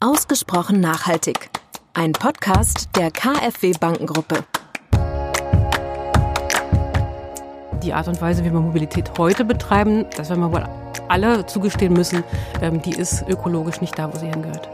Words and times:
Ausgesprochen 0.00 0.78
nachhaltig. 0.78 1.50
Ein 1.92 2.12
Podcast 2.12 2.88
der 2.94 3.10
KfW 3.10 3.72
Bankengruppe. 3.80 4.44
Die 7.82 7.92
Art 7.92 8.06
und 8.06 8.22
Weise, 8.22 8.44
wie 8.44 8.52
wir 8.52 8.60
Mobilität 8.60 9.10
heute 9.18 9.44
betreiben, 9.44 10.06
das 10.16 10.28
werden 10.28 10.42
wir 10.42 10.52
wohl 10.52 10.68
alle 11.08 11.44
zugestehen 11.46 11.94
müssen, 11.94 12.22
ähm, 12.62 12.80
die 12.80 12.92
ist 12.92 13.24
ökologisch 13.28 13.80
nicht 13.80 13.98
da, 13.98 14.14
wo 14.14 14.16
sie 14.16 14.28
hingehört. 14.28 14.68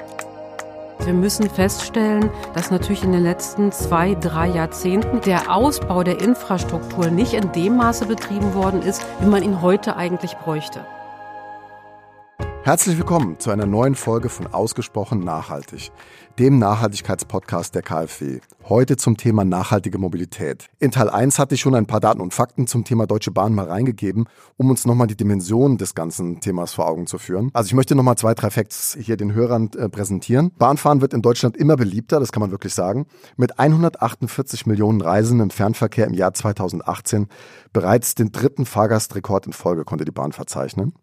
Wir 1.06 1.14
müssen 1.14 1.48
feststellen, 1.48 2.28
dass 2.52 2.70
natürlich 2.70 3.02
in 3.02 3.12
den 3.12 3.22
letzten 3.22 3.72
zwei, 3.72 4.14
drei 4.16 4.48
Jahrzehnten 4.48 5.22
der 5.22 5.50
Ausbau 5.50 6.02
der 6.02 6.20
Infrastruktur 6.20 7.06
nicht 7.08 7.32
in 7.32 7.50
dem 7.52 7.78
Maße 7.78 8.04
betrieben 8.04 8.52
worden 8.52 8.82
ist, 8.82 9.02
wie 9.20 9.28
man 9.28 9.42
ihn 9.42 9.62
heute 9.62 9.96
eigentlich 9.96 10.36
bräuchte. 10.36 10.84
Herzlich 12.64 12.96
willkommen 12.96 13.38
zu 13.38 13.50
einer 13.50 13.66
neuen 13.66 13.94
Folge 13.94 14.30
von 14.30 14.46
Ausgesprochen 14.46 15.20
Nachhaltig, 15.20 15.92
dem 16.38 16.58
Nachhaltigkeitspodcast 16.58 17.74
der 17.74 17.82
KfW. 17.82 18.40
Heute 18.68 18.96
zum 18.96 19.16
Thema 19.16 19.44
nachhaltige 19.44 19.98
Mobilität. 19.98 20.68
In 20.80 20.90
Teil 20.90 21.10
1 21.10 21.38
hatte 21.38 21.54
ich 21.54 21.60
schon 21.60 21.74
ein 21.74 21.86
paar 21.86 22.00
Daten 22.00 22.20
und 22.20 22.34
Fakten 22.34 22.66
zum 22.66 22.84
Thema 22.84 23.06
Deutsche 23.06 23.30
Bahn 23.30 23.54
mal 23.54 23.66
reingegeben, 23.66 24.26
um 24.56 24.70
uns 24.70 24.86
nochmal 24.86 25.06
die 25.06 25.16
Dimensionen 25.16 25.76
des 25.76 25.94
ganzen 25.94 26.40
Themas 26.40 26.72
vor 26.72 26.88
Augen 26.88 27.06
zu 27.06 27.18
führen. 27.18 27.50
Also 27.52 27.68
ich 27.68 27.74
möchte 27.74 27.94
nochmal 27.94 28.16
zwei, 28.16 28.34
drei 28.34 28.50
Facts 28.50 28.96
hier 28.98 29.16
den 29.16 29.34
Hörern 29.34 29.70
äh, 29.76 29.88
präsentieren. 29.88 30.50
Bahnfahren 30.58 31.02
wird 31.02 31.12
in 31.12 31.22
Deutschland 31.22 31.56
immer 31.56 31.76
beliebter, 31.76 32.20
das 32.20 32.32
kann 32.32 32.40
man 32.40 32.50
wirklich 32.50 32.74
sagen. 32.74 33.06
Mit 33.36 33.58
148 33.58 34.66
Millionen 34.66 35.02
Reisen 35.02 35.40
im 35.40 35.50
Fernverkehr 35.50 36.06
im 36.06 36.14
Jahr 36.14 36.32
2018 36.32 37.28
bereits 37.74 38.14
den 38.14 38.32
dritten 38.32 38.64
Fahrgastrekord 38.64 39.46
in 39.46 39.52
Folge 39.52 39.84
konnte 39.84 40.06
die 40.06 40.12
Bahn 40.12 40.32
verzeichnen. 40.32 40.94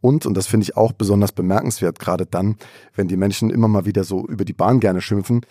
Und, 0.00 0.24
und 0.24 0.34
das 0.34 0.46
finde 0.46 0.64
ich 0.64 0.76
auch 0.76 0.92
besonders 0.92 1.32
bemerkenswert, 1.32 1.98
gerade 1.98 2.24
dann, 2.24 2.56
wenn 2.94 3.08
die 3.08 3.16
Menschen 3.16 3.50
immer 3.50 3.68
mal 3.68 3.84
wieder 3.84 4.04
so 4.04 4.26
über 4.26 4.44
die 4.44 4.52
Bahn 4.54 4.71
gerne 4.80 5.00
schimpfen, 5.00 5.42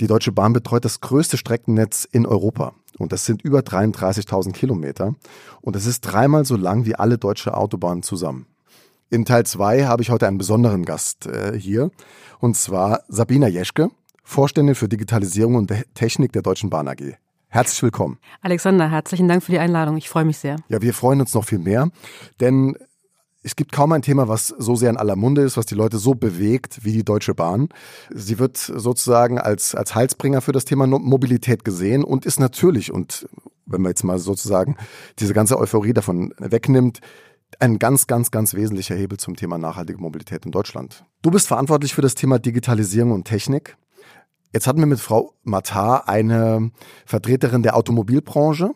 die 0.00 0.06
Deutsche 0.06 0.32
Bahn 0.32 0.52
betreut 0.52 0.84
das 0.84 1.00
größte 1.00 1.38
Streckennetz 1.38 2.06
in 2.10 2.26
Europa. 2.26 2.74
Und 2.98 3.12
das 3.12 3.24
sind 3.24 3.42
über 3.42 3.60
33.000 3.60 4.52
Kilometer. 4.52 5.14
Und 5.62 5.76
es 5.76 5.86
ist 5.86 6.02
dreimal 6.02 6.44
so 6.44 6.56
lang 6.56 6.84
wie 6.84 6.94
alle 6.94 7.18
deutsche 7.18 7.56
Autobahnen 7.56 8.02
zusammen. 8.02 8.46
In 9.08 9.24
Teil 9.24 9.46
2 9.46 9.84
habe 9.84 10.02
ich 10.02 10.10
heute 10.10 10.26
einen 10.26 10.38
besonderen 10.38 10.84
Gast 10.84 11.26
äh, 11.26 11.58
hier. 11.58 11.90
Und 12.40 12.56
zwar 12.56 13.04
Sabina 13.08 13.48
Jeschke, 13.48 13.90
Vorständin 14.22 14.74
für 14.74 14.88
Digitalisierung 14.88 15.54
und 15.54 15.72
Technik 15.94 16.32
der 16.32 16.42
Deutschen 16.42 16.70
Bahn 16.70 16.88
AG. 16.88 17.16
Herzlich 17.48 17.82
willkommen. 17.82 18.18
Alexander, 18.42 18.90
herzlichen 18.90 19.28
Dank 19.28 19.42
für 19.42 19.52
die 19.52 19.58
Einladung. 19.58 19.96
Ich 19.96 20.08
freue 20.08 20.24
mich 20.24 20.36
sehr. 20.38 20.56
Ja, 20.68 20.82
wir 20.82 20.92
freuen 20.92 21.20
uns 21.20 21.32
noch 21.32 21.44
viel 21.44 21.60
mehr, 21.60 21.90
denn 22.40 22.76
es 23.46 23.54
gibt 23.54 23.70
kaum 23.70 23.92
ein 23.92 24.02
Thema, 24.02 24.26
was 24.26 24.48
so 24.48 24.74
sehr 24.74 24.90
in 24.90 24.96
aller 24.96 25.14
Munde 25.14 25.42
ist, 25.42 25.56
was 25.56 25.66
die 25.66 25.76
Leute 25.76 25.98
so 25.98 26.14
bewegt 26.14 26.80
wie 26.82 26.90
die 26.90 27.04
Deutsche 27.04 27.32
Bahn. 27.32 27.68
Sie 28.12 28.40
wird 28.40 28.56
sozusagen 28.56 29.38
als, 29.38 29.76
als 29.76 29.94
Heilsbringer 29.94 30.40
für 30.40 30.50
das 30.50 30.64
Thema 30.64 30.88
Mobilität 30.88 31.64
gesehen 31.64 32.02
und 32.02 32.26
ist 32.26 32.40
natürlich, 32.40 32.92
und 32.92 33.28
wenn 33.64 33.82
man 33.82 33.90
jetzt 33.90 34.02
mal 34.02 34.18
sozusagen 34.18 34.76
diese 35.20 35.32
ganze 35.32 35.60
Euphorie 35.60 35.92
davon 35.92 36.34
wegnimmt, 36.38 36.98
ein 37.60 37.78
ganz, 37.78 38.08
ganz, 38.08 38.32
ganz 38.32 38.52
wesentlicher 38.54 38.96
Hebel 38.96 39.16
zum 39.18 39.36
Thema 39.36 39.58
nachhaltige 39.58 40.00
Mobilität 40.00 40.44
in 40.44 40.50
Deutschland. 40.50 41.04
Du 41.22 41.30
bist 41.30 41.46
verantwortlich 41.46 41.94
für 41.94 42.02
das 42.02 42.16
Thema 42.16 42.40
Digitalisierung 42.40 43.12
und 43.12 43.26
Technik. 43.26 43.76
Jetzt 44.52 44.66
hatten 44.66 44.80
wir 44.80 44.86
mit 44.86 44.98
Frau 44.98 45.34
Matar 45.44 46.08
eine 46.08 46.72
Vertreterin 47.04 47.62
der 47.62 47.76
Automobilbranche, 47.76 48.72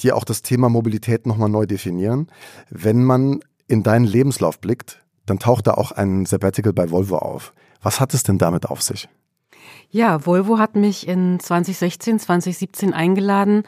die 0.00 0.12
auch 0.12 0.24
das 0.24 0.42
Thema 0.42 0.68
Mobilität 0.68 1.26
nochmal 1.26 1.48
neu 1.48 1.64
definieren. 1.64 2.30
Wenn 2.68 3.04
man 3.04 3.40
in 3.72 3.82
deinen 3.82 4.04
Lebenslauf 4.04 4.60
blickt, 4.60 5.02
dann 5.24 5.38
taucht 5.38 5.66
da 5.66 5.72
auch 5.72 5.92
ein 5.92 6.26
Sabbatical 6.26 6.74
bei 6.74 6.90
Volvo 6.90 7.16
auf. 7.16 7.54
Was 7.80 8.00
hat 8.00 8.12
es 8.12 8.22
denn 8.22 8.36
damit 8.36 8.66
auf 8.66 8.82
sich? 8.82 9.08
Ja, 9.88 10.26
Volvo 10.26 10.58
hat 10.58 10.76
mich 10.76 11.08
in 11.08 11.40
2016, 11.40 12.18
2017 12.18 12.92
eingeladen, 12.92 13.62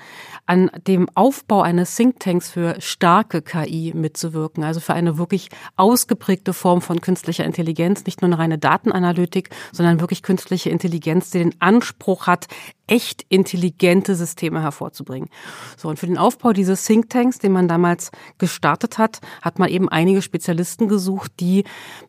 an 0.46 0.70
dem 0.86 1.08
Aufbau 1.14 1.62
eines 1.62 1.94
Thinktanks 1.96 2.50
für 2.50 2.80
starke 2.80 3.40
KI 3.40 3.92
mitzuwirken, 3.94 4.62
also 4.62 4.80
für 4.80 4.94
eine 4.94 5.16
wirklich 5.16 5.48
ausgeprägte 5.76 6.52
Form 6.52 6.82
von 6.82 7.00
künstlicher 7.00 7.44
Intelligenz, 7.44 8.04
nicht 8.04 8.20
nur 8.20 8.28
eine 8.28 8.38
reine 8.38 8.58
Datenanalytik, 8.58 9.50
sondern 9.72 10.00
wirklich 10.00 10.22
künstliche 10.22 10.70
Intelligenz, 10.70 11.30
die 11.30 11.38
den 11.38 11.60
Anspruch 11.60 12.26
hat, 12.26 12.48
echt 12.86 13.24
intelligente 13.30 14.14
Systeme 14.14 14.60
hervorzubringen. 14.60 15.30
So, 15.76 15.88
und 15.88 15.98
für 15.98 16.06
den 16.06 16.18
Aufbau 16.18 16.52
dieses 16.52 16.84
Thinktanks, 16.84 17.38
den 17.38 17.52
man 17.52 17.66
damals 17.66 18.10
gestartet 18.38 18.98
hat, 18.98 19.20
hat 19.40 19.58
man 19.58 19.70
eben 19.70 19.88
einige 19.88 20.20
Spezialisten 20.20 20.88
gesucht, 20.88 21.32
die 21.40 21.64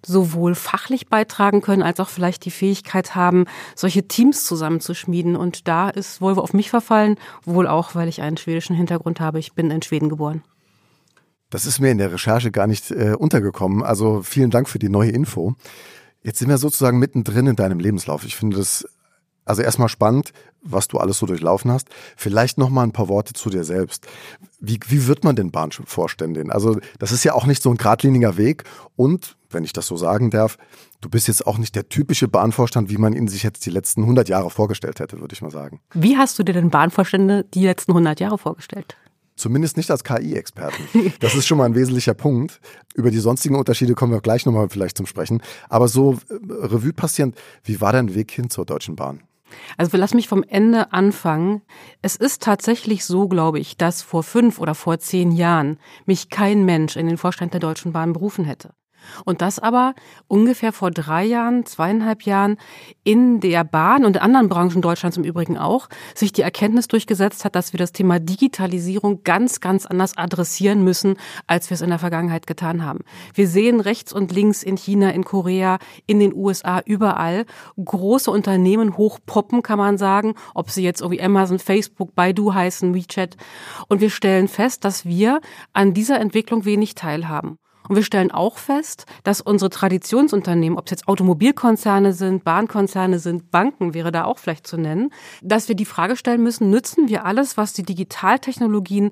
sowohl 0.05 0.53
fachlich 0.53 1.07
beitragen 1.07 1.61
können, 1.61 1.81
als 1.81 1.99
auch 1.99 2.09
vielleicht 2.09 2.43
die 2.43 2.51
Fähigkeit 2.51 3.15
haben, 3.15 3.45
solche 3.75 4.07
Teams 4.07 4.45
zusammenzuschmieden. 4.45 5.37
Und 5.37 5.67
da 5.67 5.89
ist 5.89 6.19
Volvo 6.19 6.41
auf 6.41 6.53
mich 6.53 6.69
verfallen, 6.69 7.15
wohl 7.45 7.67
auch, 7.67 7.95
weil 7.95 8.09
ich 8.09 8.21
einen 8.25 8.37
schwedischen 8.37 8.75
Hintergrund 8.75 9.19
habe. 9.19 9.39
Ich 9.39 9.53
bin 9.53 9.71
in 9.71 9.81
Schweden 9.81 10.09
geboren. 10.09 10.43
Das 11.49 11.65
ist 11.65 11.79
mir 11.79 11.91
in 11.91 11.97
der 11.97 12.11
Recherche 12.11 12.51
gar 12.51 12.67
nicht 12.67 12.91
äh, 12.91 13.15
untergekommen. 13.17 13.83
Also 13.83 14.21
vielen 14.23 14.51
Dank 14.51 14.67
für 14.67 14.79
die 14.79 14.89
neue 14.89 15.11
Info. 15.11 15.55
Jetzt 16.23 16.39
sind 16.39 16.49
wir 16.49 16.57
sozusagen 16.57 16.99
mittendrin 16.99 17.47
in 17.47 17.55
deinem 17.55 17.79
Lebenslauf. 17.79 18.25
Ich 18.25 18.35
finde 18.35 18.57
das 18.57 18.85
also 19.45 19.61
erstmal 19.61 19.89
spannend, 19.89 20.33
was 20.63 20.87
du 20.87 20.97
alles 20.97 21.19
so 21.19 21.27
durchlaufen 21.27 21.71
hast. 21.71 21.87
Vielleicht 22.17 22.57
noch 22.57 22.69
mal 22.69 22.83
ein 22.83 22.91
paar 22.91 23.07
Worte 23.07 23.33
zu 23.33 23.51
dir 23.51 23.63
selbst. 23.63 24.07
Wie, 24.59 24.79
wie 24.87 25.05
wird 25.05 25.23
man 25.23 25.35
denn 25.35 25.51
Bahnvorständin? 25.51 26.51
Also 26.51 26.79
das 26.97 27.11
ist 27.11 27.23
ja 27.23 27.33
auch 27.33 27.45
nicht 27.45 27.61
so 27.61 27.69
ein 27.69 27.77
geradliniger 27.77 28.37
Weg. 28.37 28.63
Und, 28.95 29.37
wenn 29.55 29.63
ich 29.63 29.73
das 29.73 29.87
so 29.87 29.97
sagen 29.97 30.29
darf, 30.29 30.57
du 31.01 31.09
bist 31.09 31.27
jetzt 31.27 31.47
auch 31.47 31.57
nicht 31.57 31.75
der 31.75 31.89
typische 31.89 32.27
Bahnvorstand, 32.27 32.91
wie 32.91 32.97
man 32.97 33.13
ihn 33.13 33.27
sich 33.27 33.41
jetzt 33.41 33.65
die 33.65 33.71
letzten 33.71 34.01
100 34.01 34.29
Jahre 34.29 34.51
vorgestellt 34.51 34.99
hätte, 34.99 35.19
würde 35.19 35.33
ich 35.33 35.41
mal 35.41 35.49
sagen. 35.49 35.81
Wie 35.95 36.17
hast 36.17 36.37
du 36.37 36.43
dir 36.43 36.53
denn 36.53 36.69
Bahnvorstände 36.69 37.45
die 37.53 37.63
letzten 37.63 37.93
100 37.93 38.19
Jahre 38.19 38.37
vorgestellt? 38.37 38.95
Zumindest 39.35 39.75
nicht 39.75 39.91
als 39.91 40.03
KI-Experten. 40.03 40.83
Das 41.19 41.35
ist 41.35 41.45
schon 41.45 41.57
mal 41.57 41.65
ein 41.65 41.75
wesentlicher 41.75 42.13
Punkt. 42.13 42.61
Über 42.93 43.11
die 43.11 43.19
sonstigen 43.19 43.55
Unterschiede 43.55 43.93
kommen 43.93 44.13
wir 44.13 44.21
gleich 44.21 44.45
nochmal 44.45 44.69
vielleicht 44.69 44.95
zum 44.95 45.07
Sprechen. 45.07 45.41
Aber 45.67 45.87
so 45.87 46.13
äh, 46.13 46.35
Revue 46.49 46.93
passierend, 46.93 47.35
wie 47.63 47.81
war 47.81 47.91
dein 47.91 48.15
Weg 48.15 48.31
hin 48.31 48.49
zur 48.49 48.65
Deutschen 48.65 48.95
Bahn? 48.95 49.23
Also 49.77 49.97
lass 49.97 50.13
mich 50.13 50.27
vom 50.27 50.43
Ende 50.43 50.93
anfangen. 50.93 51.61
Es 52.01 52.15
ist 52.15 52.43
tatsächlich 52.43 53.05
so, 53.05 53.27
glaube 53.27 53.59
ich, 53.59 53.77
dass 53.77 54.01
vor 54.01 54.23
fünf 54.23 54.59
oder 54.59 54.75
vor 54.75 54.99
zehn 54.99 55.31
Jahren 55.31 55.79
mich 56.05 56.29
kein 56.29 56.65
Mensch 56.65 56.95
in 56.95 57.07
den 57.07 57.17
Vorstand 57.17 57.53
der 57.53 57.59
Deutschen 57.59 57.91
Bahn 57.91 58.13
berufen 58.13 58.45
hätte. 58.45 58.73
Und 59.25 59.41
das 59.41 59.59
aber 59.59 59.93
ungefähr 60.27 60.71
vor 60.71 60.91
drei 60.91 61.25
Jahren, 61.25 61.65
zweieinhalb 61.65 62.23
Jahren 62.23 62.57
in 63.03 63.39
der 63.39 63.63
Bahn 63.63 64.05
und 64.05 64.15
in 64.15 64.21
anderen 64.21 64.49
Branchen 64.49 64.81
Deutschlands 64.81 65.17
im 65.17 65.23
Übrigen 65.23 65.57
auch, 65.57 65.87
sich 66.13 66.33
die 66.33 66.41
Erkenntnis 66.41 66.87
durchgesetzt 66.87 67.45
hat, 67.45 67.55
dass 67.55 67.73
wir 67.73 67.77
das 67.77 67.91
Thema 67.91 68.19
Digitalisierung 68.19 69.23
ganz, 69.23 69.59
ganz 69.59 69.85
anders 69.85 70.17
adressieren 70.17 70.83
müssen, 70.83 71.15
als 71.47 71.69
wir 71.69 71.75
es 71.75 71.81
in 71.81 71.89
der 71.89 71.99
Vergangenheit 71.99 72.47
getan 72.47 72.83
haben. 72.83 72.99
Wir 73.33 73.47
sehen 73.47 73.79
rechts 73.79 74.13
und 74.13 74.31
links 74.31 74.63
in 74.63 74.77
China, 74.77 75.11
in 75.11 75.23
Korea, 75.23 75.77
in 76.05 76.19
den 76.19 76.33
USA, 76.33 76.81
überall 76.85 77.45
große 77.83 78.31
Unternehmen 78.31 78.97
hochpoppen, 78.97 79.61
kann 79.61 79.77
man 79.77 79.97
sagen, 79.97 80.35
ob 80.53 80.69
sie 80.69 80.83
jetzt 80.83 81.01
irgendwie 81.01 81.21
Amazon, 81.21 81.59
Facebook, 81.59 82.15
Baidu 82.15 82.53
heißen, 82.53 82.93
WeChat. 82.93 83.37
Und 83.87 84.01
wir 84.01 84.09
stellen 84.09 84.47
fest, 84.47 84.85
dass 84.85 85.05
wir 85.05 85.41
an 85.73 85.93
dieser 85.93 86.19
Entwicklung 86.19 86.65
wenig 86.65 86.95
teilhaben. 86.95 87.57
Und 87.87 87.95
wir 87.95 88.03
stellen 88.03 88.31
auch 88.31 88.57
fest, 88.57 89.05
dass 89.23 89.41
unsere 89.41 89.69
Traditionsunternehmen, 89.69 90.77
ob 90.77 90.85
es 90.85 90.91
jetzt 90.91 91.07
Automobilkonzerne 91.07 92.13
sind, 92.13 92.43
Bahnkonzerne 92.43 93.19
sind, 93.19 93.51
Banken 93.51 93.93
wäre 93.93 94.11
da 94.11 94.25
auch 94.25 94.39
vielleicht 94.39 94.67
zu 94.67 94.77
nennen, 94.77 95.11
dass 95.41 95.67
wir 95.67 95.75
die 95.75 95.85
Frage 95.85 96.15
stellen 96.15 96.43
müssen, 96.43 96.69
nützen 96.69 97.07
wir 97.07 97.25
alles, 97.25 97.57
was 97.57 97.73
die 97.73 97.83
Digitaltechnologien 97.83 99.11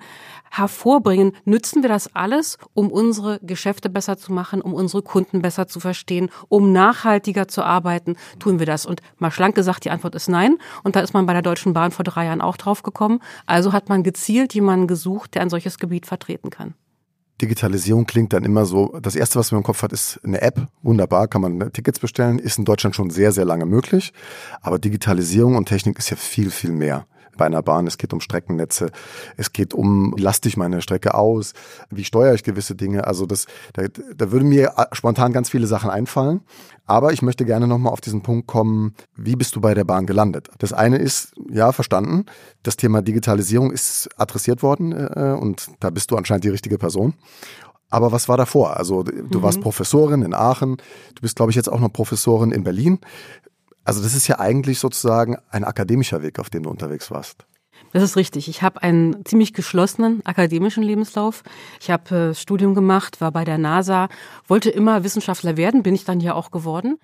hervorbringen, 0.51 1.33
nützen 1.45 1.81
wir 1.81 1.89
das 1.89 2.15
alles, 2.15 2.57
um 2.73 2.91
unsere 2.91 3.39
Geschäfte 3.41 3.89
besser 3.89 4.17
zu 4.17 4.31
machen, 4.31 4.61
um 4.61 4.73
unsere 4.73 5.01
Kunden 5.01 5.41
besser 5.41 5.67
zu 5.67 5.79
verstehen, 5.79 6.29
um 6.49 6.71
nachhaltiger 6.71 7.47
zu 7.47 7.63
arbeiten, 7.63 8.15
tun 8.39 8.59
wir 8.59 8.65
das? 8.65 8.85
Und 8.85 9.01
mal 9.17 9.31
schlank 9.31 9.55
gesagt, 9.55 9.85
die 9.85 9.91
Antwort 9.91 10.15
ist 10.15 10.29
nein. 10.29 10.57
Und 10.83 10.95
da 10.95 10.99
ist 11.01 11.13
man 11.13 11.25
bei 11.25 11.33
der 11.33 11.41
Deutschen 11.41 11.73
Bahn 11.73 11.91
vor 11.91 12.03
drei 12.03 12.25
Jahren 12.25 12.41
auch 12.41 12.57
drauf 12.57 12.83
gekommen. 12.83 13.19
Also 13.45 13.73
hat 13.73 13.89
man 13.89 14.03
gezielt 14.03 14.53
jemanden 14.53 14.87
gesucht, 14.87 15.35
der 15.35 15.41
ein 15.41 15.49
solches 15.49 15.77
Gebiet 15.77 16.05
vertreten 16.05 16.49
kann. 16.49 16.75
Digitalisierung 17.41 18.05
klingt 18.05 18.33
dann 18.33 18.45
immer 18.45 18.65
so, 18.65 18.97
das 19.01 19.15
erste, 19.15 19.39
was 19.39 19.51
man 19.51 19.59
im 19.59 19.63
Kopf 19.63 19.81
hat, 19.81 19.91
ist 19.91 20.19
eine 20.23 20.41
App. 20.41 20.67
Wunderbar, 20.81 21.27
kann 21.27 21.41
man 21.41 21.73
Tickets 21.73 21.99
bestellen, 21.99 22.39
ist 22.39 22.57
in 22.57 22.65
Deutschland 22.65 22.95
schon 22.95 23.09
sehr, 23.09 23.31
sehr 23.31 23.45
lange 23.45 23.65
möglich. 23.65 24.13
Aber 24.61 24.79
Digitalisierung 24.79 25.55
und 25.55 25.67
Technik 25.67 25.97
ist 25.99 26.09
ja 26.09 26.17
viel, 26.17 26.51
viel 26.51 26.71
mehr 26.71 27.05
bei 27.37 27.45
einer 27.45 27.61
Bahn. 27.61 27.87
Es 27.87 27.97
geht 27.97 28.13
um 28.13 28.19
Streckennetze. 28.19 28.91
Es 29.37 29.53
geht 29.53 29.73
um, 29.73 30.13
wie 30.15 30.21
laste 30.21 30.47
ich 30.49 30.57
meine 30.57 30.81
Strecke 30.81 31.13
aus? 31.13 31.53
Wie 31.89 32.03
steuere 32.03 32.33
ich 32.33 32.43
gewisse 32.43 32.75
Dinge? 32.75 33.07
Also 33.07 33.25
das, 33.25 33.45
da, 33.73 33.83
da 34.15 34.31
würden 34.31 34.49
mir 34.49 34.73
spontan 34.91 35.33
ganz 35.33 35.49
viele 35.49 35.67
Sachen 35.67 35.89
einfallen. 35.89 36.41
Aber 36.85 37.13
ich 37.13 37.21
möchte 37.21 37.45
gerne 37.45 37.67
nochmal 37.67 37.93
auf 37.93 38.01
diesen 38.01 38.21
Punkt 38.21 38.47
kommen, 38.47 38.93
wie 39.15 39.35
bist 39.35 39.55
du 39.55 39.61
bei 39.61 39.73
der 39.73 39.85
Bahn 39.85 40.05
gelandet? 40.05 40.49
Das 40.57 40.73
eine 40.73 40.97
ist, 40.97 41.33
ja, 41.49 41.71
verstanden, 41.71 42.25
das 42.61 42.75
Thema 42.75 43.01
Digitalisierung 43.01 43.71
ist 43.71 44.09
adressiert 44.17 44.63
worden 44.63 44.91
äh, 44.91 45.37
und 45.39 45.69
da 45.79 45.89
bist 45.89 46.11
du 46.11 46.17
anscheinend 46.17 46.43
die 46.43 46.49
richtige 46.49 46.77
Person. 46.77 47.13
Aber 47.89 48.11
was 48.11 48.27
war 48.27 48.37
davor? 48.37 48.75
Also 48.75 49.03
du 49.03 49.37
mhm. 49.37 49.43
warst 49.43 49.61
Professorin 49.61 50.23
in 50.23 50.33
Aachen, 50.33 50.77
du 51.13 51.21
bist, 51.21 51.35
glaube 51.35 51.51
ich, 51.51 51.55
jetzt 51.55 51.71
auch 51.71 51.79
noch 51.79 51.93
Professorin 51.93 52.51
in 52.51 52.63
Berlin. 52.63 52.99
Also 53.83 54.01
das 54.01 54.13
ist 54.13 54.27
ja 54.27 54.39
eigentlich 54.39 54.79
sozusagen 54.79 55.37
ein 55.49 55.63
akademischer 55.63 56.21
Weg, 56.21 56.39
auf 56.39 56.49
dem 56.49 56.63
du 56.63 56.69
unterwegs 56.69 57.11
warst. 57.11 57.45
Das 57.91 58.01
ist 58.01 58.15
richtig. 58.15 58.47
Ich 58.47 58.61
habe 58.61 58.81
einen 58.81 59.23
ziemlich 59.25 59.53
geschlossenen 59.53 60.25
akademischen 60.25 60.83
Lebenslauf. 60.83 61.43
Ich 61.79 61.91
habe 61.91 62.15
äh, 62.15 62.35
Studium 62.35 62.73
gemacht, 62.75 63.21
war 63.21 63.31
bei 63.31 63.45
der 63.45 63.57
NASA, 63.57 64.09
wollte 64.47 64.69
immer 64.69 65.03
Wissenschaftler 65.03 65.57
werden, 65.57 65.83
bin 65.83 65.93
ich 65.93 66.05
dann 66.05 66.19
ja 66.19 66.33
auch 66.33 66.49
geworden. 66.49 66.97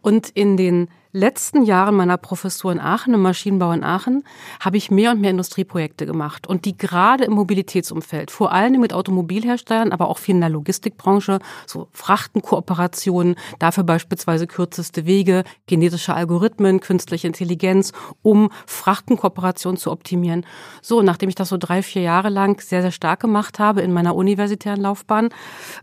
Und 0.00 0.28
in 0.28 0.56
den 0.56 0.88
letzten 1.16 1.62
Jahren 1.62 1.96
meiner 1.96 2.18
Professur 2.18 2.70
in 2.70 2.78
Aachen, 2.78 3.14
im 3.14 3.22
Maschinenbau 3.22 3.72
in 3.72 3.82
Aachen, 3.82 4.22
habe 4.60 4.76
ich 4.76 4.90
mehr 4.90 5.12
und 5.12 5.20
mehr 5.20 5.30
Industrieprojekte 5.30 6.04
gemacht. 6.04 6.46
Und 6.46 6.64
die 6.66 6.76
gerade 6.76 7.24
im 7.24 7.32
Mobilitätsumfeld, 7.32 8.30
vor 8.30 8.52
allem 8.52 8.80
mit 8.80 8.92
Automobilherstellern, 8.92 9.92
aber 9.92 10.08
auch 10.08 10.18
viel 10.18 10.34
in 10.34 10.42
der 10.42 10.50
Logistikbranche, 10.50 11.38
so 11.66 11.88
Frachtenkooperationen, 11.92 13.36
dafür 13.58 13.84
beispielsweise 13.84 14.46
kürzeste 14.46 15.06
Wege, 15.06 15.44
genetische 15.66 16.14
Algorithmen, 16.14 16.80
künstliche 16.80 17.26
Intelligenz, 17.26 17.92
um 18.22 18.50
Frachtenkooperationen 18.66 19.78
zu 19.78 19.90
optimieren. 19.90 20.44
So, 20.82 21.00
nachdem 21.00 21.30
ich 21.30 21.34
das 21.34 21.48
so 21.48 21.56
drei, 21.56 21.82
vier 21.82 22.02
Jahre 22.02 22.28
lang 22.28 22.60
sehr, 22.60 22.82
sehr 22.82 22.92
stark 22.92 23.20
gemacht 23.20 23.58
habe 23.58 23.80
in 23.80 23.92
meiner 23.92 24.14
universitären 24.14 24.80
Laufbahn, 24.80 25.30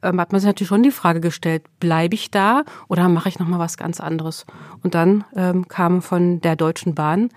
ähm, 0.03 0.21
hat 0.21 0.31
man 0.31 0.39
sich 0.39 0.47
natürlich 0.47 0.69
schon 0.69 0.83
die 0.83 0.91
Frage 0.91 1.21
gestellt, 1.21 1.63
bleibe 1.79 2.13
ich 2.13 2.29
da 2.29 2.63
oder 2.87 3.09
mache 3.09 3.29
ich 3.29 3.39
nochmal 3.39 3.59
was 3.59 3.77
ganz 3.77 3.99
anderes? 3.99 4.45
Und 4.83 4.93
dann 4.93 5.22
ähm, 5.35 5.67
kam 5.67 6.01
von 6.01 6.41
der 6.41 6.55
Deutschen 6.55 6.95
Bahn 6.95 7.29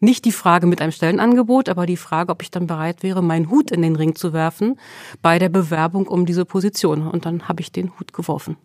nicht 0.00 0.24
die 0.24 0.32
Frage 0.32 0.66
mit 0.66 0.82
einem 0.82 0.92
Stellenangebot, 0.92 1.68
aber 1.68 1.86
die 1.86 1.96
Frage, 1.96 2.30
ob 2.30 2.42
ich 2.42 2.50
dann 2.50 2.66
bereit 2.66 3.02
wäre, 3.02 3.22
meinen 3.22 3.50
Hut 3.50 3.70
in 3.70 3.82
den 3.82 3.96
Ring 3.96 4.14
zu 4.14 4.32
werfen 4.32 4.78
bei 5.22 5.38
der 5.38 5.48
Bewerbung 5.48 6.06
um 6.06 6.26
diese 6.26 6.44
Position. 6.44 7.06
Und 7.06 7.24
dann 7.24 7.48
habe 7.48 7.62
ich 7.62 7.72
den 7.72 7.98
Hut 7.98 8.12
geworfen. 8.12 8.56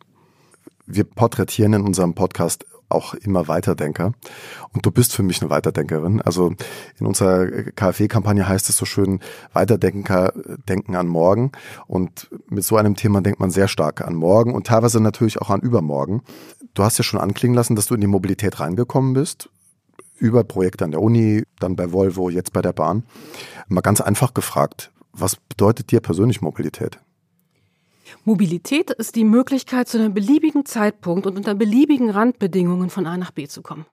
Wir 0.86 1.04
porträtieren 1.04 1.74
in 1.74 1.82
unserem 1.84 2.14
Podcast 2.14 2.66
auch 2.90 3.14
immer 3.14 3.48
Weiterdenker. 3.48 4.14
Und 4.74 4.86
du 4.86 4.92
bist 4.92 5.14
für 5.14 5.24
mich 5.24 5.42
eine 5.42 5.50
Weiterdenkerin. 5.50 6.22
Also 6.22 6.54
in 7.00 7.06
unserer 7.06 7.48
KfW-Kampagne 7.48 8.48
heißt 8.48 8.70
es 8.70 8.78
so 8.78 8.86
schön, 8.86 9.20
Weiterdenker 9.54 10.34
denken 10.68 10.96
an 10.96 11.08
morgen. 11.08 11.52
Und 11.88 12.30
mit 12.50 12.64
so 12.64 12.78
einem 12.78 12.96
Thema 12.96 13.22
denkt 13.22 13.40
man 13.40 13.52
sehr 13.52 13.68
stark 13.68 14.02
an 14.02 14.16
morgen 14.16 14.54
und 14.54 14.68
teilweise 14.68 15.00
natürlich 15.00 15.42
auch 15.42 15.50
an 15.50 15.62
übermorgen. 15.62 16.22
Du 16.74 16.84
hast 16.84 16.98
ja 16.98 17.04
schon 17.04 17.20
anklingen 17.20 17.56
lassen, 17.56 17.76
dass 17.76 17.86
du 17.88 17.96
in 17.96 18.02
die 18.02 18.08
Mobilität 18.08 18.60
reingekommen 18.60 19.14
bist. 19.14 19.50
Über 20.18 20.44
Projekte 20.44 20.84
an 20.84 20.92
der 20.92 21.02
Uni, 21.02 21.44
dann 21.60 21.78
bei 21.78 21.94
Volvo, 21.94 22.30
jetzt 22.30 22.52
bei 22.52 22.62
der 22.62 22.74
Bahn. 22.74 23.04
Mal 23.70 23.82
ganz 23.82 24.02
einfach 24.02 24.34
gefragt, 24.34 24.92
was 25.14 25.38
bedeutet 25.38 25.92
dir 25.92 26.02
persönlich 26.02 26.42
Mobilität? 26.42 27.00
Mobilität 28.26 28.92
ist 28.92 29.16
die 29.16 29.24
Möglichkeit, 29.24 29.88
zu 29.88 29.98
einem 29.98 30.14
beliebigen 30.14 30.66
Zeitpunkt 30.66 31.26
und 31.28 31.38
unter 31.38 31.56
beliebigen 31.56 32.10
Randbedingungen 32.10 32.90
von 32.90 33.06
A 33.06 33.18
nach 33.18 33.32
B 33.32 33.48
zu 33.48 33.62
kommen. 33.62 33.86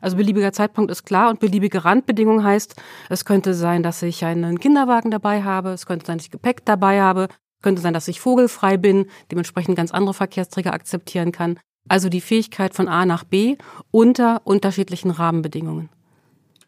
Also 0.00 0.16
beliebiger 0.16 0.52
Zeitpunkt 0.52 0.90
ist 0.90 1.04
klar 1.04 1.30
und 1.30 1.38
beliebige 1.38 1.84
Randbedingung 1.84 2.42
heißt, 2.42 2.74
es 3.08 3.24
könnte 3.24 3.54
sein, 3.54 3.82
dass 3.82 4.02
ich 4.02 4.24
einen 4.24 4.58
Kinderwagen 4.58 5.10
dabei 5.10 5.44
habe, 5.44 5.70
es 5.70 5.86
könnte 5.86 6.06
sein, 6.06 6.18
dass 6.18 6.26
ich 6.26 6.32
Gepäck 6.32 6.64
dabei 6.64 7.00
habe, 7.00 7.28
es 7.30 7.62
könnte 7.62 7.80
sein, 7.80 7.94
dass 7.94 8.08
ich 8.08 8.20
vogelfrei 8.20 8.76
bin, 8.76 9.06
dementsprechend 9.30 9.76
ganz 9.76 9.92
andere 9.92 10.14
Verkehrsträger 10.14 10.74
akzeptieren 10.74 11.30
kann. 11.30 11.58
Also 11.88 12.08
die 12.08 12.20
Fähigkeit 12.20 12.74
von 12.74 12.88
A 12.88 13.06
nach 13.06 13.22
B 13.24 13.56
unter 13.90 14.42
unterschiedlichen 14.44 15.10
Rahmenbedingungen. 15.10 15.88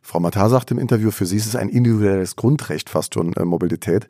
Frau 0.01 0.21
Matar 0.21 0.51
sagt 0.51 0.71
im 0.71 0.79
Interview, 0.79 1.11
für 1.11 1.25
Sie 1.25 1.37
ist 1.37 1.47
es 1.47 1.57
ein 1.57 1.71
individuelles 1.71 2.37
Grundrecht 2.37 2.91
fast 2.91 3.15
schon 3.15 3.33
äh, 3.33 3.45
Mobilität. 3.45 4.07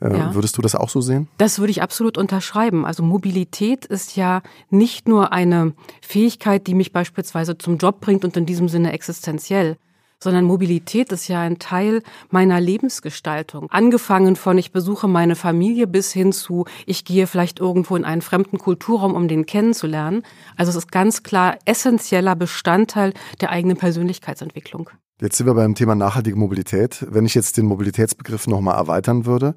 Äh, 0.00 0.16
ja. 0.16 0.34
Würdest 0.34 0.56
du 0.58 0.62
das 0.62 0.74
auch 0.74 0.88
so 0.88 1.00
sehen? 1.00 1.28
Das 1.38 1.58
würde 1.58 1.70
ich 1.70 1.82
absolut 1.82 2.18
unterschreiben. 2.18 2.84
Also 2.84 3.02
Mobilität 3.02 3.86
ist 3.86 4.16
ja 4.16 4.42
nicht 4.70 5.08
nur 5.08 5.32
eine 5.32 5.72
Fähigkeit, 6.02 6.66
die 6.66 6.74
mich 6.74 6.92
beispielsweise 6.92 7.56
zum 7.58 7.78
Job 7.78 8.00
bringt 8.00 8.24
und 8.24 8.36
in 8.36 8.46
diesem 8.46 8.68
Sinne 8.68 8.92
existenziell, 8.92 9.76
sondern 10.18 10.44
Mobilität 10.44 11.12
ist 11.12 11.28
ja 11.28 11.40
ein 11.40 11.58
Teil 11.58 12.02
meiner 12.30 12.60
Lebensgestaltung. 12.60 13.70
Angefangen 13.70 14.36
von 14.36 14.58
ich 14.58 14.72
besuche 14.72 15.08
meine 15.08 15.36
Familie 15.36 15.86
bis 15.86 16.12
hin 16.12 16.32
zu 16.32 16.66
ich 16.84 17.04
gehe 17.04 17.26
vielleicht 17.26 17.60
irgendwo 17.60 17.96
in 17.96 18.04
einen 18.04 18.22
fremden 18.22 18.58
Kulturraum, 18.58 19.14
um 19.14 19.28
den 19.28 19.46
kennenzulernen. 19.46 20.22
Also 20.56 20.70
es 20.70 20.76
ist 20.76 20.92
ganz 20.92 21.22
klar 21.22 21.56
essentieller 21.64 22.34
Bestandteil 22.36 23.12
der 23.40 23.50
eigenen 23.50 23.76
Persönlichkeitsentwicklung. 23.76 24.90
Jetzt 25.18 25.38
sind 25.38 25.46
wir 25.46 25.54
beim 25.54 25.74
Thema 25.74 25.94
nachhaltige 25.94 26.36
Mobilität. 26.36 27.06
Wenn 27.08 27.24
ich 27.24 27.34
jetzt 27.34 27.56
den 27.56 27.64
Mobilitätsbegriff 27.64 28.46
nochmal 28.46 28.76
erweitern 28.76 29.24
würde, 29.24 29.54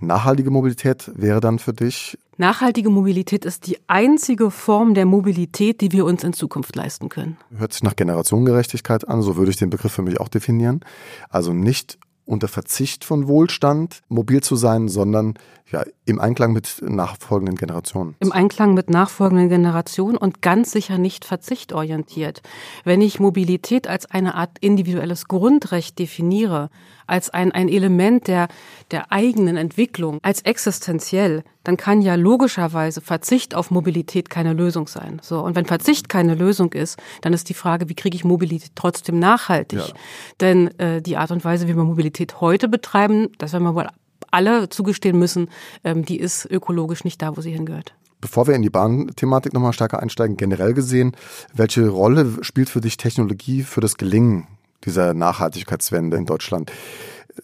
nachhaltige 0.00 0.50
Mobilität 0.50 1.12
wäre 1.14 1.38
dann 1.38 1.60
für 1.60 1.72
dich? 1.72 2.18
Nachhaltige 2.38 2.90
Mobilität 2.90 3.44
ist 3.44 3.68
die 3.68 3.78
einzige 3.86 4.50
Form 4.50 4.94
der 4.94 5.06
Mobilität, 5.06 5.80
die 5.80 5.92
wir 5.92 6.04
uns 6.04 6.24
in 6.24 6.32
Zukunft 6.32 6.74
leisten 6.74 7.08
können. 7.08 7.36
Hört 7.56 7.72
sich 7.72 7.84
nach 7.84 7.94
Generationengerechtigkeit 7.94 9.06
an, 9.06 9.22
so 9.22 9.36
würde 9.36 9.52
ich 9.52 9.58
den 9.58 9.70
Begriff 9.70 9.92
für 9.92 10.02
mich 10.02 10.18
auch 10.18 10.28
definieren. 10.28 10.80
Also 11.28 11.52
nicht 11.52 11.96
unter 12.24 12.48
Verzicht 12.48 13.04
von 13.04 13.28
Wohlstand 13.28 14.00
mobil 14.08 14.40
zu 14.40 14.56
sein, 14.56 14.88
sondern 14.88 15.34
ja, 15.70 15.84
im 16.04 16.20
Einklang 16.20 16.52
mit 16.52 16.82
nachfolgenden 16.82 17.54
Generationen. 17.54 18.16
Im 18.20 18.32
Einklang 18.32 18.74
mit 18.74 18.90
nachfolgenden 18.90 19.48
Generationen 19.48 20.16
und 20.16 20.42
ganz 20.42 20.72
sicher 20.72 20.98
nicht 20.98 21.24
verzichtorientiert. 21.24 22.42
Wenn 22.84 23.00
ich 23.00 23.20
Mobilität 23.20 23.86
als 23.86 24.06
eine 24.06 24.34
Art 24.34 24.58
individuelles 24.60 25.28
Grundrecht 25.28 25.98
definiere, 25.98 26.70
als 27.06 27.30
ein, 27.30 27.52
ein 27.52 27.68
Element 27.68 28.28
der, 28.28 28.48
der 28.90 29.12
eigenen 29.12 29.56
Entwicklung, 29.56 30.18
als 30.22 30.42
existenziell, 30.42 31.42
dann 31.64 31.76
kann 31.76 32.00
ja 32.00 32.14
logischerweise 32.14 33.00
Verzicht 33.00 33.54
auf 33.54 33.70
Mobilität 33.70 34.30
keine 34.30 34.52
Lösung 34.52 34.86
sein. 34.88 35.20
So. 35.22 35.40
Und 35.40 35.56
wenn 35.56 35.66
Verzicht 35.66 36.08
keine 36.08 36.34
Lösung 36.34 36.72
ist, 36.72 36.98
dann 37.20 37.32
ist 37.32 37.48
die 37.48 37.54
Frage, 37.54 37.88
wie 37.88 37.94
kriege 37.94 38.16
ich 38.16 38.24
Mobilität 38.24 38.72
trotzdem 38.74 39.18
nachhaltig? 39.18 39.80
Ja. 39.80 39.94
Denn 40.40 40.78
äh, 40.78 41.02
die 41.02 41.16
Art 41.16 41.30
und 41.32 41.44
Weise, 41.44 41.68
wie 41.68 41.76
wir 41.76 41.84
Mobilität 41.84 42.40
heute 42.40 42.68
betreiben, 42.68 43.28
das 43.38 43.52
werden 43.52 43.64
wir 43.64 43.74
wohl 43.74 43.88
alle 44.30 44.68
zugestehen 44.68 45.18
müssen, 45.18 45.48
ähm, 45.84 46.04
die 46.04 46.18
ist 46.18 46.46
ökologisch 46.50 47.04
nicht 47.04 47.20
da, 47.22 47.36
wo 47.36 47.40
sie 47.40 47.52
hingehört. 47.52 47.94
Bevor 48.20 48.46
wir 48.46 48.54
in 48.54 48.62
die 48.62 48.70
Bahnthematik 48.70 49.54
nochmal 49.54 49.72
stärker 49.72 50.02
einsteigen, 50.02 50.36
generell 50.36 50.74
gesehen, 50.74 51.16
welche 51.54 51.88
Rolle 51.88 52.38
spielt 52.42 52.68
für 52.68 52.82
dich 52.82 52.96
Technologie 52.98 53.62
für 53.62 53.80
das 53.80 53.96
Gelingen 53.96 54.46
dieser 54.84 55.14
Nachhaltigkeitswende 55.14 56.16
in 56.16 56.26
Deutschland? 56.26 56.70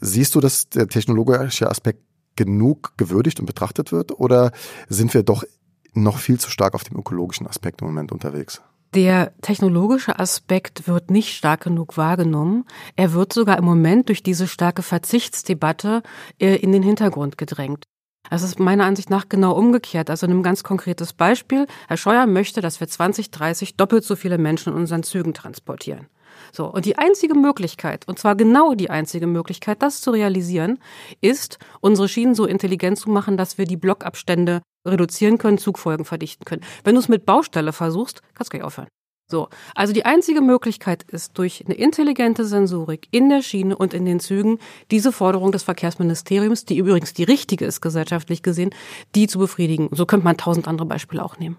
Siehst 0.01 0.35
du, 0.35 0.41
dass 0.41 0.69
der 0.69 0.89
technologische 0.89 1.71
Aspekt 1.71 2.03
genug 2.37 2.93
gewürdigt 2.99 3.41
und 3.41 3.47
betrachtet 3.47 3.93
wird 3.93 4.13
oder 4.13 4.53
sind 4.89 5.15
wir 5.15 5.23
doch 5.23 5.45
noch 5.95 6.19
viel 6.19 6.39
zu 6.39 6.51
stark 6.51 6.75
auf 6.75 6.85
dem 6.85 6.99
ökologischen 6.99 7.47
Aspekt 7.47 7.81
im 7.81 7.89
Moment 7.89 8.13
unterwegs? 8.13 8.61
Der 8.97 9.39
technologische 9.43 10.19
Aspekt 10.19 10.89
wird 10.89 11.11
nicht 11.11 11.37
stark 11.37 11.65
genug 11.65 11.99
wahrgenommen. 11.99 12.65
Er 12.97 13.13
wird 13.13 13.31
sogar 13.31 13.59
im 13.59 13.65
Moment 13.67 14.09
durch 14.09 14.23
diese 14.23 14.49
starke 14.49 14.81
Verzichtsdebatte 14.81 16.03
äh, 16.41 16.57
in 16.57 16.73
den 16.73 16.83
Hintergrund 16.83 17.37
gedrängt. 17.37 17.85
Das 18.31 18.43
ist 18.43 18.59
meiner 18.59 18.87
Ansicht 18.87 19.11
nach 19.11 19.29
genau 19.29 19.53
umgekehrt. 19.53 20.09
Also 20.09 20.27
ein 20.27 20.43
ganz 20.43 20.65
konkretes 20.65 21.13
Beispiel. 21.13 21.67
Herr 21.89 21.99
Scheuer 21.99 22.25
möchte, 22.25 22.63
dass 22.63 22.81
wir 22.81 22.89
2030 22.89 23.77
doppelt 23.77 24.03
so 24.03 24.17
viele 24.17 24.39
Menschen 24.39 24.73
in 24.73 24.79
unseren 24.79 25.03
Zügen 25.03 25.35
transportieren. 25.35 26.07
So. 26.57 26.73
Und 26.73 26.87
die 26.87 26.97
einzige 26.97 27.35
Möglichkeit, 27.35 28.09
und 28.09 28.19
zwar 28.19 28.35
genau 28.35 28.75
die 28.75 28.89
einzige 28.89 29.27
Möglichkeit, 29.27 29.83
das 29.83 30.01
zu 30.01 30.11
realisieren, 30.11 30.79
ist, 31.21 31.59
unsere 31.81 32.09
Schienen 32.09 32.35
so 32.35 32.47
intelligent 32.47 32.99
zu 32.99 33.11
machen, 33.11 33.37
dass 33.37 33.59
wir 33.59 33.67
die 33.67 33.77
Blockabstände 33.77 34.63
reduzieren 34.87 35.37
können, 35.37 35.59
Zugfolgen 35.59 36.07
verdichten 36.07 36.47
können. 36.47 36.63
Wenn 36.83 36.95
du 36.95 37.01
es 37.01 37.09
mit 37.09 37.27
Baustelle 37.27 37.75
versuchst, 37.75 38.23
kannst 38.35 38.53
du 38.53 38.57
gleich 38.57 38.67
aufhören. 38.67 38.89
So. 39.29 39.49
Also 39.75 39.93
die 39.93 40.07
einzige 40.07 40.41
Möglichkeit 40.41 41.03
ist, 41.03 41.37
durch 41.37 41.63
eine 41.67 41.75
intelligente 41.75 42.47
Sensorik 42.47 43.09
in 43.11 43.29
der 43.29 43.43
Schiene 43.43 43.77
und 43.77 43.93
in 43.93 44.07
den 44.07 44.21
Zügen 44.21 44.59
diese 44.91 45.13
Forderung 45.13 45.53
des 45.53 45.65
Verkehrsministeriums, 45.65 46.65
die 46.65 46.79
übrigens 46.79 47.13
die 47.13 47.25
richtige 47.25 47.67
ist 47.67 47.83
gesellschaftlich 47.83 48.43
gesehen, 48.43 48.71
die 49.15 49.27
zu 49.27 49.39
befriedigen. 49.39 49.91
So 49.93 50.07
könnte 50.07 50.25
man 50.25 50.39
tausend 50.39 50.69
andere 50.69 50.87
Beispiele 50.87 51.23
auch 51.23 51.39
nehmen. 51.39 51.59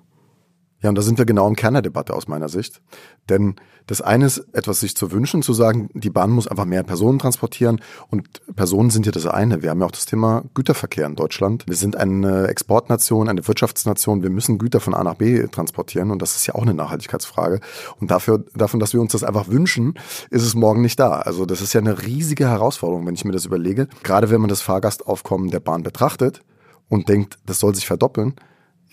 Ja, 0.81 0.89
und 0.89 0.95
da 0.95 1.01
sind 1.01 1.17
wir 1.17 1.25
genau 1.25 1.47
im 1.47 1.55
Kern 1.55 1.73
der 1.73 1.81
Debatte 1.81 2.13
aus 2.13 2.27
meiner 2.27 2.49
Sicht. 2.49 2.81
Denn 3.29 3.55
das 3.87 4.01
eine 4.01 4.25
ist, 4.25 4.45
etwas 4.53 4.81
sich 4.81 4.95
zu 4.95 5.11
wünschen, 5.11 5.41
zu 5.41 5.53
sagen, 5.53 5.89
die 5.93 6.09
Bahn 6.09 6.29
muss 6.29 6.47
einfach 6.47 6.65
mehr 6.65 6.83
Personen 6.83 7.19
transportieren. 7.19 7.81
Und 8.09 8.27
Personen 8.55 8.89
sind 8.89 9.05
ja 9.05 9.11
das 9.11 9.25
eine. 9.25 9.63
Wir 9.63 9.71
haben 9.71 9.79
ja 9.79 9.87
auch 9.87 9.91
das 9.91 10.05
Thema 10.05 10.43
Güterverkehr 10.53 11.07
in 11.07 11.15
Deutschland. 11.15 11.63
Wir 11.67 11.75
sind 11.75 11.95
eine 11.95 12.47
Exportnation, 12.47 13.27
eine 13.27 13.47
Wirtschaftsnation. 13.47 14.21
Wir 14.21 14.29
müssen 14.29 14.59
Güter 14.59 14.79
von 14.79 14.93
A 14.93 15.03
nach 15.03 15.15
B 15.15 15.47
transportieren. 15.47 16.11
Und 16.11 16.21
das 16.21 16.35
ist 16.35 16.45
ja 16.45 16.53
auch 16.53 16.61
eine 16.61 16.73
Nachhaltigkeitsfrage. 16.73 17.59
Und 17.99 18.11
dafür, 18.11 18.43
davon, 18.53 18.79
dass 18.79 18.93
wir 18.93 19.01
uns 19.01 19.13
das 19.13 19.23
einfach 19.23 19.47
wünschen, 19.47 19.95
ist 20.29 20.43
es 20.43 20.53
morgen 20.53 20.81
nicht 20.81 20.99
da. 20.99 21.13
Also 21.13 21.45
das 21.45 21.61
ist 21.61 21.73
ja 21.73 21.81
eine 21.81 22.03
riesige 22.03 22.47
Herausforderung, 22.49 23.07
wenn 23.07 23.15
ich 23.15 23.25
mir 23.25 23.31
das 23.31 23.45
überlege. 23.45 23.87
Gerade 24.03 24.29
wenn 24.29 24.41
man 24.41 24.49
das 24.49 24.61
Fahrgastaufkommen 24.61 25.49
der 25.49 25.61
Bahn 25.61 25.81
betrachtet 25.81 26.43
und 26.87 27.09
denkt, 27.09 27.39
das 27.45 27.59
soll 27.59 27.73
sich 27.73 27.87
verdoppeln 27.87 28.35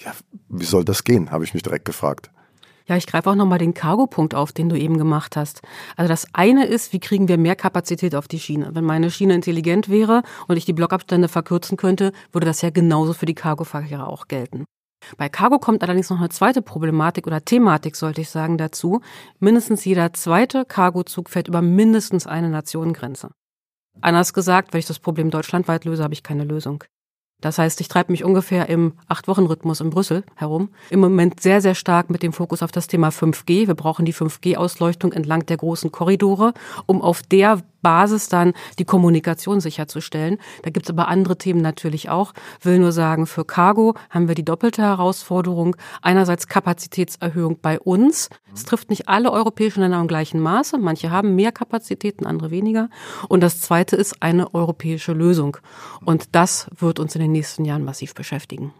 ja, 0.04 0.12
wie 0.48 0.64
soll 0.64 0.84
das 0.84 1.04
gehen, 1.04 1.30
habe 1.30 1.44
ich 1.44 1.54
mich 1.54 1.62
direkt 1.62 1.84
gefragt. 1.84 2.30
Ja, 2.86 2.96
ich 2.96 3.06
greife 3.06 3.30
auch 3.30 3.34
nochmal 3.34 3.58
den 3.58 3.72
Cargo-Punkt 3.72 4.34
auf, 4.34 4.52
den 4.52 4.68
du 4.68 4.78
eben 4.78 4.98
gemacht 4.98 5.36
hast. 5.36 5.62
Also 5.96 6.08
das 6.08 6.26
eine 6.34 6.66
ist, 6.66 6.92
wie 6.92 7.00
kriegen 7.00 7.28
wir 7.28 7.38
mehr 7.38 7.56
Kapazität 7.56 8.14
auf 8.14 8.28
die 8.28 8.38
Schiene? 8.38 8.74
Wenn 8.74 8.84
meine 8.84 9.10
Schiene 9.10 9.34
intelligent 9.34 9.88
wäre 9.88 10.22
und 10.48 10.58
ich 10.58 10.66
die 10.66 10.74
Blockabstände 10.74 11.28
verkürzen 11.28 11.78
könnte, 11.78 12.12
würde 12.32 12.46
das 12.46 12.60
ja 12.60 12.68
genauso 12.68 13.14
für 13.14 13.24
die 13.24 13.34
Cargo-Verkehre 13.34 14.06
auch 14.06 14.28
gelten. 14.28 14.66
Bei 15.16 15.30
Cargo 15.30 15.58
kommt 15.58 15.82
allerdings 15.82 16.10
noch 16.10 16.18
eine 16.18 16.28
zweite 16.28 16.60
Problematik 16.60 17.26
oder 17.26 17.44
Thematik, 17.44 17.96
sollte 17.96 18.20
ich 18.20 18.28
sagen, 18.28 18.58
dazu. 18.58 19.00
Mindestens 19.38 19.84
jeder 19.84 20.12
zweite 20.12 20.64
Cargozug 20.66 21.30
fährt 21.30 21.48
über 21.48 21.62
mindestens 21.62 22.26
eine 22.26 22.50
Nationengrenze. 22.50 23.30
Anders 24.00 24.34
gesagt, 24.34 24.72
wenn 24.72 24.80
ich 24.80 24.86
das 24.86 24.98
Problem 24.98 25.30
deutschlandweit 25.30 25.84
löse, 25.84 26.02
habe 26.02 26.14
ich 26.14 26.22
keine 26.22 26.44
Lösung. 26.44 26.84
Das 27.40 27.58
heißt, 27.58 27.80
ich 27.80 27.88
treibe 27.88 28.12
mich 28.12 28.24
ungefähr 28.24 28.68
im 28.68 28.94
Acht-Wochen-Rhythmus 29.08 29.80
in 29.80 29.90
Brüssel 29.90 30.24
herum. 30.34 30.70
Im 30.90 31.00
Moment 31.00 31.40
sehr, 31.40 31.60
sehr 31.60 31.74
stark 31.74 32.08
mit 32.08 32.22
dem 32.22 32.32
Fokus 32.32 32.62
auf 32.62 32.72
das 32.72 32.86
Thema 32.86 33.10
5G. 33.10 33.66
Wir 33.66 33.74
brauchen 33.74 34.06
die 34.06 34.14
5G-Ausleuchtung 34.14 35.12
entlang 35.12 35.44
der 35.46 35.58
großen 35.58 35.92
Korridore, 35.92 36.54
um 36.86 37.02
auf 37.02 37.22
der 37.22 37.60
Basis 37.84 38.28
dann 38.28 38.52
die 38.80 38.84
Kommunikation 38.84 39.60
sicherzustellen. 39.60 40.38
Da 40.62 40.70
gibt's 40.70 40.90
aber 40.90 41.06
andere 41.06 41.38
Themen 41.38 41.60
natürlich 41.60 42.10
auch. 42.10 42.32
Will 42.60 42.80
nur 42.80 42.90
sagen, 42.90 43.26
für 43.28 43.44
Cargo 43.44 43.94
haben 44.10 44.26
wir 44.26 44.34
die 44.34 44.44
doppelte 44.44 44.82
Herausforderung. 44.82 45.76
Einerseits 46.02 46.48
Kapazitätserhöhung 46.48 47.60
bei 47.62 47.78
uns. 47.78 48.28
Es 48.52 48.64
trifft 48.64 48.90
nicht 48.90 49.08
alle 49.08 49.30
europäischen 49.30 49.80
Länder 49.80 50.00
im 50.00 50.08
gleichen 50.08 50.40
Maße. 50.40 50.78
Manche 50.78 51.12
haben 51.12 51.36
mehr 51.36 51.52
Kapazitäten, 51.52 52.26
andere 52.26 52.50
weniger. 52.50 52.88
Und 53.28 53.42
das 53.42 53.60
Zweite 53.60 53.94
ist 53.94 54.20
eine 54.20 54.52
europäische 54.52 55.12
Lösung. 55.12 55.58
Und 56.04 56.34
das 56.34 56.68
wird 56.76 56.98
uns 56.98 57.14
in 57.14 57.20
den 57.20 57.32
nächsten 57.32 57.64
Jahren 57.64 57.84
massiv 57.84 58.14
beschäftigen 58.14 58.74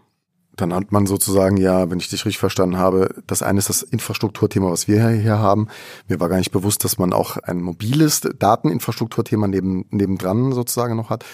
dann 0.57 0.73
hat 0.73 0.93
man 0.93 1.07
sozusagen 1.07 1.57
ja, 1.57 1.91
wenn 1.91 1.99
ich 1.99 2.09
dich 2.09 2.25
richtig 2.25 2.39
verstanden 2.39 2.79
habe, 2.79 3.15
das 3.27 3.43
eine 3.43 3.59
ist 3.59 3.69
das 3.69 3.83
Infrastrukturthema, 3.83 4.71
was 4.71 4.89
wir 4.89 5.09
hier 5.09 5.39
haben. 5.39 5.69
Mir 6.09 6.21
war 6.21 6.29
gar 6.29 6.39
nicht 6.39 6.53
bewusst, 6.53 6.85
dass 6.85 6.99
man 6.99 7.13
auch 7.13 7.37
ein 7.39 7.61
mobiles 7.61 8.21
Dateninfrastrukturthema 8.21 9.49
neben, 9.49 9.87
nebendran 9.91 10.53
sozusagen 10.53 10.97
noch 10.97 11.11
hat. 11.11 11.25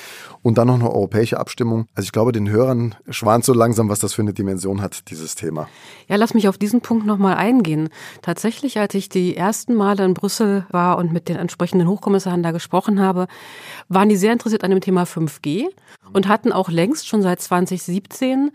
Und 0.43 0.57
dann 0.57 0.69
noch 0.69 0.77
eine 0.77 0.91
europäische 0.91 1.39
Abstimmung. 1.39 1.87
Also 1.95 2.07
ich 2.07 2.13
glaube, 2.13 2.33
den 2.33 2.49
Hörern 2.49 2.95
schwant 3.11 3.45
so 3.45 3.53
langsam, 3.53 3.91
was 3.91 3.99
das 3.99 4.15
für 4.15 4.23
eine 4.23 4.33
Dimension 4.33 4.81
hat, 4.81 5.11
dieses 5.11 5.35
Thema. 5.35 5.69
Ja, 6.09 6.17
lass 6.17 6.33
mich 6.33 6.49
auf 6.49 6.57
diesen 6.57 6.81
Punkt 6.81 7.05
nochmal 7.05 7.37
eingehen. 7.37 7.91
Tatsächlich, 8.23 8.79
als 8.79 8.95
ich 8.95 9.11
die 9.11 9.37
ersten 9.37 9.75
Male 9.75 10.05
in 10.05 10.15
Brüssel 10.15 10.65
war 10.71 10.97
und 10.97 11.13
mit 11.13 11.29
den 11.29 11.37
entsprechenden 11.37 11.89
Hochkommissaren 11.89 12.43
da 12.43 12.53
gesprochen 12.53 13.01
habe, 13.01 13.27
waren 13.89 14.09
die 14.09 14.17
sehr 14.17 14.33
interessiert 14.33 14.65
an 14.65 14.71
dem 14.71 14.81
Thema 14.81 15.05
5G 15.05 15.67
und 16.13 16.29
hatten 16.29 16.53
auch 16.53 16.71
längst 16.71 17.07
schon 17.07 17.23
seit 17.23 17.41
2017 17.41 18.51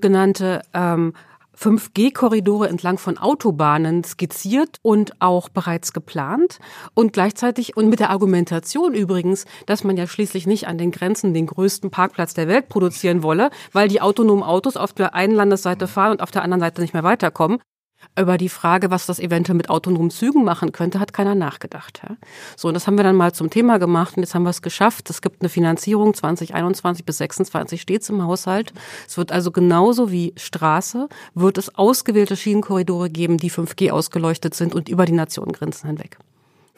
sogenannte 0.00 0.62
ähm, 0.72 1.12
5G-Korridore 1.58 2.70
entlang 2.70 2.96
von 2.96 3.18
Autobahnen 3.18 4.02
skizziert 4.02 4.78
und 4.80 5.20
auch 5.20 5.50
bereits 5.50 5.92
geplant 5.92 6.58
und 6.94 7.12
gleichzeitig 7.12 7.76
und 7.76 7.90
mit 7.90 8.00
der 8.00 8.08
Argumentation 8.08 8.94
übrigens, 8.94 9.44
dass 9.66 9.84
man 9.84 9.98
ja 9.98 10.06
schließlich 10.06 10.46
nicht 10.46 10.68
an 10.68 10.78
den 10.78 10.90
Grenzen 10.90 11.34
den 11.34 11.46
größten 11.46 11.90
Parkplatz 11.90 12.32
der 12.32 12.48
Welt 12.48 12.70
produzieren 12.70 13.22
wolle, 13.22 13.50
weil 13.72 13.88
die 13.88 14.00
autonomen 14.00 14.42
Autos 14.42 14.78
auf 14.78 14.94
der 14.94 15.14
einen 15.14 15.34
Landesseite 15.34 15.86
fahren 15.86 16.12
und 16.12 16.22
auf 16.22 16.30
der 16.30 16.44
anderen 16.44 16.60
Seite 16.60 16.80
nicht 16.80 16.94
mehr 16.94 17.04
weiterkommen. 17.04 17.58
Über 18.18 18.38
die 18.38 18.48
Frage, 18.48 18.90
was 18.90 19.06
das 19.06 19.18
eventuell 19.18 19.56
mit 19.56 19.70
autonomen 19.70 20.10
Zügen 20.10 20.44
machen 20.44 20.72
könnte, 20.72 21.00
hat 21.00 21.12
keiner 21.12 21.34
nachgedacht. 21.34 22.02
Ja? 22.02 22.16
So, 22.56 22.68
und 22.68 22.74
das 22.74 22.86
haben 22.86 22.96
wir 22.96 23.04
dann 23.04 23.16
mal 23.16 23.32
zum 23.32 23.50
Thema 23.50 23.78
gemacht 23.78 24.16
und 24.16 24.22
jetzt 24.22 24.34
haben 24.34 24.42
wir 24.42 24.50
es 24.50 24.62
geschafft. 24.62 25.08
Es 25.10 25.22
gibt 25.22 25.42
eine 25.42 25.48
Finanzierung 25.48 26.12
2021 26.12 27.04
bis 27.04 27.18
2026 27.18 27.80
stets 27.80 28.08
im 28.08 28.22
Haushalt. 28.22 28.72
Es 29.06 29.16
wird 29.16 29.32
also 29.32 29.50
genauso 29.50 30.10
wie 30.10 30.34
Straße, 30.36 31.08
wird 31.34 31.56
es 31.56 31.74
ausgewählte 31.74 32.36
Schienenkorridore 32.36 33.10
geben, 33.10 33.36
die 33.36 33.50
5G 33.50 33.90
ausgeleuchtet 33.90 34.54
sind 34.54 34.74
und 34.74 34.88
über 34.88 35.04
die 35.04 35.12
Nationengrenzen 35.12 35.88
hinweg. 35.88 36.18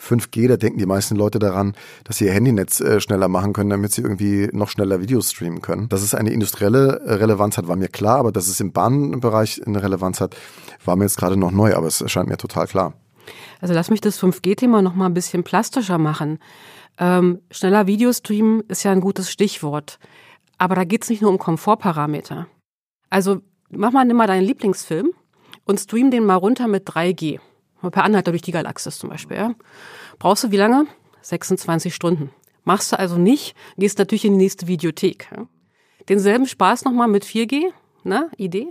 5G, 0.03 0.49
da 0.49 0.57
denken 0.57 0.79
die 0.79 0.87
meisten 0.87 1.15
Leute 1.17 1.39
daran, 1.39 1.75
dass 2.05 2.19
sie 2.19 2.27
ihr 2.27 2.33
Handynetz 2.33 2.81
äh, 2.81 3.01
schneller 3.01 3.29
machen 3.29 3.53
können, 3.53 3.71
damit 3.71 3.93
sie 3.93 4.03
irgendwie 4.03 4.49
noch 4.53 4.69
schneller 4.69 5.01
Videos 5.01 5.31
streamen 5.31 5.63
können. 5.63 5.89
Dass 5.89 6.03
es 6.03 6.15
eine 6.15 6.31
industrielle 6.31 7.01
äh, 7.01 7.15
Relevanz 7.15 7.57
hat, 7.57 7.69
war 7.69 7.77
mir 7.77 7.89
klar, 7.89 8.19
aber 8.19 8.33
dass 8.33 8.49
es 8.49 8.59
im 8.61 8.73
Bahnbereich 8.73 9.63
eine 9.65 9.83
Relevanz 9.83 10.21
hat, 10.21 10.37
war 10.85 10.97
mir 10.97 11.05
jetzt 11.05 11.17
gerade 11.17 11.37
noch 11.37 11.51
neu, 11.51 11.75
aber 11.75 11.87
es 11.87 12.01
erscheint 12.01 12.29
mir 12.29 12.37
total 12.37 12.67
klar. 12.67 12.95
Also 13.61 13.75
lass 13.75 13.91
mich 13.91 14.01
das 14.01 14.21
5G-Thema 14.21 14.83
noch 14.83 14.95
mal 14.95 15.07
ein 15.07 15.15
bisschen 15.15 15.45
plastischer 15.45 15.99
machen. 15.99 16.39
Ähm, 16.99 17.41
schneller 17.51 17.87
Videostream 17.87 18.65
ist 18.69 18.83
ja 18.83 18.93
ein 18.93 19.01
gutes 19.01 19.31
Stichwort. 19.31 19.99
Aber 20.59 20.75
da 20.75 20.85
geht 20.85 21.05
es 21.05 21.11
nicht 21.11 21.23
nur 21.23 21.31
um 21.31 21.39
Komfortparameter. 21.39 22.47
Also 23.11 23.41
mach 23.71 23.93
mal, 23.93 24.05
nimm 24.05 24.17
mal 24.17 24.27
deinen 24.27 24.45
Lieblingsfilm 24.45 25.11
und 25.65 25.81
stream 25.81 26.11
den 26.11 26.25
mal 26.25 26.37
runter 26.37 26.69
mit 26.69 26.89
3G. 26.89 27.41
Per 27.81 28.05
Anhalter 28.05 28.31
durch 28.31 28.43
die 28.43 28.53
Galaxis 28.53 28.99
zum 28.99 29.11
Beispiel. 29.11 29.37
Ja. 29.37 29.55
Brauchst 30.19 30.45
du 30.45 30.51
wie 30.51 30.57
lange? 30.57 30.87
26 31.23 31.95
Stunden. 31.95 32.31
Machst 32.65 32.93
du 32.93 32.99
also 32.99 33.17
nicht, 33.17 33.57
gehst 33.77 33.99
natürlich 33.99 34.25
in 34.25 34.33
die 34.33 34.45
nächste 34.45 34.69
Videothek. 34.69 35.29
Denselben 36.09 36.47
Spaß 36.47 36.85
nochmal 36.85 37.09
mit 37.09 37.25
4G. 37.25 37.73
Na, 38.05 38.29
Idee? 38.37 38.69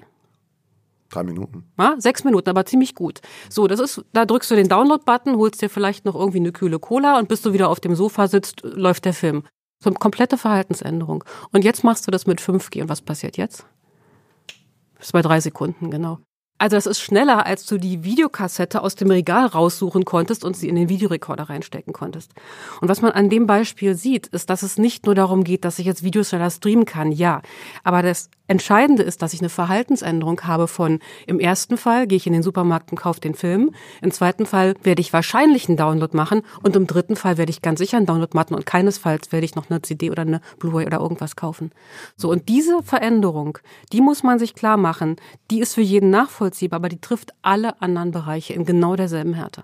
Drei 1.12 1.24
Minuten. 1.24 1.66
Ja, 1.78 1.96
sechs 1.98 2.24
Minuten, 2.24 2.50
aber 2.50 2.66
ziemlich 2.66 2.96
gut. 2.96 3.20
So, 3.50 3.68
das 3.68 3.80
ist, 3.80 4.04
da 4.14 4.26
drückst 4.26 4.50
du 4.50 4.56
den 4.56 4.70
Download-Button, 4.70 5.36
holst 5.36 5.62
dir 5.62 5.70
vielleicht 5.70 6.06
noch 6.06 6.16
irgendwie 6.16 6.40
eine 6.40 6.54
kühle 6.54 6.80
Cola 6.80 7.20
und 7.20 7.28
bis 7.28 7.42
du 7.42 7.52
wieder 7.52 7.70
auf 7.70 7.82
dem 7.82 7.96
Sofa 7.96 8.28
sitzt, 8.28 8.62
läuft 8.64 9.06
der 9.06 9.14
Film. 9.14 9.44
So 9.84 9.90
eine 9.90 10.00
komplette 10.00 10.38
Verhaltensänderung. 10.38 11.24
Und 11.52 11.66
jetzt 11.66 11.84
machst 11.84 12.08
du 12.08 12.12
das 12.12 12.28
mit 12.28 12.40
5G. 12.40 12.84
Und 12.84 12.90
was 12.90 13.02
passiert 13.02 13.36
jetzt? 13.36 13.66
Das 14.96 15.08
ist 15.08 15.12
bei 15.12 15.22
drei 15.22 15.40
Sekunden, 15.40 15.92
genau. 15.92 16.20
Also 16.62 16.78
das 16.78 16.86
ist 16.86 17.02
schneller, 17.02 17.48
als 17.48 17.66
du 17.66 17.80
die 17.80 18.04
Videokassette 18.04 18.84
aus 18.84 18.94
dem 18.94 19.10
Regal 19.10 19.48
raussuchen 19.48 20.06
konntest 20.06 20.46
und 20.46 20.56
sie 20.56 20.70
in 20.70 20.76
den 20.76 20.90
Videorekorder 20.90 21.50
reinstecken 21.50 21.92
konntest. 21.92 22.36
Und 22.82 22.88
was 22.88 23.02
man 23.02 23.14
an 23.14 23.32
dem 23.32 23.48
Beispiel 23.48 23.96
sieht, 23.96 24.28
ist, 24.28 24.52
dass 24.52 24.62
es 24.62 24.78
nicht 24.78 25.08
nur 25.08 25.16
darum 25.16 25.44
geht, 25.44 25.66
dass 25.66 25.80
ich 25.80 25.88
jetzt 25.88 26.04
Videos 26.04 26.30
schneller 26.30 26.52
streamen 26.52 26.86
kann, 26.86 27.12
ja. 27.12 27.42
Aber 27.84 28.04
das 28.04 28.30
Entscheidende 28.52 29.02
ist, 29.02 29.22
dass 29.22 29.34
ich 29.34 29.40
eine 29.40 29.48
Verhaltensänderung 29.48 30.42
habe 30.42 30.68
von, 30.68 31.00
im 31.26 31.40
ersten 31.40 31.78
Fall 31.78 32.06
gehe 32.06 32.18
ich 32.18 32.28
in 32.28 32.34
den 32.34 32.44
Supermarkt 32.44 32.92
und 32.92 32.98
kaufe 32.98 33.22
den 33.22 33.34
Film, 33.34 33.74
im 34.02 34.12
zweiten 34.12 34.46
Fall 34.46 34.76
werde 34.84 35.00
ich 35.00 35.14
wahrscheinlich 35.14 35.70
einen 35.70 35.78
Download 35.78 36.16
machen 36.18 36.42
und 36.62 36.76
im 36.76 36.86
dritten 36.86 37.16
Fall 37.16 37.38
werde 37.38 37.50
ich 37.50 37.62
ganz 37.62 37.80
sicher 37.80 37.96
einen 37.96 38.08
Download 38.08 38.36
machen 38.36 38.54
und 38.54 38.66
keinesfalls 38.66 39.32
werde 39.32 39.46
ich 39.46 39.56
noch 39.56 39.70
eine 39.70 39.82
CD 39.82 40.12
oder 40.12 40.24
eine 40.24 40.42
Blu-ray 40.60 40.86
oder 40.86 41.00
irgendwas 41.00 41.38
kaufen. 41.38 41.72
So, 42.18 42.30
und 42.30 42.50
diese 42.50 42.84
Veränderung, 42.84 43.58
die 43.94 44.02
muss 44.02 44.22
man 44.22 44.38
sich 44.38 44.54
klar 44.54 44.76
machen, 44.76 45.16
die 45.50 45.62
ist 45.62 45.76
für 45.76 45.82
jeden 45.82 46.10
nachvollziehbar, 46.10 46.51
aber 46.74 46.90
die 46.90 47.02
trifft 47.02 47.32
alle 47.42 47.82
anderen 47.82 48.12
Bereiche 48.12 48.54
in 48.54 48.66
genau 48.66 48.96
derselben 48.96 49.34
Härte. 49.34 49.64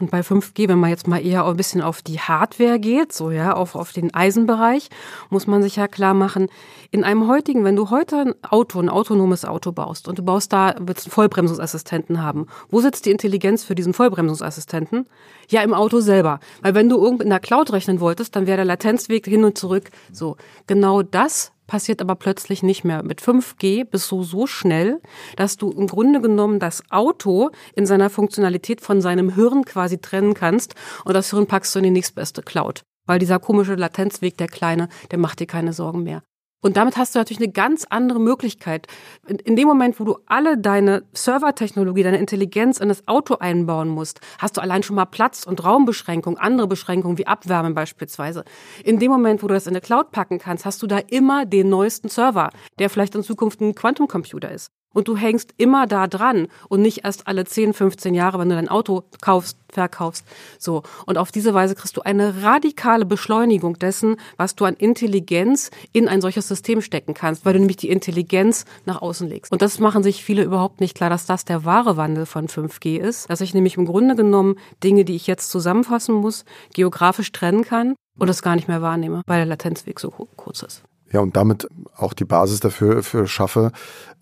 Und 0.00 0.12
bei 0.12 0.20
5G, 0.20 0.68
wenn 0.68 0.78
man 0.78 0.90
jetzt 0.90 1.08
mal 1.08 1.24
eher 1.24 1.44
ein 1.44 1.56
bisschen 1.56 1.82
auf 1.82 2.02
die 2.02 2.20
Hardware 2.20 2.78
geht, 2.78 3.12
so 3.12 3.30
ja, 3.32 3.54
auf, 3.54 3.74
auf 3.74 3.92
den 3.92 4.14
Eisenbereich, 4.14 4.90
muss 5.28 5.48
man 5.48 5.62
sich 5.62 5.76
ja 5.76 5.88
klar 5.88 6.14
machen, 6.14 6.48
in 6.92 7.02
einem 7.02 7.26
heutigen, 7.26 7.64
wenn 7.64 7.74
du 7.74 7.90
heute 7.90 8.16
ein 8.16 8.34
Auto, 8.48 8.78
ein 8.78 8.88
autonomes 8.88 9.44
Auto 9.44 9.72
baust 9.72 10.06
und 10.06 10.18
du 10.18 10.22
baust 10.22 10.52
da, 10.52 10.76
willst 10.78 11.06
einen 11.06 11.12
Vollbremsungsassistenten 11.12 12.22
haben, 12.22 12.46
wo 12.70 12.80
sitzt 12.80 13.06
die 13.06 13.10
Intelligenz 13.10 13.64
für 13.64 13.74
diesen 13.74 13.92
Vollbremsungsassistenten? 13.92 15.06
Ja, 15.50 15.62
im 15.62 15.72
Auto 15.72 16.00
selber. 16.00 16.40
Weil 16.60 16.74
wenn 16.74 16.88
du 16.88 16.98
irgendwo 16.98 17.22
in 17.22 17.30
der 17.30 17.40
Cloud 17.40 17.72
rechnen 17.72 18.00
wolltest, 18.00 18.36
dann 18.36 18.46
wäre 18.46 18.58
der 18.58 18.64
Latenzweg 18.66 19.24
hin 19.26 19.44
und 19.44 19.56
zurück. 19.56 19.90
So. 20.12 20.36
Genau 20.66 21.02
das 21.02 21.52
passiert 21.66 22.02
aber 22.02 22.16
plötzlich 22.16 22.62
nicht 22.62 22.84
mehr. 22.84 23.02
Mit 23.02 23.22
5G 23.22 23.84
bist 23.84 24.10
du 24.10 24.22
so 24.24 24.46
schnell, 24.46 25.00
dass 25.36 25.56
du 25.56 25.70
im 25.70 25.86
Grunde 25.86 26.20
genommen 26.20 26.58
das 26.58 26.82
Auto 26.90 27.50
in 27.74 27.86
seiner 27.86 28.10
Funktionalität 28.10 28.80
von 28.80 29.00
seinem 29.00 29.34
Hirn 29.34 29.64
quasi 29.64 29.98
trennen 29.98 30.34
kannst 30.34 30.74
und 31.04 31.14
das 31.14 31.30
Hirn 31.30 31.46
packst 31.46 31.74
du 31.74 31.78
in 31.78 31.84
die 31.84 31.90
nächstbeste 31.90 32.42
Cloud. 32.42 32.82
Weil 33.06 33.18
dieser 33.18 33.38
komische 33.38 33.74
Latenzweg, 33.74 34.36
der 34.36 34.48
kleine, 34.48 34.88
der 35.10 35.18
macht 35.18 35.40
dir 35.40 35.46
keine 35.46 35.72
Sorgen 35.72 36.02
mehr. 36.02 36.22
Und 36.60 36.76
damit 36.76 36.96
hast 36.96 37.14
du 37.14 37.20
natürlich 37.20 37.40
eine 37.40 37.52
ganz 37.52 37.86
andere 37.88 38.18
Möglichkeit. 38.18 38.88
In, 39.28 39.54
dem 39.54 39.68
Moment, 39.68 40.00
wo 40.00 40.04
du 40.04 40.18
alle 40.26 40.58
deine 40.58 41.04
Servertechnologie, 41.12 42.02
deine 42.02 42.18
Intelligenz 42.18 42.78
in 42.78 42.88
das 42.88 43.06
Auto 43.06 43.36
einbauen 43.36 43.88
musst, 43.88 44.20
hast 44.38 44.56
du 44.56 44.60
allein 44.60 44.82
schon 44.82 44.96
mal 44.96 45.04
Platz- 45.04 45.46
und 45.46 45.64
Raumbeschränkungen, 45.64 46.38
andere 46.38 46.66
Beschränkungen 46.66 47.16
wie 47.16 47.28
Abwärme 47.28 47.70
beispielsweise. 47.70 48.44
In 48.82 48.98
dem 48.98 49.12
Moment, 49.12 49.42
wo 49.42 49.46
du 49.46 49.54
das 49.54 49.66
in 49.66 49.72
eine 49.72 49.80
Cloud 49.80 50.10
packen 50.10 50.38
kannst, 50.38 50.64
hast 50.64 50.82
du 50.82 50.88
da 50.88 50.98
immer 50.98 51.46
den 51.46 51.68
neuesten 51.68 52.08
Server, 52.08 52.50
der 52.80 52.90
vielleicht 52.90 53.14
in 53.14 53.22
Zukunft 53.22 53.60
ein 53.60 53.76
Quantumcomputer 53.76 54.50
ist. 54.50 54.72
Und 54.94 55.08
du 55.08 55.16
hängst 55.16 55.52
immer 55.58 55.86
da 55.86 56.06
dran 56.06 56.48
und 56.68 56.82
nicht 56.82 57.04
erst 57.04 57.26
alle 57.26 57.44
10, 57.44 57.74
15 57.74 58.14
Jahre, 58.14 58.38
wenn 58.38 58.48
du 58.48 58.54
dein 58.54 58.68
Auto 58.68 59.04
kaufst, 59.20 59.58
verkaufst. 59.68 60.24
So. 60.58 60.82
Und 61.06 61.18
auf 61.18 61.30
diese 61.30 61.52
Weise 61.54 61.74
kriegst 61.74 61.96
du 61.96 62.00
eine 62.00 62.42
radikale 62.42 63.04
Beschleunigung 63.04 63.78
dessen, 63.78 64.16
was 64.36 64.56
du 64.56 64.64
an 64.64 64.74
Intelligenz 64.74 65.70
in 65.92 66.08
ein 66.08 66.20
solches 66.20 66.48
System 66.48 66.80
stecken 66.80 67.14
kannst, 67.14 67.44
weil 67.44 67.52
du 67.52 67.58
nämlich 67.58 67.76
die 67.76 67.90
Intelligenz 67.90 68.64
nach 68.86 69.02
außen 69.02 69.28
legst. 69.28 69.52
Und 69.52 69.62
das 69.62 69.78
machen 69.78 70.02
sich 70.02 70.24
viele 70.24 70.42
überhaupt 70.42 70.80
nicht 70.80 70.96
klar, 70.96 71.10
dass 71.10 71.26
das 71.26 71.44
der 71.44 71.64
wahre 71.64 71.96
Wandel 71.96 72.26
von 72.26 72.48
5G 72.48 72.98
ist, 72.98 73.28
dass 73.28 73.40
ich 73.40 73.54
nämlich 73.54 73.76
im 73.76 73.84
Grunde 73.84 74.16
genommen 74.16 74.56
Dinge, 74.82 75.04
die 75.04 75.16
ich 75.16 75.26
jetzt 75.26 75.50
zusammenfassen 75.50 76.14
muss, 76.14 76.44
geografisch 76.72 77.30
trennen 77.32 77.62
kann 77.62 77.94
und 78.18 78.26
das 78.26 78.42
gar 78.42 78.56
nicht 78.56 78.68
mehr 78.68 78.82
wahrnehme, 78.82 79.22
weil 79.26 79.38
der 79.38 79.46
Latenzweg 79.46 80.00
so 80.00 80.10
kurz 80.10 80.62
ist. 80.62 80.82
Ja, 81.10 81.20
und 81.20 81.36
damit 81.36 81.68
auch 81.96 82.12
die 82.12 82.24
Basis 82.24 82.60
dafür 82.60 83.02
für 83.02 83.26
schaffe, 83.26 83.72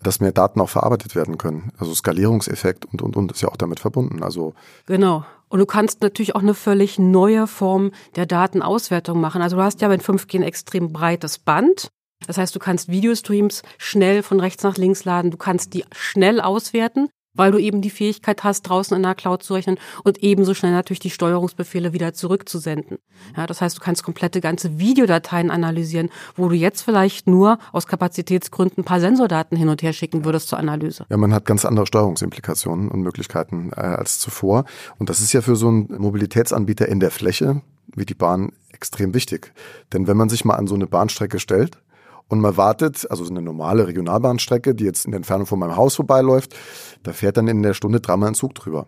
dass 0.01 0.19
mehr 0.19 0.31
Daten 0.31 0.61
auch 0.61 0.69
verarbeitet 0.69 1.15
werden 1.15 1.37
können. 1.37 1.71
Also 1.77 1.93
Skalierungseffekt 1.93 2.85
und, 2.85 3.01
und, 3.01 3.17
und 3.17 3.31
ist 3.31 3.41
ja 3.41 3.49
auch 3.49 3.57
damit 3.57 3.79
verbunden. 3.79 4.23
Also 4.23 4.53
genau. 4.85 5.25
Und 5.49 5.59
du 5.59 5.65
kannst 5.65 6.01
natürlich 6.01 6.35
auch 6.35 6.41
eine 6.41 6.53
völlig 6.53 6.99
neue 6.99 7.47
Form 7.47 7.91
der 8.15 8.25
Datenauswertung 8.25 9.19
machen. 9.19 9.41
Also 9.41 9.57
du 9.57 9.63
hast 9.63 9.81
ja 9.81 9.87
mit 9.87 10.01
5G 10.01 10.39
ein 10.39 10.43
extrem 10.43 10.91
breites 10.91 11.39
Band. 11.39 11.89
Das 12.25 12.37
heißt, 12.37 12.55
du 12.55 12.59
kannst 12.59 12.89
Videostreams 12.89 13.63
schnell 13.77 14.23
von 14.23 14.39
rechts 14.39 14.63
nach 14.63 14.77
links 14.77 15.05
laden, 15.05 15.29
du 15.29 15.37
kannst 15.37 15.73
die 15.73 15.85
schnell 15.91 16.41
auswerten 16.41 17.09
weil 17.37 17.51
du 17.51 17.57
eben 17.57 17.81
die 17.81 17.89
Fähigkeit 17.89 18.43
hast, 18.43 18.63
draußen 18.63 18.95
in 18.95 19.03
der 19.03 19.15
Cloud 19.15 19.43
zu 19.43 19.53
rechnen 19.53 19.77
und 20.03 20.23
ebenso 20.23 20.53
schnell 20.53 20.71
natürlich 20.71 20.99
die 20.99 21.09
Steuerungsbefehle 21.09 21.93
wieder 21.93 22.13
zurückzusenden. 22.13 22.97
Ja, 23.35 23.47
das 23.47 23.61
heißt, 23.61 23.77
du 23.77 23.81
kannst 23.81 24.03
komplette 24.03 24.41
ganze 24.41 24.79
Videodateien 24.79 25.51
analysieren, 25.51 26.09
wo 26.35 26.49
du 26.49 26.55
jetzt 26.55 26.81
vielleicht 26.81 27.27
nur 27.27 27.59
aus 27.71 27.87
Kapazitätsgründen 27.87 28.81
ein 28.81 28.85
paar 28.85 28.99
Sensordaten 28.99 29.57
hin 29.57 29.69
und 29.69 29.81
her 29.81 29.93
schicken 29.93 30.25
würdest 30.25 30.49
zur 30.49 30.59
Analyse. 30.59 31.05
Ja, 31.09 31.17
man 31.17 31.33
hat 31.33 31.45
ganz 31.45 31.65
andere 31.65 31.87
Steuerungsimplikationen 31.87 32.89
und 32.89 33.01
Möglichkeiten 33.01 33.71
äh, 33.75 33.79
als 33.79 34.19
zuvor. 34.19 34.65
Und 34.97 35.09
das 35.09 35.21
ist 35.21 35.33
ja 35.33 35.41
für 35.41 35.55
so 35.55 35.67
einen 35.67 35.87
Mobilitätsanbieter 35.97 36.87
in 36.87 36.99
der 36.99 37.11
Fläche 37.11 37.61
wie 37.95 38.05
die 38.05 38.13
Bahn 38.13 38.51
extrem 38.71 39.13
wichtig. 39.13 39.53
Denn 39.93 40.07
wenn 40.07 40.17
man 40.17 40.29
sich 40.29 40.45
mal 40.45 40.55
an 40.55 40.67
so 40.67 40.75
eine 40.75 40.87
Bahnstrecke 40.87 41.39
stellt, 41.39 41.79
und 42.27 42.39
man 42.41 42.57
wartet, 42.57 43.09
also 43.09 43.23
so 43.23 43.31
eine 43.31 43.41
normale 43.41 43.87
Regionalbahnstrecke, 43.87 44.75
die 44.75 44.83
jetzt 44.83 45.05
in 45.05 45.11
der 45.11 45.17
Entfernung 45.17 45.47
von 45.47 45.59
meinem 45.59 45.75
Haus 45.75 45.95
vorbeiläuft, 45.95 46.55
da 47.03 47.13
fährt 47.13 47.37
dann 47.37 47.47
in 47.47 47.63
der 47.63 47.73
Stunde 47.73 48.01
dreimal 48.01 48.29
ein 48.29 48.35
Zug 48.35 48.55
drüber. 48.55 48.87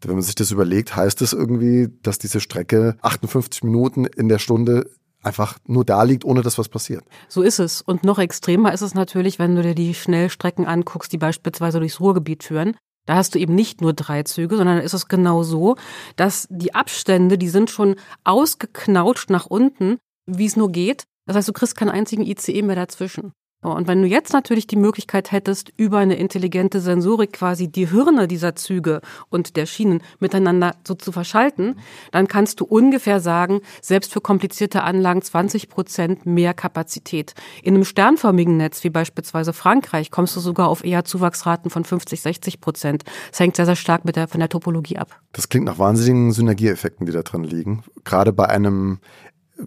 Wenn 0.00 0.12
man 0.12 0.22
sich 0.22 0.36
das 0.36 0.52
überlegt, 0.52 0.94
heißt 0.94 1.20
das 1.20 1.32
irgendwie, 1.32 1.88
dass 2.02 2.18
diese 2.18 2.40
Strecke 2.40 2.96
58 3.02 3.64
Minuten 3.64 4.04
in 4.04 4.28
der 4.28 4.38
Stunde 4.38 4.90
einfach 5.22 5.58
nur 5.66 5.84
da 5.84 6.04
liegt, 6.04 6.24
ohne 6.24 6.42
dass 6.42 6.58
was 6.58 6.68
passiert. 6.68 7.04
So 7.28 7.42
ist 7.42 7.58
es. 7.58 7.82
Und 7.82 8.04
noch 8.04 8.20
extremer 8.20 8.72
ist 8.72 8.82
es 8.82 8.94
natürlich, 8.94 9.40
wenn 9.40 9.56
du 9.56 9.62
dir 9.62 9.74
die 9.74 9.94
Schnellstrecken 9.94 10.66
anguckst, 10.66 11.12
die 11.12 11.18
beispielsweise 11.18 11.80
durchs 11.80 12.00
Ruhrgebiet 12.00 12.44
führen. 12.44 12.76
Da 13.06 13.16
hast 13.16 13.34
du 13.34 13.38
eben 13.38 13.54
nicht 13.54 13.80
nur 13.80 13.94
drei 13.94 14.22
Züge, 14.22 14.56
sondern 14.56 14.78
ist 14.78 14.92
es 14.92 15.08
genau 15.08 15.42
so, 15.42 15.76
dass 16.16 16.46
die 16.50 16.74
Abstände, 16.74 17.38
die 17.38 17.48
sind 17.48 17.70
schon 17.70 17.96
ausgeknautscht 18.24 19.30
nach 19.30 19.46
unten, 19.46 19.98
wie 20.26 20.44
es 20.46 20.56
nur 20.56 20.70
geht. 20.70 21.04
Das 21.28 21.36
heißt, 21.36 21.48
du 21.48 21.52
kriegst 21.52 21.76
keinen 21.76 21.90
einzigen 21.90 22.22
ICE 22.22 22.62
mehr 22.62 22.74
dazwischen. 22.74 23.32
Und 23.60 23.88
wenn 23.88 24.00
du 24.00 24.08
jetzt 24.08 24.32
natürlich 24.32 24.68
die 24.68 24.76
Möglichkeit 24.76 25.32
hättest, 25.32 25.72
über 25.76 25.98
eine 25.98 26.14
intelligente 26.14 26.80
Sensorik 26.80 27.32
quasi 27.32 27.66
die 27.68 27.88
Hirne 27.88 28.28
dieser 28.28 28.54
Züge 28.54 29.00
und 29.30 29.56
der 29.56 29.66
Schienen 29.66 30.00
miteinander 30.20 30.76
so 30.86 30.94
zu 30.94 31.10
verschalten, 31.10 31.74
dann 32.12 32.28
kannst 32.28 32.60
du 32.60 32.64
ungefähr 32.64 33.18
sagen, 33.18 33.60
selbst 33.82 34.12
für 34.12 34.20
komplizierte 34.20 34.84
Anlagen 34.84 35.20
20 35.20 35.68
Prozent 35.68 36.24
mehr 36.24 36.54
Kapazität. 36.54 37.34
In 37.62 37.74
einem 37.74 37.84
sternförmigen 37.84 38.56
Netz, 38.56 38.84
wie 38.84 38.90
beispielsweise 38.90 39.52
Frankreich, 39.52 40.12
kommst 40.12 40.36
du 40.36 40.40
sogar 40.40 40.68
auf 40.68 40.84
eher 40.84 41.04
Zuwachsraten 41.04 41.68
von 41.68 41.84
50, 41.84 42.22
60 42.22 42.60
Prozent. 42.60 43.04
Das 43.30 43.40
hängt 43.40 43.56
sehr, 43.56 43.66
sehr 43.66 43.76
stark 43.76 44.04
mit 44.04 44.14
der, 44.16 44.28
von 44.28 44.38
der 44.38 44.48
Topologie 44.48 44.98
ab. 44.98 45.20
Das 45.32 45.48
klingt 45.48 45.66
nach 45.66 45.78
wahnsinnigen 45.78 46.32
Synergieeffekten, 46.32 47.06
die 47.06 47.12
da 47.12 47.22
drin 47.22 47.42
liegen. 47.42 47.82
Gerade 48.04 48.32
bei 48.32 48.48
einem 48.48 49.00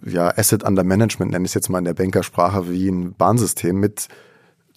ja, 0.04 0.28
Asset 0.36 0.64
Under 0.64 0.84
Management, 0.84 1.32
nenne 1.32 1.44
ich 1.44 1.50
es 1.50 1.54
jetzt 1.54 1.68
mal 1.68 1.78
in 1.78 1.84
der 1.84 1.94
Bankersprache, 1.94 2.70
wie 2.70 2.88
ein 2.88 3.14
Bahnsystem 3.14 3.78
mit 3.78 4.08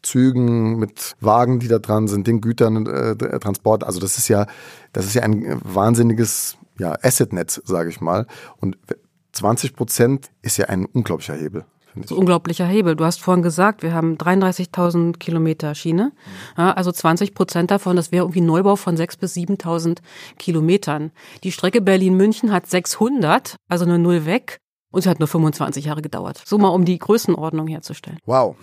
Zügen, 0.02 0.78
mit 0.78 1.16
Wagen, 1.20 1.60
die 1.60 1.68
da 1.68 1.80
dran 1.80 2.08
sind, 2.08 2.28
den 2.28 2.42
Gütern, 2.42 2.86
äh, 2.86 3.40
Transport. 3.40 3.84
Also 3.84 4.00
das 4.00 4.18
ist 4.18 4.28
ja, 4.28 4.46
das 4.94 5.06
ist 5.06 5.16
ja 5.16 5.24
ein 5.24 5.60
wahnsinniges 5.64 6.58
ja, 6.78 6.96
Asset-Netz, 7.02 7.62
sage 7.66 7.90
ich 7.90 8.02
mal. 8.02 8.28
Und 8.58 8.78
20 9.32 9.76
Prozent 9.76 10.30
ist 10.42 10.58
ja 10.58 10.66
ein 10.66 10.86
unglaublicher 10.86 11.36
Hebel. 11.36 11.66
Das 11.96 12.06
ist 12.06 12.12
ein 12.12 12.18
unglaublicher 12.18 12.66
Hebel. 12.66 12.96
Du 12.96 13.06
hast 13.06 13.22
vorhin 13.22 13.42
gesagt, 13.42 13.82
wir 13.82 13.94
haben 13.94 14.18
33.000 14.18 15.18
Kilometer 15.18 15.74
Schiene. 15.76 16.12
Ja, 16.58 16.74
also 16.74 16.92
20 16.92 17.34
Prozent 17.34 17.72
davon, 17.72 17.96
das 17.96 18.12
wäre 18.12 18.26
irgendwie 18.26 18.42
Neubau 18.42 18.76
von 18.76 18.98
6.000 18.98 19.20
bis 19.20 19.36
7.000 19.36 19.98
Kilometern. 20.38 21.12
Die 21.44 21.54
Strecke 21.54 21.82
Berlin-München 21.82 22.52
hat 22.52 22.68
600, 22.68 23.56
also 23.70 23.86
eine 23.86 23.98
Null 23.98 24.26
weg. 24.26 24.60
Und 24.96 25.00
es 25.00 25.08
hat 25.08 25.20
nur 25.20 25.28
25 25.28 25.84
Jahre 25.84 26.02
gedauert. 26.02 26.42
So 26.46 26.58
mal, 26.58 26.70
um 26.70 26.86
die 26.86 26.98
Größenordnung 26.98 27.68
herzustellen. 27.68 28.18
Wow. 28.26 28.56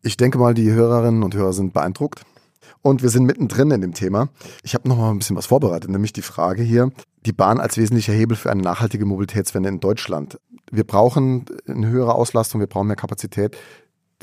Ich 0.00 0.16
denke 0.16 0.38
mal, 0.38 0.54
die 0.54 0.70
Hörerinnen 0.70 1.24
und 1.24 1.34
Hörer 1.34 1.52
sind 1.52 1.72
beeindruckt. 1.72 2.22
Und 2.80 3.02
wir 3.02 3.08
sind 3.08 3.24
mittendrin 3.24 3.72
in 3.72 3.80
dem 3.80 3.92
Thema. 3.92 4.28
Ich 4.62 4.74
habe 4.74 4.88
noch 4.88 4.96
mal 4.96 5.10
ein 5.10 5.18
bisschen 5.18 5.34
was 5.34 5.46
vorbereitet, 5.46 5.90
nämlich 5.90 6.12
die 6.12 6.22
Frage 6.22 6.62
hier, 6.62 6.92
die 7.26 7.32
Bahn 7.32 7.58
als 7.58 7.76
wesentlicher 7.76 8.12
Hebel 8.12 8.36
für 8.36 8.52
eine 8.52 8.62
nachhaltige 8.62 9.04
Mobilitätswende 9.04 9.68
in 9.68 9.80
Deutschland. 9.80 10.38
Wir 10.70 10.84
brauchen 10.84 11.46
eine 11.66 11.88
höhere 11.88 12.14
Auslastung, 12.14 12.60
wir 12.60 12.68
brauchen 12.68 12.86
mehr 12.86 12.94
Kapazität. 12.94 13.56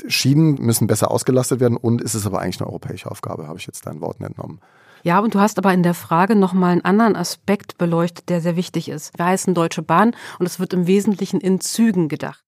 Schienen 0.08 0.54
müssen 0.54 0.86
besser 0.86 1.10
ausgelastet 1.10 1.60
werden 1.60 1.76
und 1.76 2.00
ist 2.00 2.14
es 2.14 2.26
aber 2.26 2.40
eigentlich 2.40 2.60
eine 2.60 2.68
europäische 2.68 3.10
Aufgabe, 3.10 3.48
habe 3.48 3.58
ich 3.58 3.66
jetzt 3.66 3.86
deinen 3.86 4.00
Worten 4.00 4.24
entnommen. 4.24 4.60
Ja, 5.02 5.18
und 5.20 5.34
du 5.34 5.40
hast 5.40 5.58
aber 5.58 5.72
in 5.72 5.82
der 5.82 5.94
Frage 5.94 6.36
nochmal 6.36 6.72
einen 6.72 6.84
anderen 6.84 7.16
Aspekt 7.16 7.78
beleuchtet, 7.78 8.28
der 8.28 8.40
sehr 8.40 8.56
wichtig 8.56 8.88
ist. 8.88 9.16
Wir 9.18 9.24
heißen 9.26 9.54
Deutsche 9.54 9.82
Bahn 9.82 10.14
und 10.38 10.46
es 10.46 10.60
wird 10.60 10.74
im 10.74 10.86
Wesentlichen 10.86 11.40
in 11.40 11.60
Zügen 11.60 12.08
gedacht. 12.08 12.44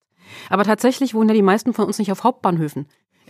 Aber 0.51 0.65
tatsächlich 0.65 1.15
wohnen 1.15 1.31
ja 1.31 1.35
die 1.35 1.43
meisten 1.43 1.73
von 1.73 1.87
uns 1.87 1.99
nicht 1.99 2.13
auf 2.13 2.25
Hauptbahnhöfen. 2.25 2.87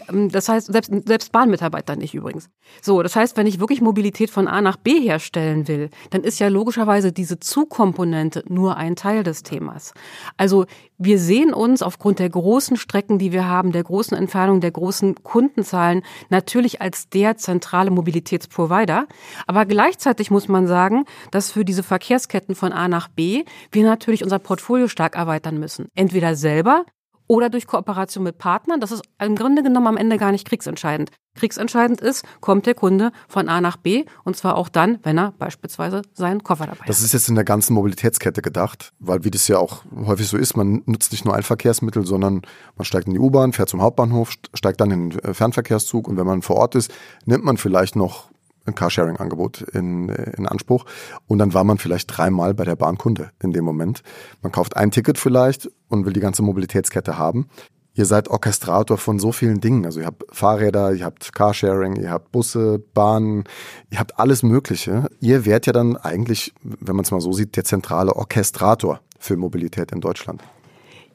Ähm, 0.09 0.31
das 0.31 0.49
heißt, 0.49 0.73
selbst, 0.73 0.93
selbst 1.07 1.33
Bahnmitarbeiter 1.33 1.97
nicht 1.97 2.15
übrigens. 2.15 2.49
So, 2.81 3.03
das 3.03 3.17
heißt, 3.17 3.37
wenn 3.37 3.47
ich 3.47 3.61
wirklich 3.61 3.81
Mobilität 3.81 4.31
von 4.31 4.49
A 4.49 4.61
nach 4.61 4.77
B 4.77 5.01
herstellen 5.01 5.69
will, 5.69 5.91
dann 6.11 6.23
ist 6.23 6.39
ja 6.39 6.49
logischerweise 6.49 7.13
diese 7.13 7.39
Zugkomponente 7.41 8.45
nur 8.49 8.77
ein 8.77 8.97
Teil 8.97 9.23
des 9.23 9.43
Themas. 9.43 9.93
Also 10.37 10.67
wir 10.99 11.19
sehen 11.19 11.53
uns 11.53 11.83
aufgrund 11.83 12.19
der 12.19 12.31
großen 12.31 12.77
Strecken, 12.77 13.19
die 13.19 13.33
wir 13.33 13.47
haben, 13.47 13.73
der 13.73 13.83
großen 13.83 14.17
Entfernung, 14.17 14.61
der 14.61 14.71
großen 14.71 15.23
Kundenzahlen 15.23 16.03
natürlich 16.31 16.81
als 16.81 17.09
der 17.09 17.37
zentrale 17.37 17.91
Mobilitätsprovider. 17.91 19.07
Aber 19.47 19.67
gleichzeitig 19.67 20.31
muss 20.31 20.49
man 20.49 20.67
sagen, 20.67 21.05
dass 21.31 21.51
für 21.51 21.65
diese 21.65 21.83
Verkehrsketten 21.83 22.55
von 22.55 22.73
A 22.73 22.89
nach 22.89 23.09
B 23.09 23.45
wir 23.71 23.85
natürlich 23.85 24.23
unser 24.23 24.39
Portfolio 24.39 24.89
stark 24.89 25.17
erweitern 25.17 25.59
müssen. 25.59 25.89
Entweder 25.95 26.37
selber 26.37 26.85
oder 27.33 27.49
durch 27.49 27.67
Kooperation 27.67 28.25
mit 28.25 28.37
Partnern. 28.37 28.79
Das 28.79 28.93
ist 28.93 29.03
im 29.19 29.37
Grunde 29.37 29.63
genommen 29.63 29.87
am 29.87 29.97
Ende 29.97 30.19
gar 30.19 30.33
nicht 30.33 30.47
kriegsentscheidend. 30.47 31.11
Kriegsentscheidend 31.35 32.03
ist, 32.03 32.27
kommt 32.41 32.67
der 32.67 32.75
Kunde 32.75 33.11
von 33.27 33.49
A 33.49 33.63
nach 33.63 33.79
B 33.79 34.05
und 34.23 34.37
zwar 34.37 34.55
auch 34.55 34.69
dann, 34.69 34.99
wenn 35.03 35.17
er 35.17 35.33
beispielsweise 35.39 36.03
seinen 36.13 36.43
Koffer 36.43 36.67
dabei 36.67 36.81
hat. 36.81 36.89
Das 36.91 37.01
ist 37.01 37.15
jetzt 37.15 37.31
in 37.31 37.35
der 37.35 37.45
ganzen 37.45 37.73
Mobilitätskette 37.73 38.43
gedacht, 38.43 38.93
weil 38.99 39.25
wie 39.25 39.31
das 39.31 39.49
ja 39.49 39.57
auch 39.57 39.83
häufig 40.05 40.29
so 40.29 40.37
ist, 40.37 40.59
man 40.59 40.83
nutzt 40.85 41.11
nicht 41.13 41.25
nur 41.25 41.35
ein 41.35 41.43
Verkehrsmittel, 41.43 42.05
sondern 42.05 42.43
man 42.77 42.85
steigt 42.85 43.07
in 43.07 43.15
die 43.15 43.19
U-Bahn, 43.19 43.55
fährt 43.55 43.71
zum 43.71 43.81
Hauptbahnhof, 43.81 44.35
steigt 44.53 44.83
dann 44.83 44.91
in 44.91 45.09
den 45.09 45.35
Fernverkehrszug 45.35 46.09
und 46.09 46.19
wenn 46.19 46.27
man 46.27 46.43
vor 46.43 46.57
Ort 46.57 46.75
ist, 46.75 46.93
nimmt 47.25 47.45
man 47.45 47.57
vielleicht 47.57 47.97
noch 47.97 48.32
ein 48.65 48.75
Carsharing-Angebot 48.75 49.63
in, 49.63 50.09
in 50.09 50.47
Anspruch. 50.47 50.85
Und 51.27 51.39
dann 51.39 51.55
war 51.55 51.65
man 51.65 51.79
vielleicht 51.79 52.17
dreimal 52.17 52.55
bei 52.55 52.65
der 52.65 52.77
Bahnkunde 52.77 53.31
in 53.43 53.53
dem 53.53 53.65
Moment. 53.65 54.03
Man 54.41 54.53
kauft 54.53 54.77
ein 54.77 54.91
Ticket 54.91 55.19
vielleicht 55.19 55.71
und 55.89 56.07
will 56.07 56.13
die 56.13 56.21
ganze 56.21 56.43
Mobilitätskette 56.43 57.19
haben. 57.19 57.49
Ihr 57.95 58.07
seid 58.07 58.29
Orchestrator 58.29 58.97
von 58.97 59.19
so 59.19 59.33
vielen 59.33 59.61
Dingen. 59.61 59.85
Also 59.85 60.01
ihr 60.01 60.07
habt 60.07 60.25
Fahrräder, 60.35 60.93
ihr 60.93 61.05
habt 61.05 61.35
Carsharing, 61.35 61.97
ihr 61.97 62.11
habt 62.11 62.33
Busse, 62.33 62.79
Bahnen, 62.79 63.45
ihr 63.91 63.99
habt 63.99 64.19
alles 64.19 64.43
Mögliche. 64.43 65.11
Ihr 65.21 65.45
wärt 65.45 65.67
ja 65.67 65.75
dann 65.75 65.99
eigentlich, 65.99 66.55
wenn 66.63 66.97
man 66.97 67.05
es 67.05 67.11
mal 67.11 67.21
so 67.21 67.33
sieht, 67.33 67.55
der 67.57 67.65
zentrale 67.65 68.17
Orchestrator 68.17 69.01
für 69.19 69.37
Mobilität 69.37 69.93
in 69.93 70.01
Deutschland. 70.01 70.43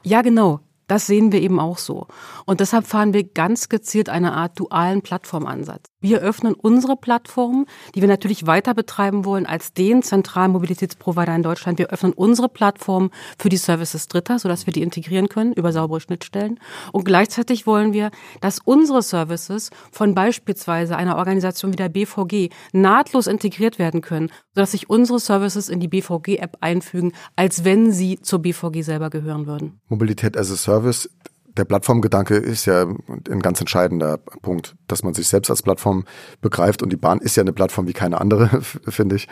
Ja, 0.04 0.22
genau. 0.22 0.60
Das 0.88 1.06
sehen 1.06 1.34
wir 1.34 1.42
eben 1.42 1.60
auch 1.60 1.78
so. 1.78 2.08
Und 2.46 2.62
deshalb 2.62 2.88
fahren 2.88 3.14
wir 3.14 3.26
ganz 3.26 3.68
gezielt 3.68 4.08
eine 4.08 4.34
Art 4.34 4.58
dualen 4.58 5.02
Plattformansatz. 5.02 5.88
Wir 6.00 6.20
öffnen 6.20 6.54
unsere 6.54 6.96
Plattform, 6.96 7.66
die 7.96 8.02
wir 8.02 8.08
natürlich 8.08 8.46
weiter 8.46 8.76
betreiben 8.76 9.26
wollen 9.26 9.48
als 9.48 9.74
den 9.74 10.04
zentralen 10.04 10.52
Mobilitätsprovider 10.52 11.36
in 11.36 11.42
Deutschland. 11.42 11.80
Wir 11.80 11.88
öffnen 11.88 12.14
unsere 12.14 12.50
Plattform 12.50 13.10
für 13.40 13.50
die 13.50 13.58
Services 13.58 14.08
Dritter, 14.08 14.38
sodass 14.38 14.68
wir 14.68 14.74
die 14.74 14.84
integrieren 14.84 15.28
können 15.28 15.54
über 15.54 15.72
saubere 15.72 16.00
Schnittstellen. 16.00 16.60
Und 16.92 17.06
gleichzeitig 17.06 17.66
wollen 17.66 17.94
wir, 17.94 18.12
dass 18.42 18.60
unsere 18.64 19.02
Services 19.02 19.72
von 19.92 20.14
beispielsweise 20.14 20.96
einer 20.96 21.18
Organisation 21.18 21.72
wie 21.72 21.78
der 21.78 21.90
BVG 21.90 22.50
nahtlos 22.74 23.26
integriert 23.26 23.80
werden 23.80 24.02
können, 24.02 24.30
sodass 24.54 24.74
sich 24.74 24.92
unsere 24.92 25.20
Services 25.20 25.68
in 25.68 25.80
die 25.80 25.88
BVG-App 25.88 26.58
einfügen, 26.62 27.14
als 27.36 27.64
wenn 27.64 27.92
sie 27.92 28.20
zur 28.22 28.40
BVG 28.40 28.84
selber 28.84 29.10
gehören 29.10 29.48
würden. 29.48 29.82
Mobilität 29.88 30.38
as 30.38 30.52
a 30.52 30.56
Service 30.56 31.10
der 31.58 31.66
Plattformgedanke 31.66 32.36
ist 32.36 32.66
ja 32.66 32.84
ein 32.84 33.42
ganz 33.42 33.60
entscheidender 33.60 34.18
Punkt, 34.18 34.76
dass 34.88 35.04
man 35.04 35.14
sich 35.14 35.28
selbst 35.28 35.50
als 35.50 35.64
Plattform 35.64 36.06
begreift 36.42 36.82
und 36.84 36.92
die 36.92 36.98
Bahn 36.98 37.20
ist 37.20 37.36
ja 37.36 37.42
eine 37.42 37.54
Plattform 37.54 37.88
wie 37.88 37.94
keine 37.94 38.22
andere, 38.22 38.62
finde 38.88 39.16
ich. 39.16 39.28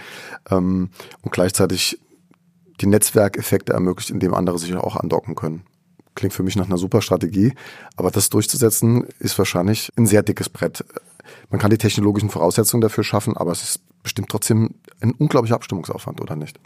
Ähm, 0.50 0.90
und 1.22 1.32
gleichzeitig 1.32 2.00
die 2.82 2.88
Netzwerkeffekte 2.88 3.74
ermöglicht, 3.74 4.10
indem 4.10 4.34
andere 4.34 4.60
sich 4.60 4.76
auch 4.76 4.96
andocken 4.96 5.36
können. 5.36 5.64
Klingt 6.16 6.34
für 6.34 6.44
mich 6.44 6.56
nach 6.56 6.66
einer 6.66 6.78
super 6.78 7.02
Strategie, 7.02 7.54
aber 7.96 8.12
das 8.12 8.30
durchzusetzen 8.30 9.06
ist 9.20 9.38
wahrscheinlich 9.38 9.92
ein 9.98 10.06
sehr 10.06 10.24
dickes 10.24 10.50
Brett. 10.50 10.84
Man 11.50 11.60
kann 11.60 11.72
die 11.72 11.78
technologischen 11.78 12.30
Voraussetzungen 12.30 12.82
dafür 12.82 13.04
schaffen, 13.04 13.36
aber 13.36 13.52
es 13.52 13.64
ist 13.64 13.80
bestimmt 14.04 14.30
trotzdem 14.30 14.76
ein 15.02 15.12
unglaublicher 15.12 15.56
Abstimmungsaufwand, 15.56 16.22
oder 16.22 16.36
nicht? 16.36 16.60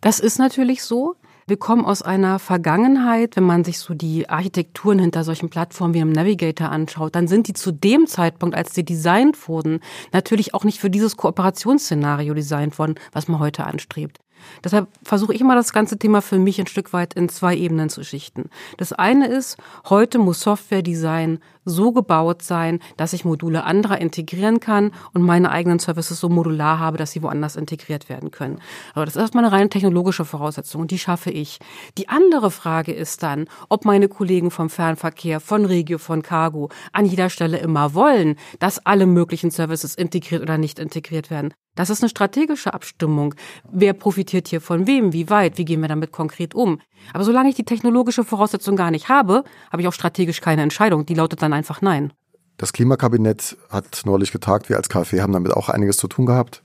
Das 0.00 0.20
ist 0.20 0.38
natürlich 0.38 0.82
so. 0.82 1.16
Wir 1.46 1.56
kommen 1.56 1.84
aus 1.84 2.02
einer 2.02 2.38
Vergangenheit, 2.38 3.34
wenn 3.36 3.44
man 3.44 3.64
sich 3.64 3.78
so 3.80 3.94
die 3.94 4.28
Architekturen 4.28 5.00
hinter 5.00 5.24
solchen 5.24 5.50
Plattformen 5.50 5.94
wie 5.94 5.98
im 5.98 6.12
Navigator 6.12 6.70
anschaut, 6.70 7.16
dann 7.16 7.26
sind 7.26 7.48
die 7.48 7.52
zu 7.52 7.72
dem 7.72 8.06
Zeitpunkt, 8.06 8.54
als 8.54 8.74
sie 8.74 8.84
designt 8.84 9.48
wurden, 9.48 9.80
natürlich 10.12 10.54
auch 10.54 10.64
nicht 10.64 10.78
für 10.78 10.90
dieses 10.90 11.16
Kooperationsszenario 11.16 12.32
designt 12.34 12.78
worden, 12.78 12.94
was 13.12 13.26
man 13.26 13.40
heute 13.40 13.64
anstrebt. 13.66 14.20
Deshalb 14.64 14.88
versuche 15.02 15.34
ich 15.34 15.40
immer 15.40 15.54
das 15.54 15.72
ganze 15.72 15.98
Thema 15.98 16.20
für 16.20 16.38
mich 16.38 16.60
ein 16.60 16.66
Stück 16.66 16.92
weit 16.92 17.14
in 17.14 17.28
zwei 17.28 17.56
Ebenen 17.56 17.88
zu 17.88 18.04
schichten. 18.04 18.50
Das 18.76 18.92
eine 18.92 19.28
ist, 19.28 19.56
heute 19.88 20.18
muss 20.18 20.40
Software-Design 20.40 21.38
so 21.64 21.92
gebaut 21.92 22.42
sein, 22.42 22.80
dass 22.96 23.12
ich 23.12 23.24
Module 23.24 23.64
anderer 23.64 24.00
integrieren 24.00 24.60
kann 24.60 24.92
und 25.12 25.22
meine 25.22 25.50
eigenen 25.50 25.78
Services 25.78 26.20
so 26.20 26.28
modular 26.28 26.78
habe, 26.78 26.98
dass 26.98 27.12
sie 27.12 27.22
woanders 27.22 27.56
integriert 27.56 28.08
werden 28.08 28.30
können. 28.30 28.60
Aber 28.94 29.04
das 29.04 29.16
ist 29.16 29.22
erstmal 29.22 29.44
eine 29.44 29.52
rein 29.52 29.70
technologische 29.70 30.24
Voraussetzung 30.24 30.82
und 30.82 30.90
die 30.90 30.98
schaffe 30.98 31.30
ich. 31.30 31.58
Die 31.98 32.08
andere 32.08 32.50
Frage 32.50 32.92
ist 32.92 33.22
dann, 33.22 33.46
ob 33.68 33.84
meine 33.84 34.08
Kollegen 34.08 34.50
vom 34.50 34.70
Fernverkehr, 34.70 35.40
von 35.40 35.64
Regio, 35.64 35.98
von 35.98 36.22
Cargo 36.22 36.70
an 36.92 37.06
jeder 37.06 37.30
Stelle 37.30 37.58
immer 37.58 37.94
wollen, 37.94 38.36
dass 38.58 38.84
alle 38.84 39.06
möglichen 39.06 39.50
Services 39.50 39.94
integriert 39.94 40.42
oder 40.42 40.58
nicht 40.58 40.78
integriert 40.78 41.30
werden. 41.30 41.54
Das 41.74 41.88
ist 41.88 42.02
eine 42.02 42.10
strategische 42.10 42.74
Abstimmung. 42.74 43.34
Wer 43.70 43.94
profitiert 43.94 44.48
hier 44.48 44.60
von 44.60 44.86
wem? 44.86 45.14
Wie 45.14 45.30
weit? 45.30 45.56
Wie 45.56 45.64
gehen 45.64 45.80
wir 45.80 45.88
damit 45.88 46.12
konkret 46.12 46.54
um? 46.54 46.80
Aber 47.14 47.24
solange 47.24 47.48
ich 47.48 47.54
die 47.54 47.64
technologische 47.64 48.24
Voraussetzung 48.24 48.76
gar 48.76 48.90
nicht 48.90 49.08
habe, 49.08 49.42
habe 49.70 49.80
ich 49.80 49.88
auch 49.88 49.94
strategisch 49.94 50.42
keine 50.42 50.62
Entscheidung. 50.62 51.06
Die 51.06 51.14
lautet 51.14 51.40
dann 51.40 51.51
einfach 51.52 51.82
Nein. 51.82 52.12
Das 52.56 52.72
Klimakabinett 52.72 53.56
hat 53.70 54.02
neulich 54.04 54.30
getagt. 54.30 54.68
Wir 54.68 54.76
als 54.76 54.88
KfW 54.88 55.20
haben 55.20 55.32
damit 55.32 55.52
auch 55.52 55.68
einiges 55.68 55.96
zu 55.96 56.06
tun 56.06 56.26
gehabt. 56.26 56.62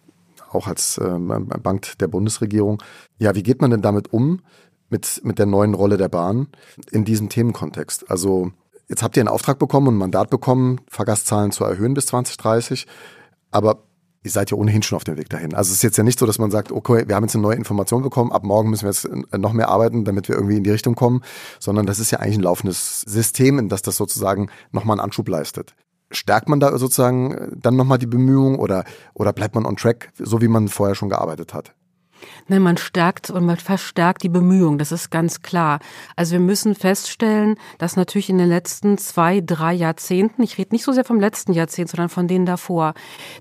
Auch 0.52 0.68
als 0.68 0.98
äh, 0.98 1.18
Bank 1.18 1.98
der 2.00 2.08
Bundesregierung. 2.08 2.82
Ja, 3.18 3.36
wie 3.36 3.44
geht 3.44 3.62
man 3.62 3.72
denn 3.72 3.82
damit 3.82 4.14
um? 4.14 4.42
Mit, 4.90 5.22
mit 5.24 5.38
der 5.38 5.48
neuen 5.48 5.74
Rolle 5.74 5.98
der 5.98 6.08
Bahn 6.08 6.48
in 6.92 7.04
diesem 7.04 7.28
Themenkontext. 7.28 8.10
Also 8.10 8.52
jetzt 8.88 9.04
habt 9.04 9.18
ihr 9.18 9.22
einen 9.22 9.28
Auftrag 9.28 9.60
bekommen 9.60 9.88
und 9.88 9.96
ein 9.96 10.00
Mandat 10.00 10.30
bekommen, 10.30 10.80
Fahrgastzahlen 10.88 11.52
zu 11.52 11.66
erhöhen 11.66 11.94
bis 11.94 12.06
2030. 12.06 12.88
Aber 13.52 13.87
ihr 14.24 14.32
seid 14.32 14.52
ja 14.52 14.58
ohnehin 14.58 14.84
schon 14.84 14.96
auf 14.96 15.04
dem 15.04 15.18
Weg 15.18 15.30
dahin. 15.30 15.54
Also 15.54 15.70
es 15.70 15.78
ist 15.78 15.84
jetzt 15.84 15.98
ja 15.98 16.04
nicht 16.04 16.20
so, 16.20 16.26
dass 16.26 16.40
man 16.40 16.52
sagt, 16.52 16.72
okay, 16.72 17.06
wir 17.08 17.16
haben 17.16 17.24
jetzt 17.24 17.36
eine 17.36 17.44
neue 17.44 17.56
Information 17.56 18.04
bekommen, 18.04 18.32
ab 18.32 18.44
morgen 18.44 18.70
müssen 18.70 18.84
wir 18.84 18.92
jetzt 18.92 19.06
äh, 19.06 19.38
noch 19.38 19.54
mehr 19.54 19.70
arbeiten, 19.70 20.06
damit 20.06 20.28
wir 20.28 20.36
irgendwie 20.36 20.58
in 20.58 20.64
die 20.64 20.72
Richtung 20.72 20.96
kommen, 20.96 21.22
sondern 21.60 21.86
das 21.86 22.00
ist 22.00 22.12
ja 22.12 22.20
eigentlich 22.20 22.38
ein 22.38 22.44
laufendes 22.44 23.02
System, 23.02 23.60
in 23.60 23.70
das 23.70 23.82
das 23.82 23.98
sozusagen 23.98 24.50
nochmal 24.72 24.96
einen 24.96 25.06
Anschub 25.06 25.28
leistet. 25.28 25.76
Stärkt 26.10 26.48
man 26.48 26.60
da 26.60 26.78
sozusagen 26.78 27.34
äh, 27.34 27.48
dann 27.56 27.76
nochmal 27.76 27.98
die 27.98 28.08
Bemühungen 28.08 28.60
oder, 28.60 28.84
oder 29.14 29.34
bleibt 29.34 29.56
man 29.56 29.66
on 29.66 29.76
track, 29.76 30.12
so 30.18 30.42
wie 30.42 30.48
man 30.48 30.68
vorher 30.68 30.96
schon 30.96 31.10
gearbeitet 31.10 31.54
hat? 31.54 31.74
Nein, 32.48 32.62
man 32.62 32.78
stärkt 32.78 33.30
und 33.30 33.46
man 33.46 33.58
verstärkt 33.58 34.24
die 34.24 34.30
Bemühungen, 34.30 34.78
das 34.78 34.92
ist 34.92 35.10
ganz 35.10 35.42
klar. 35.42 35.80
Also 36.16 36.34
wir 36.34 36.40
müssen 36.40 36.76
feststellen, 36.76 37.56
dass 37.78 37.96
natürlich 37.96 38.30
in 38.30 38.38
den 38.38 38.50
letzten 38.50 38.98
zwei, 38.98 39.42
drei 39.42 39.74
Jahrzehnten, 39.74 40.44
ich 40.44 40.58
rede 40.58 40.74
nicht 40.74 40.84
so 40.84 40.92
sehr 40.92 41.06
vom 41.06 41.20
letzten 41.20 41.54
Jahrzehnt, 41.54 41.90
sondern 41.90 42.10
von 42.10 42.28
denen 42.28 42.46
davor, 42.46 42.94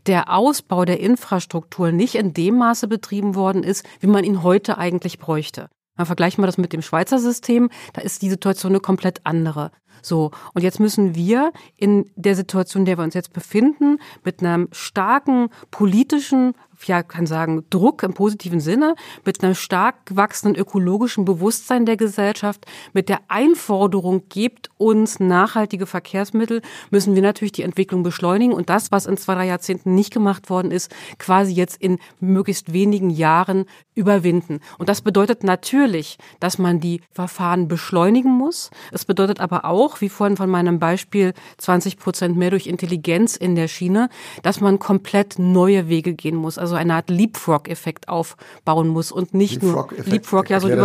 der 0.07 0.33
Ausbau 0.33 0.85
der 0.85 1.01
Infrastruktur 1.01 1.93
nicht 1.93 2.15
in 2.15 2.33
dem 2.33 2.59
Maße 2.59 2.89
betrieben 2.89 3.35
worden 3.35 3.63
ist, 3.63 3.85
wie 4.01 4.07
man 4.07 4.25
ihn 4.25 4.43
heute 4.43 4.79
eigentlich 4.79 5.19
bräuchte. 5.19 5.69
Mal 5.97 6.05
vergleichen 6.05 6.43
wir 6.43 6.47
das 6.47 6.59
mit 6.59 6.73
dem 6.73 6.83
Schweizer 6.83 7.19
System, 7.19 7.71
da 7.95 8.03
ist 8.03 8.21
die 8.23 8.29
Situation 8.29 8.73
eine 8.73 8.81
komplett 8.81 9.21
andere. 9.25 9.71
So, 10.03 10.31
und 10.55 10.63
jetzt 10.63 10.79
müssen 10.79 11.15
wir 11.15 11.53
in 11.77 12.11
der 12.17 12.37
Situation, 12.37 12.83
in 12.83 12.87
der 12.87 12.99
wir 12.99 13.05
uns 13.05 13.15
jetzt 13.15 13.33
befinden, 13.33 13.99
mit 14.25 14.41
einem 14.41 14.69
starken 14.73 15.49
politischen 15.71 16.55
ja, 16.85 17.03
kann 17.03 17.27
sagen, 17.27 17.65
Druck 17.71 18.03
im 18.03 18.15
positiven 18.15 18.61
Sinne, 18.61 18.95
mit 19.25 19.43
einem 19.43 19.55
stark 19.55 19.97
wachsenden 20.11 20.61
ökologischen 20.61 21.25
Bewusstsein 21.25 21.87
der 21.87 21.97
Gesellschaft, 21.97 22.67
mit 22.93 23.09
der 23.09 23.21
Einforderung, 23.29 24.29
gebt 24.29 24.71
uns 24.79 25.21
nachhaltige 25.21 25.87
Verkehrsmittel, 25.87 26.63
müssen 26.91 27.15
wir 27.15 27.23
natürlich 27.23 27.53
die 27.53 27.63
Entwicklung 27.63 28.03
beschleunigen 28.03 28.53
und 28.53 28.71
das, 28.71 28.93
was 28.93 29.07
in 29.07 29.17
zwei, 29.17 29.35
drei 29.35 29.47
Jahrzehnten 29.47 29.95
nicht 29.95 30.13
gemacht 30.13 30.51
worden 30.51 30.71
ist, 30.71 30.95
quasi 31.19 31.53
jetzt 31.53 31.81
in 31.81 31.99
möglichst 32.21 32.73
wenigen 32.73 33.11
Jahren 33.11 33.65
überwinden. 33.95 34.61
Und 34.79 34.89
das 34.89 35.01
bedeutet 35.01 35.43
natürlich, 35.43 36.19
dass 36.39 36.59
man 36.59 36.81
die 36.81 37.01
Verfahren 37.11 37.69
beschleunigen 37.69 38.31
muss. 38.31 38.71
Es 38.93 39.05
bedeutet 39.05 39.41
aber 39.41 39.65
auch, 39.65 40.01
wie 40.01 40.09
vorhin 40.09 40.37
von 40.37 40.51
meinem 40.51 40.79
Beispiel, 40.79 41.33
20 41.59 41.99
Prozent 41.99 42.37
mehr 42.37 42.51
durch 42.51 42.67
Intelligenz 42.67 43.37
in 43.37 43.55
der 43.55 43.69
Schiene, 43.69 44.09
dass 44.43 44.61
man 44.61 44.79
komplett 44.79 45.39
neue 45.39 45.89
Wege 45.89 46.15
gehen 46.15 46.37
muss. 46.37 46.59
Also 46.67 46.77
eine 46.77 46.95
Art 46.95 47.11
Leapfrog-Effekt 47.11 48.09
aufbauen 48.09 48.89
muss 48.89 49.13
und 49.13 49.35
nicht 49.35 49.63
nur 49.63 49.89
Leapfrog, 50.05 50.51
ja, 50.51 50.59
so 50.59 50.67
ein, 50.67 50.77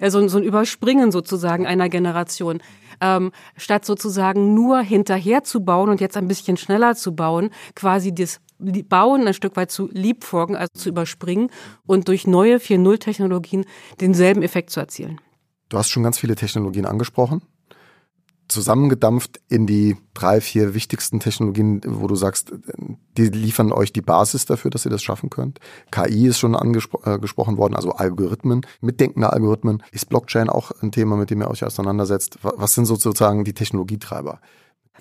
ja 0.00 0.10
so, 0.10 0.26
so 0.26 0.38
ein 0.38 0.44
Überspringen 0.44 1.12
sozusagen 1.12 1.66
einer 1.66 1.88
Generation. 1.88 2.60
Ähm, 3.00 3.30
statt 3.56 3.86
sozusagen 3.86 4.54
nur 4.54 4.80
hinterher 4.80 5.44
zu 5.44 5.64
bauen 5.64 5.88
und 5.88 6.00
jetzt 6.00 6.16
ein 6.16 6.28
bisschen 6.28 6.56
schneller 6.56 6.96
zu 6.96 7.14
bauen, 7.14 7.50
quasi 7.74 8.14
das 8.14 8.40
Bauen 8.58 9.26
ein 9.26 9.32
Stück 9.34 9.56
weit 9.56 9.70
zu 9.70 9.88
leapfroggen, 9.92 10.56
also 10.56 10.70
zu 10.74 10.88
überspringen 10.90 11.50
und 11.86 12.08
durch 12.08 12.26
neue 12.26 12.56
4.0-Technologien 12.56 13.64
denselben 14.00 14.42
Effekt 14.42 14.70
zu 14.70 14.80
erzielen. 14.80 15.20
Du 15.70 15.78
hast 15.78 15.88
schon 15.88 16.02
ganz 16.02 16.18
viele 16.18 16.34
Technologien 16.34 16.84
angesprochen. 16.84 17.40
Zusammengedampft 18.50 19.40
in 19.48 19.66
die 19.66 19.96
drei, 20.12 20.40
vier 20.40 20.74
wichtigsten 20.74 21.20
Technologien, 21.20 21.80
wo 21.86 22.06
du 22.06 22.16
sagst, 22.16 22.52
die 23.16 23.28
liefern 23.28 23.72
euch 23.72 23.92
die 23.92 24.02
Basis 24.02 24.44
dafür, 24.44 24.70
dass 24.70 24.84
ihr 24.84 24.90
das 24.90 25.02
schaffen 25.02 25.30
könnt. 25.30 25.60
KI 25.90 26.26
ist 26.26 26.38
schon 26.38 26.56
angesprochen 26.56 27.54
äh, 27.54 27.58
worden, 27.58 27.76
also 27.76 27.92
Algorithmen, 27.92 28.62
mitdenkende 28.80 29.32
Algorithmen. 29.32 29.82
Ist 29.92 30.08
Blockchain 30.08 30.50
auch 30.50 30.72
ein 30.82 30.90
Thema, 30.92 31.16
mit 31.16 31.30
dem 31.30 31.40
ihr 31.40 31.50
euch 31.50 31.64
auseinandersetzt? 31.64 32.38
Was 32.42 32.74
sind 32.74 32.86
sozusagen 32.86 33.44
die 33.44 33.54
Technologietreiber? 33.54 34.40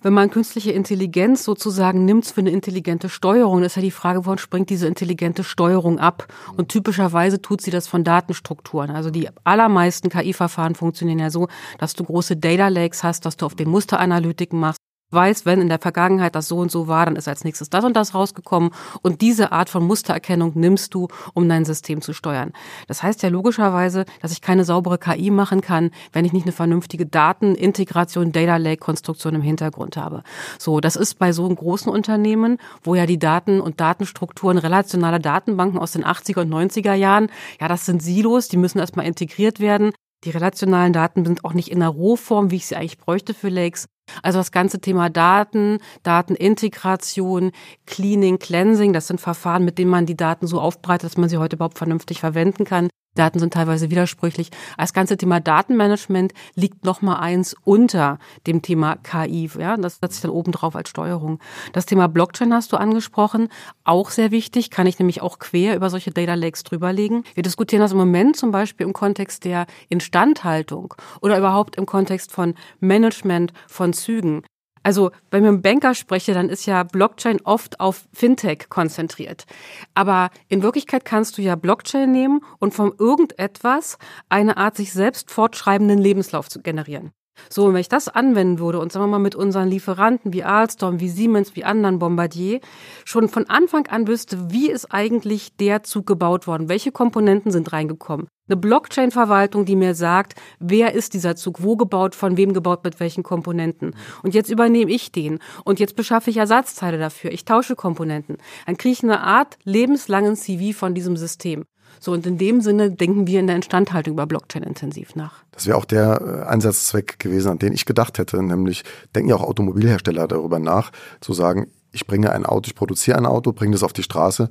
Wenn 0.02 0.14
man 0.14 0.30
künstliche 0.30 0.72
Intelligenz 0.72 1.44
sozusagen 1.44 2.06
nimmt 2.06 2.26
für 2.26 2.40
eine 2.40 2.52
intelligente 2.52 3.10
Steuerung, 3.10 3.64
ist 3.64 3.76
ja 3.76 3.82
die 3.82 3.92
Frage, 3.92 4.26
woran 4.26 4.38
springt 4.38 4.70
diese 4.70 4.88
intelligente 4.88 5.44
Steuerung 5.44 6.00
ab? 6.00 6.28
Und 6.56 6.70
typischerweise 6.70 7.42
tut 7.42 7.62
sie 7.62 7.72
das 7.72 7.88
von 7.88 8.04
Datenstrukturen. 8.06 8.92
Also 8.92 9.10
die 9.10 9.30
allermeisten 9.44 10.10
KI-Verfahren 10.10 10.76
funktionieren 10.76 11.20
ja 11.20 11.30
so, 11.30 11.50
dass 11.80 11.94
du 11.94 12.06
große 12.06 12.38
Data 12.38 12.70
Lakes 12.70 13.04
hast, 13.04 13.26
dass 13.26 13.36
du 13.36 13.46
auf 13.46 13.56
den 13.56 13.70
Musteranalytiken 13.70 14.60
machst, 14.60 14.80
weiß, 15.12 15.46
wenn 15.46 15.62
in 15.62 15.70
der 15.70 15.80
Vergangenheit 15.80 16.36
das 16.36 16.48
so 16.48 16.58
und 16.58 16.72
so 16.72 16.88
war, 16.88 17.06
dann 17.06 17.16
ist 17.16 17.28
als 17.28 17.44
nächstes 17.44 17.70
das 17.70 17.84
und 17.84 17.96
das 17.96 18.14
rausgekommen. 18.14 18.72
Und 19.02 19.22
diese 19.22 19.52
Art 19.52 19.70
von 19.70 19.86
Mustererkennung 19.86 20.54
nimmst 20.56 20.94
du, 20.94 21.08
um 21.34 21.48
dein 21.50 21.66
System 21.66 22.02
zu 22.02 22.14
steuern. 22.14 22.54
Das 22.88 23.04
heißt 23.04 23.24
ja 23.24 23.30
logischerweise, 23.30 24.06
dass 24.22 24.32
ich 24.32 24.42
keine 24.42 24.66
saubere 24.66 24.98
KI 24.98 25.32
machen 25.32 25.62
kann, 25.62 25.92
wenn 26.14 26.26
ich 26.26 26.34
nicht 26.34 26.46
eine 26.46 26.52
vernünftige 26.52 27.06
Datenintegration, 27.06 28.32
Data 28.32 28.58
Lake 28.58 28.80
Konstruktion 28.80 29.36
im 29.36 29.42
Hintergrund 29.42 29.98
habe. 29.98 30.24
So, 30.58 30.80
das 30.80 30.96
ist 30.96 31.20
bei 31.20 31.32
so 31.32 31.46
einem 31.46 31.56
großen 31.56 31.92
Unternehmen, 31.92 32.58
wo 32.84 32.96
ja 32.96 33.06
die 33.06 33.20
Daten 33.20 33.62
und 33.62 33.80
Datenstrukturen 33.80 34.58
relationaler 34.58 35.20
Datenbanken 35.20 35.80
aus 35.80 35.92
den 35.92 36.06
80er 36.06 36.42
und 36.42 36.50
90er 36.50 36.94
Jahren, 36.94 37.30
ja, 37.60 37.68
das 37.68 37.86
sind 37.86 38.02
Silos, 38.02 38.48
die 38.48 38.58
müssen 38.58 38.80
erstmal 38.80 39.06
integriert 39.06 39.60
werden. 39.60 39.92
Die 40.26 40.32
relationalen 40.32 40.92
Daten 40.92 41.26
sind 41.26 41.46
auch 41.46 41.54
nicht 41.54 41.72
in 41.72 41.80
der 41.80 41.90
Rohform, 41.90 42.52
wie 42.52 42.58
ich 42.58 42.68
sie 42.68 42.76
eigentlich 42.76 42.98
bräuchte 42.98 43.34
für 43.34 43.50
Lakes. 43.50 43.88
Also 44.22 44.40
das 44.40 44.52
ganze 44.52 44.82
Thema 44.82 45.10
Daten, 45.10 45.78
Datenintegration, 46.04 47.52
Cleaning, 47.86 48.40
Cleansing, 48.40 48.92
das 48.92 49.08
sind 49.08 49.22
Verfahren, 49.22 49.64
mit 49.64 49.78
denen 49.78 49.92
man 49.92 50.06
die 50.06 50.18
Daten 50.18 50.48
so 50.48 50.60
aufbreitet, 50.60 51.06
dass 51.06 51.18
man 51.18 51.30
sie 51.30 51.38
heute 51.38 51.56
überhaupt 51.56 51.78
vernünftig 51.78 52.20
verwenden 52.20 52.66
kann. 52.66 52.90
Daten 53.16 53.40
sind 53.40 53.54
teilweise 53.54 53.90
widersprüchlich. 53.90 54.50
Das 54.78 54.94
ganze 54.94 55.18
Thema 55.18 55.40
Datenmanagement 55.40 56.34
liegt 56.56 56.86
noch 56.86 57.02
mal 57.02 57.18
eins 57.18 57.56
unter 57.64 58.20
dem 58.48 58.62
Thema 58.62 58.96
KI. 58.98 59.50
Ja, 59.58 59.76
das 59.78 59.98
setzt 59.98 60.16
sich 60.16 60.22
dann 60.22 60.32
oben 60.32 60.52
drauf 60.52 60.76
als 60.76 60.90
Steuerung. 60.90 61.40
Das 61.74 61.86
Thema 61.86 62.08
Blockchain 62.08 62.54
hast 62.54 62.72
du 62.72 62.78
angesprochen, 62.78 63.50
auch 63.84 64.10
sehr 64.10 64.32
wichtig. 64.32 64.70
Kann 64.70 64.88
ich 64.88 65.00
nämlich 65.00 65.22
auch 65.22 65.40
quer 65.40 65.76
über 65.76 65.90
solche 65.90 66.12
Data 66.12 66.36
Lakes 66.36 66.64
drüberlegen. 66.64 67.24
Wir 67.34 67.44
diskutieren 67.44 67.82
das 67.82 67.92
im 67.92 67.98
Moment 67.98 68.38
zum 68.38 68.52
Beispiel 68.52 68.86
im 68.86 68.94
Kontext 68.94 69.44
der 69.44 69.66
Instandhaltung 69.90 70.94
oder 71.22 71.38
überhaupt 71.38 71.76
im 71.76 71.86
Kontext 71.86 72.32
von 72.32 72.56
Management 72.80 73.54
von 73.68 73.94
Zügen. 73.94 74.44
Also, 74.84 75.12
wenn 75.32 75.44
ich 75.44 75.50
mit 75.50 75.54
einem 75.54 75.62
Banker 75.62 75.94
spreche, 75.94 76.34
dann 76.34 76.50
ist 76.50 76.66
ja 76.66 76.84
Blockchain 76.84 77.42
oft 77.44 77.80
auf 77.80 78.06
Fintech 78.14 78.70
konzentriert. 78.70 79.46
Aber 79.94 80.30
in 80.48 80.64
Wirklichkeit 80.64 81.06
kannst 81.06 81.38
du 81.38 81.42
ja 81.42 81.56
Blockchain 81.56 82.12
nehmen 82.12 82.42
und 82.60 82.74
von 82.74 82.94
irgendetwas 82.98 83.98
eine 84.30 84.58
Art 84.58 84.78
sich 84.78 84.94
selbst 84.94 85.32
fortschreibenden 85.32 86.00
Lebenslauf 86.00 86.50
zu 86.50 86.62
generieren. 86.62 87.12
So, 87.50 87.66
und 87.66 87.74
wenn 87.74 87.82
ich 87.82 87.90
das 87.90 88.08
anwenden 88.08 88.60
würde 88.60 88.80
und 88.80 88.92
sagen 88.92 89.06
wir 89.06 89.10
mal 89.10 89.20
mit 89.20 89.36
unseren 89.36 89.70
Lieferanten 89.70 90.34
wie 90.34 90.44
Alstom, 90.44 91.00
wie 91.00 91.10
Siemens, 91.10 91.56
wie 91.56 91.64
anderen 91.64 92.00
Bombardier, 92.00 92.60
schon 93.06 93.30
von 93.30 93.50
Anfang 93.50 93.88
an 93.88 94.08
wüsste, 94.08 94.52
wie 94.52 94.70
ist 94.70 94.92
eigentlich 94.92 95.56
der 95.58 95.84
Zug 95.84 96.06
gebaut 96.06 96.48
worden, 96.48 96.70
welche 96.70 96.92
Komponenten 96.92 97.52
sind 97.52 97.72
reingekommen, 97.72 98.28
Eine 98.48 98.58
Blockchain-Verwaltung, 98.58 99.66
die 99.66 99.76
mir 99.76 99.94
sagt, 99.94 100.34
wer 100.60 100.94
ist 100.94 101.14
dieser 101.14 101.36
Zug, 101.36 101.64
wo 101.64 101.76
gebaut, 101.76 102.16
von 102.16 102.36
wem 102.36 102.54
gebaut, 102.54 102.84
mit 102.84 103.00
welchen 103.00 103.24
Komponenten. 103.24 103.96
Und 104.24 104.34
jetzt 104.34 104.50
übernehme 104.50 104.92
ich 104.92 105.12
den. 105.12 105.40
Und 105.66 105.80
jetzt 105.80 105.96
beschaffe 105.96 106.32
ich 106.32 106.38
Ersatzteile 106.38 106.98
dafür. 106.98 107.32
Ich 107.32 107.46
tausche 107.46 107.76
Komponenten. 107.76 108.38
Dann 108.66 108.78
kriege 108.78 108.94
ich 108.94 109.04
eine 109.04 109.22
Art 109.22 109.58
lebenslangen 109.64 110.36
CV 110.36 110.78
von 110.78 110.96
diesem 110.96 111.16
System. 111.16 111.66
So, 112.00 112.14
und 112.14 112.26
in 112.26 112.38
dem 112.38 112.62
Sinne 112.62 112.92
denken 112.92 113.28
wir 113.28 113.40
in 113.40 113.48
der 113.48 113.56
Instandhaltung 113.56 114.14
über 114.14 114.26
Blockchain 114.26 114.64
intensiv 114.64 115.16
nach. 115.16 115.44
Das 115.52 115.68
wäre 115.68 115.78
auch 115.78 115.86
der 115.86 116.22
äh, 116.22 116.50
Einsatzzweck 116.50 117.20
gewesen, 117.20 117.52
an 117.52 117.60
den 117.60 117.74
ich 117.74 117.86
gedacht 117.86 118.18
hätte. 118.18 118.42
Nämlich 118.42 118.84
denken 119.16 119.30
ja 119.30 119.36
auch 119.36 119.44
Automobilhersteller 119.44 120.28
darüber 120.28 120.60
nach, 120.60 120.92
zu 121.22 121.34
sagen, 121.34 121.68
ich 121.92 122.08
bringe 122.08 122.32
ein 122.32 122.46
Auto, 122.46 122.68
ich 122.68 122.76
produziere 122.76 123.18
ein 123.18 123.26
Auto, 123.26 123.52
bringe 123.52 123.74
das 123.74 123.84
auf 123.84 123.94
die 123.94 124.04
Straße. 124.04 124.50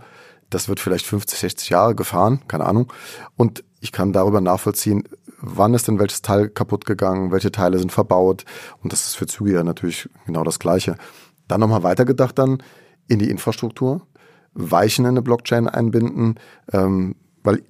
Das 0.51 0.69
wird 0.69 0.81
vielleicht 0.81 1.07
50, 1.07 1.39
60 1.39 1.71
Jahre 1.71 1.95
gefahren, 1.95 2.43
keine 2.49 2.67
Ahnung. 2.67 2.93
Und 3.37 3.65
ich 3.81 3.93
kann 3.93 4.13
darüber 4.13 4.41
nachvollziehen, 4.41 5.05
wann 5.41 5.75
ist 5.75 5.89
denn 5.89 5.99
welches 5.99 6.23
Teil 6.23 6.49
kaputt 6.49 6.85
gegangen, 6.85 7.31
welche 7.31 7.53
Teile 7.53 7.79
sind 7.79 7.93
verbaut. 7.93 8.45
Und 8.83 8.93
das 8.93 9.07
ist 9.07 9.15
für 9.15 9.27
Züge 9.27 9.53
ja 9.53 9.63
natürlich 9.63 10.09
genau 10.27 10.45
das 10.45 10.59
Gleiche. 10.59 10.97
Dann 11.47 11.61
nochmal 11.61 11.83
weitergedacht 11.83 12.39
dann 12.39 12.63
in 13.07 13.19
die 13.19 13.31
Infrastruktur, 13.31 14.03
Weichen 14.53 15.05
in 15.05 15.13
eine 15.13 15.23
Blockchain 15.23 15.69
einbinden, 15.69 16.41
ähm, 16.73 17.15
weil 17.49 17.63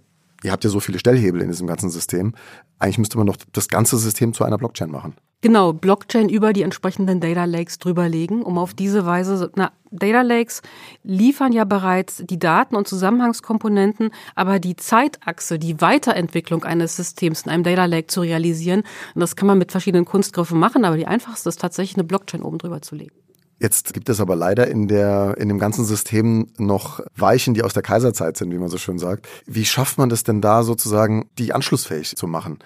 ihr 0.43 0.53
habt 0.53 0.65
ja 0.65 0.71
so 0.71 0.81
viele 0.81 0.99
Stellhebel 0.99 1.41
in 1.41 1.49
diesem 1.49 1.67
ganzen 1.67 1.91
System. 1.91 2.35
Eigentlich 2.79 2.99
müsste 2.99 3.19
man 3.19 3.27
noch 3.27 3.37
das 3.53 3.69
ganze 3.69 3.97
System 3.97 4.35
zu 4.35 4.45
einer 4.45 4.59
Blockchain 4.59 4.91
machen. 4.91 5.15
Genau, 5.41 5.73
Blockchain 5.73 6.29
über 6.29 6.53
die 6.53 6.63
entsprechenden 6.63 7.21
Data 7.21 7.45
Lakes 7.45 7.79
drüberlegen, 7.79 8.43
um 8.43 8.59
auf 8.59 8.75
diese 8.75 9.07
Weise, 9.07 9.53
na, 9.55 9.71
Data 9.93 10.23
Lakes 10.23 10.63
liefern 11.05 11.53
ja 11.53 11.65
bereits 11.65 12.25
die 12.29 12.41
Daten 12.41 12.75
und 12.75 12.89
Zusammenhangskomponenten, 12.89 14.11
aber 14.35 14.59
die 14.59 14.75
Zeitachse, 14.75 15.61
die 15.61 15.81
Weiterentwicklung 15.81 16.65
eines 16.65 16.97
Systems 16.97 17.43
in 17.43 17.53
einem 17.53 17.63
Data 17.63 17.85
Lake 17.85 18.09
zu 18.09 18.21
realisieren, 18.21 18.83
und 19.15 19.21
das 19.21 19.37
kann 19.37 19.47
man 19.47 19.59
mit 19.59 19.71
verschiedenen 19.71 20.07
Kunstgriffen 20.07 20.59
machen, 20.59 20.85
aber 20.85 20.97
die 20.97 21.07
einfachste 21.07 21.49
ist 21.49 21.61
tatsächlich 21.61 21.97
eine 21.97 22.05
Blockchain 22.05 22.43
oben 22.43 22.59
drüber 22.59 22.83
zu 22.83 22.97
legen. 22.97 23.15
Jetzt 23.59 23.93
gibt 23.93 24.09
es 24.09 24.21
aber 24.21 24.37
leider 24.37 24.69
in 24.69 24.87
der, 24.87 25.37
in 25.39 25.49
dem 25.49 25.59
ganzen 25.59 25.85
System 25.85 26.47
noch 26.59 27.01
Weichen, 27.17 27.55
die 27.55 27.63
aus 27.63 27.75
der 27.75 27.83
Kaiserzeit 27.83 28.37
sind, 28.37 28.53
wie 28.53 28.59
man 28.59 28.69
so 28.69 28.79
schön 28.79 28.99
sagt. 28.99 29.27
Wie 29.47 29.65
schafft 29.65 29.99
man 29.99 30.09
das 30.09 30.23
denn 30.23 30.41
da 30.41 30.63
sozusagen, 30.63 31.29
die 31.39 31.53
anschlussfähig 31.53 32.17
zu 32.17 32.27
machen? 32.29 32.59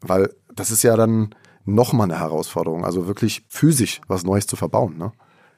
Weil 0.00 0.30
das 0.54 0.70
ist 0.70 0.82
ja 0.82 0.96
dann, 0.96 1.34
nochmal 1.68 2.10
eine 2.10 2.18
Herausforderung, 2.18 2.84
also 2.84 3.06
wirklich 3.06 3.44
physisch 3.48 4.00
was 4.08 4.24
Neues 4.24 4.46
zu 4.46 4.56
verbauen. 4.56 4.96
Ne? 4.98 5.12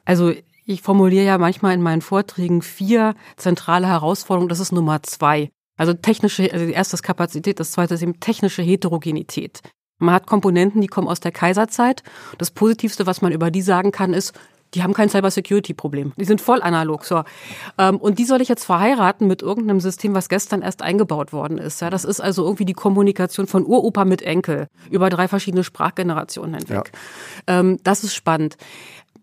Also 0.05 0.33
ich 0.65 0.81
formuliere 0.81 1.25
ja 1.25 1.37
manchmal 1.37 1.73
in 1.73 1.81
meinen 1.81 2.01
Vorträgen 2.01 2.61
vier 2.61 3.15
zentrale 3.37 3.87
Herausforderungen. 3.87 4.49
Das 4.49 4.59
ist 4.59 4.71
Nummer 4.71 5.01
zwei. 5.03 5.49
Also 5.77 5.93
technische, 5.93 6.51
also 6.51 6.65
die 6.65 6.73
erste 6.73 6.95
ist 6.95 7.03
Kapazität, 7.03 7.59
das 7.59 7.71
zweite 7.71 7.95
ist 7.95 8.03
eben 8.03 8.19
technische 8.19 8.61
Heterogenität. 8.61 9.61
Man 9.97 10.13
hat 10.13 10.27
Komponenten, 10.27 10.81
die 10.81 10.87
kommen 10.87 11.07
aus 11.07 11.19
der 11.19 11.31
Kaiserzeit. 11.31 12.03
Das 12.37 12.51
Positivste, 12.51 13.07
was 13.07 13.21
man 13.21 13.31
über 13.31 13.49
die 13.51 13.61
sagen 13.61 13.91
kann, 13.91 14.13
ist, 14.13 14.33
die 14.73 14.83
haben 14.83 14.93
kein 14.93 15.09
Cybersecurity-Problem. 15.09 16.13
Die 16.15 16.25
sind 16.25 16.41
voll 16.41 16.61
analog. 16.61 17.05
So. 17.05 17.23
Ähm, 17.77 17.97
und 17.97 18.19
die 18.19 18.25
soll 18.25 18.41
ich 18.41 18.49
jetzt 18.49 18.63
verheiraten 18.63 19.27
mit 19.27 19.41
irgendeinem 19.41 19.79
System, 19.79 20.15
was 20.15 20.29
gestern 20.29 20.61
erst 20.61 20.81
eingebaut 20.81 21.33
worden 21.33 21.57
ist. 21.57 21.81
Ja, 21.81 21.89
das 21.89 22.05
ist 22.05 22.21
also 22.21 22.43
irgendwie 22.43 22.65
die 22.65 22.73
Kommunikation 22.73 23.47
von 23.47 23.65
Uropa 23.65 24.05
mit 24.05 24.21
Enkel 24.21 24.67
über 24.89 25.09
drei 25.09 25.27
verschiedene 25.27 25.63
Sprachgenerationen 25.63 26.55
hinweg. 26.55 26.91
Ja. 27.47 27.59
Ähm, 27.59 27.77
das 27.83 28.03
ist 28.03 28.15
spannend. 28.15 28.55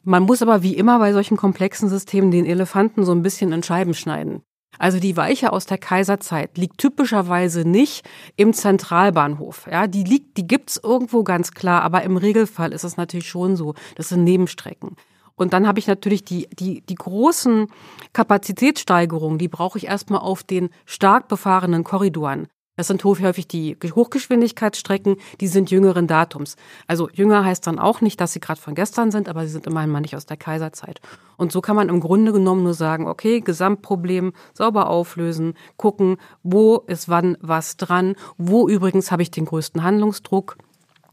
Man 0.02 0.22
muss 0.22 0.42
aber 0.42 0.62
wie 0.62 0.74
immer 0.74 0.98
bei 0.98 1.12
solchen 1.12 1.36
komplexen 1.36 1.88
Systemen 1.88 2.30
den 2.30 2.46
Elefanten 2.46 3.04
so 3.04 3.12
ein 3.12 3.22
bisschen 3.22 3.52
in 3.52 3.62
Scheiben 3.62 3.94
schneiden. 3.94 4.42
Also 4.78 5.00
die 5.00 5.16
Weiche 5.16 5.52
aus 5.52 5.66
der 5.66 5.78
Kaiserzeit 5.78 6.56
liegt 6.56 6.78
typischerweise 6.78 7.68
nicht 7.68 8.08
im 8.36 8.52
Zentralbahnhof. 8.52 9.66
Ja, 9.70 9.86
die 9.86 10.04
liegt, 10.04 10.36
die 10.36 10.46
gibt's 10.46 10.80
irgendwo 10.82 11.24
ganz 11.24 11.52
klar, 11.52 11.82
aber 11.82 12.02
im 12.04 12.16
Regelfall 12.16 12.72
ist 12.72 12.84
es 12.84 12.96
natürlich 12.96 13.28
schon 13.28 13.56
so. 13.56 13.74
Das 13.96 14.10
sind 14.10 14.24
Nebenstrecken. 14.24 14.96
Und 15.38 15.52
dann 15.52 15.66
habe 15.66 15.78
ich 15.78 15.86
natürlich 15.86 16.24
die, 16.24 16.48
die, 16.52 16.82
die 16.82 16.94
großen 16.94 17.68
Kapazitätssteigerungen, 18.12 19.38
die 19.38 19.48
brauche 19.48 19.78
ich 19.78 19.86
erstmal 19.86 20.20
auf 20.20 20.42
den 20.42 20.70
stark 20.84 21.28
befahrenen 21.28 21.84
Korridoren. 21.84 22.48
Das 22.78 22.86
sind 22.86 23.02
häufig 23.02 23.48
die 23.48 23.76
Hochgeschwindigkeitsstrecken, 23.82 25.16
die 25.40 25.48
sind 25.48 25.72
jüngeren 25.72 26.06
Datums. 26.06 26.54
Also 26.86 27.08
jünger 27.12 27.44
heißt 27.44 27.66
dann 27.66 27.80
auch 27.80 28.00
nicht, 28.00 28.20
dass 28.20 28.32
sie 28.32 28.38
gerade 28.38 28.60
von 28.60 28.76
gestern 28.76 29.10
sind, 29.10 29.28
aber 29.28 29.44
sie 29.44 29.52
sind 29.52 29.66
immerhin 29.66 29.90
mal 29.90 30.00
nicht 30.00 30.14
aus 30.14 30.26
der 30.26 30.36
Kaiserzeit. 30.36 31.00
Und 31.36 31.50
so 31.50 31.60
kann 31.60 31.74
man 31.74 31.88
im 31.88 31.98
Grunde 31.98 32.32
genommen 32.32 32.62
nur 32.62 32.74
sagen, 32.74 33.08
okay, 33.08 33.40
Gesamtproblem 33.40 34.32
sauber 34.54 34.90
auflösen, 34.90 35.54
gucken, 35.76 36.18
wo 36.44 36.76
ist 36.86 37.08
wann 37.08 37.36
was 37.40 37.76
dran, 37.78 38.14
wo 38.36 38.68
übrigens 38.68 39.10
habe 39.10 39.22
ich 39.22 39.32
den 39.32 39.46
größten 39.46 39.82
Handlungsdruck. 39.82 40.56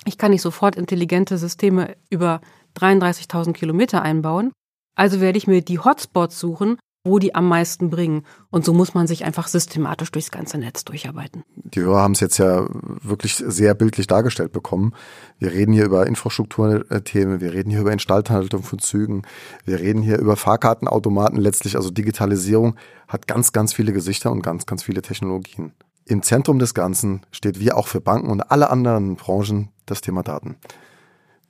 Ich 0.05 0.19
kann 0.19 0.29
nicht 0.29 0.43
sofort 0.43 0.75
intelligente 0.75 1.39
Systeme 1.39 1.95
über 2.11 2.41
33.000 2.77 3.53
Kilometer 3.53 4.01
einbauen. 4.01 4.51
Also 4.95 5.21
werde 5.21 5.37
ich 5.37 5.47
mir 5.47 5.61
die 5.61 5.79
Hotspots 5.79 6.39
suchen, 6.39 6.77
wo 7.05 7.19
die 7.19 7.35
am 7.35 7.47
meisten 7.47 7.89
bringen. 7.89 8.23
Und 8.49 8.65
so 8.65 8.73
muss 8.73 8.93
man 8.93 9.05
sich 9.05 9.23
einfach 9.23 9.47
systematisch 9.47 10.11
durchs 10.11 10.31
ganze 10.31 10.57
Netz 10.57 10.83
durcharbeiten. 10.83 11.43
Die 11.55 11.81
Hörer 11.81 12.01
haben 12.01 12.13
es 12.13 12.19
jetzt 12.19 12.39
ja 12.39 12.67
wirklich 12.69 13.35
sehr 13.35 13.75
bildlich 13.75 14.07
dargestellt 14.07 14.51
bekommen. 14.51 14.93
Wir 15.37 15.51
reden 15.51 15.71
hier 15.71 15.85
über 15.85 16.07
Infrastrukturthemen, 16.07 17.41
wir 17.41 17.53
reden 17.53 17.69
hier 17.69 17.81
über 17.81 17.93
Instandhaltung 17.93 18.63
von 18.63 18.79
Zügen, 18.79 19.21
wir 19.65 19.79
reden 19.79 20.01
hier 20.01 20.17
über 20.17 20.35
Fahrkartenautomaten 20.35 21.39
letztlich, 21.39 21.75
also 21.75 21.91
Digitalisierung 21.91 22.75
hat 23.07 23.27
ganz, 23.27 23.53
ganz 23.53 23.71
viele 23.71 23.93
Gesichter 23.93 24.31
und 24.31 24.41
ganz, 24.41 24.65
ganz 24.65 24.81
viele 24.81 25.03
Technologien. 25.03 25.73
Im 26.05 26.23
Zentrum 26.23 26.59
des 26.59 26.73
Ganzen 26.73 27.21
steht 27.31 27.59
wie 27.59 27.71
auch 27.71 27.87
für 27.87 28.01
Banken 28.01 28.29
und 28.29 28.41
alle 28.51 28.69
anderen 28.69 29.15
Branchen 29.15 29.69
das 29.85 30.01
Thema 30.01 30.23
Daten. 30.23 30.55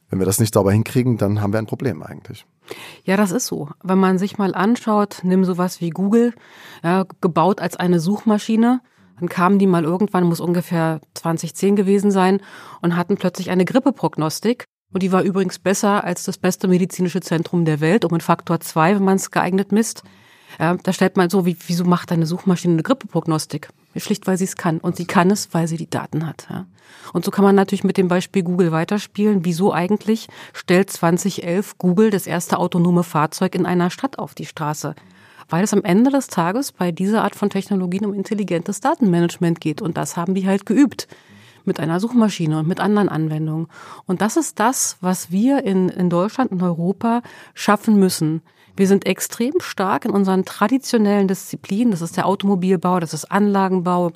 Wenn 0.09 0.19
wir 0.19 0.25
das 0.25 0.39
nicht 0.39 0.53
sauber 0.53 0.71
hinkriegen, 0.71 1.17
dann 1.17 1.41
haben 1.41 1.53
wir 1.53 1.59
ein 1.59 1.65
Problem 1.65 2.03
eigentlich. 2.03 2.45
Ja, 3.03 3.17
das 3.17 3.31
ist 3.31 3.47
so. 3.47 3.69
Wenn 3.83 3.97
man 3.97 4.17
sich 4.17 4.37
mal 4.37 4.53
anschaut, 4.53 5.19
nimm 5.23 5.45
sowas 5.45 5.81
wie 5.81 5.89
Google, 5.89 6.33
ja, 6.83 7.05
gebaut 7.21 7.59
als 7.59 7.75
eine 7.75 7.99
Suchmaschine, 7.99 8.81
dann 9.19 9.29
kamen 9.29 9.59
die 9.59 9.67
mal 9.67 9.83
irgendwann, 9.83 10.25
muss 10.25 10.39
ungefähr 10.39 10.99
2010 11.13 11.75
gewesen 11.75 12.11
sein, 12.11 12.41
und 12.81 12.95
hatten 12.95 13.17
plötzlich 13.17 13.49
eine 13.49 13.65
Grippeprognostik. 13.65 14.65
Und 14.93 15.03
die 15.03 15.11
war 15.11 15.23
übrigens 15.23 15.59
besser 15.59 16.03
als 16.03 16.23
das 16.23 16.37
beste 16.37 16.67
medizinische 16.67 17.21
Zentrum 17.21 17.65
der 17.65 17.81
Welt, 17.81 18.05
um 18.05 18.11
einen 18.11 18.21
Faktor 18.21 18.59
zwei, 18.59 18.95
wenn 18.95 19.03
man 19.03 19.15
es 19.15 19.31
geeignet 19.31 19.71
misst. 19.71 20.03
Ja, 20.59 20.75
da 20.75 20.93
stellt 20.93 21.17
man 21.17 21.29
so, 21.29 21.45
wie, 21.45 21.57
wieso 21.67 21.83
macht 21.83 22.11
eine 22.11 22.25
Suchmaschine 22.25 22.73
eine 22.73 22.83
Grippeprognostik? 22.83 23.69
Schlicht, 24.01 24.27
weil 24.27 24.37
sie 24.37 24.43
es 24.45 24.55
kann. 24.55 24.79
Und 24.79 24.95
sie 24.95 25.05
kann 25.05 25.31
es, 25.31 25.53
weil 25.53 25.67
sie 25.67 25.77
die 25.77 25.89
Daten 25.89 26.25
hat. 26.27 26.47
Ja. 26.49 26.65
Und 27.13 27.25
so 27.25 27.31
kann 27.31 27.45
man 27.45 27.55
natürlich 27.55 27.83
mit 27.83 27.97
dem 27.97 28.07
Beispiel 28.07 28.43
Google 28.43 28.71
weiterspielen. 28.71 29.45
Wieso 29.45 29.73
eigentlich 29.73 30.27
stellt 30.53 30.89
2011 30.89 31.77
Google 31.77 32.09
das 32.09 32.27
erste 32.27 32.57
autonome 32.57 33.03
Fahrzeug 33.03 33.55
in 33.55 33.65
einer 33.65 33.89
Stadt 33.89 34.19
auf 34.19 34.35
die 34.35 34.45
Straße? 34.45 34.95
Weil 35.47 35.63
es 35.63 35.73
am 35.73 35.83
Ende 35.83 36.11
des 36.11 36.27
Tages 36.27 36.71
bei 36.71 36.91
dieser 36.91 37.23
Art 37.23 37.35
von 37.35 37.49
Technologien 37.49 38.05
um 38.05 38.13
intelligentes 38.13 38.79
Datenmanagement 38.79 39.61
geht. 39.61 39.81
Und 39.81 39.97
das 39.97 40.17
haben 40.17 40.33
die 40.33 40.47
halt 40.47 40.65
geübt 40.65 41.07
mit 41.65 41.79
einer 41.79 41.99
Suchmaschine 41.99 42.59
und 42.59 42.67
mit 42.67 42.79
anderen 42.79 43.09
Anwendungen. 43.09 43.67
Und 44.05 44.21
das 44.21 44.37
ist 44.37 44.59
das, 44.59 44.97
was 45.01 45.31
wir 45.31 45.63
in, 45.63 45.89
in 45.89 46.09
Deutschland 46.09 46.51
und 46.51 46.61
Europa 46.61 47.21
schaffen 47.53 47.99
müssen. 47.99 48.41
Wir 48.75 48.87
sind 48.87 49.05
extrem 49.05 49.53
stark 49.59 50.05
in 50.05 50.11
unseren 50.11 50.45
traditionellen 50.45 51.27
Disziplinen. 51.27 51.91
Das 51.91 52.01
ist 52.01 52.17
der 52.17 52.25
Automobilbau, 52.25 52.99
das 52.99 53.13
ist 53.13 53.31
Anlagenbau, 53.31 54.11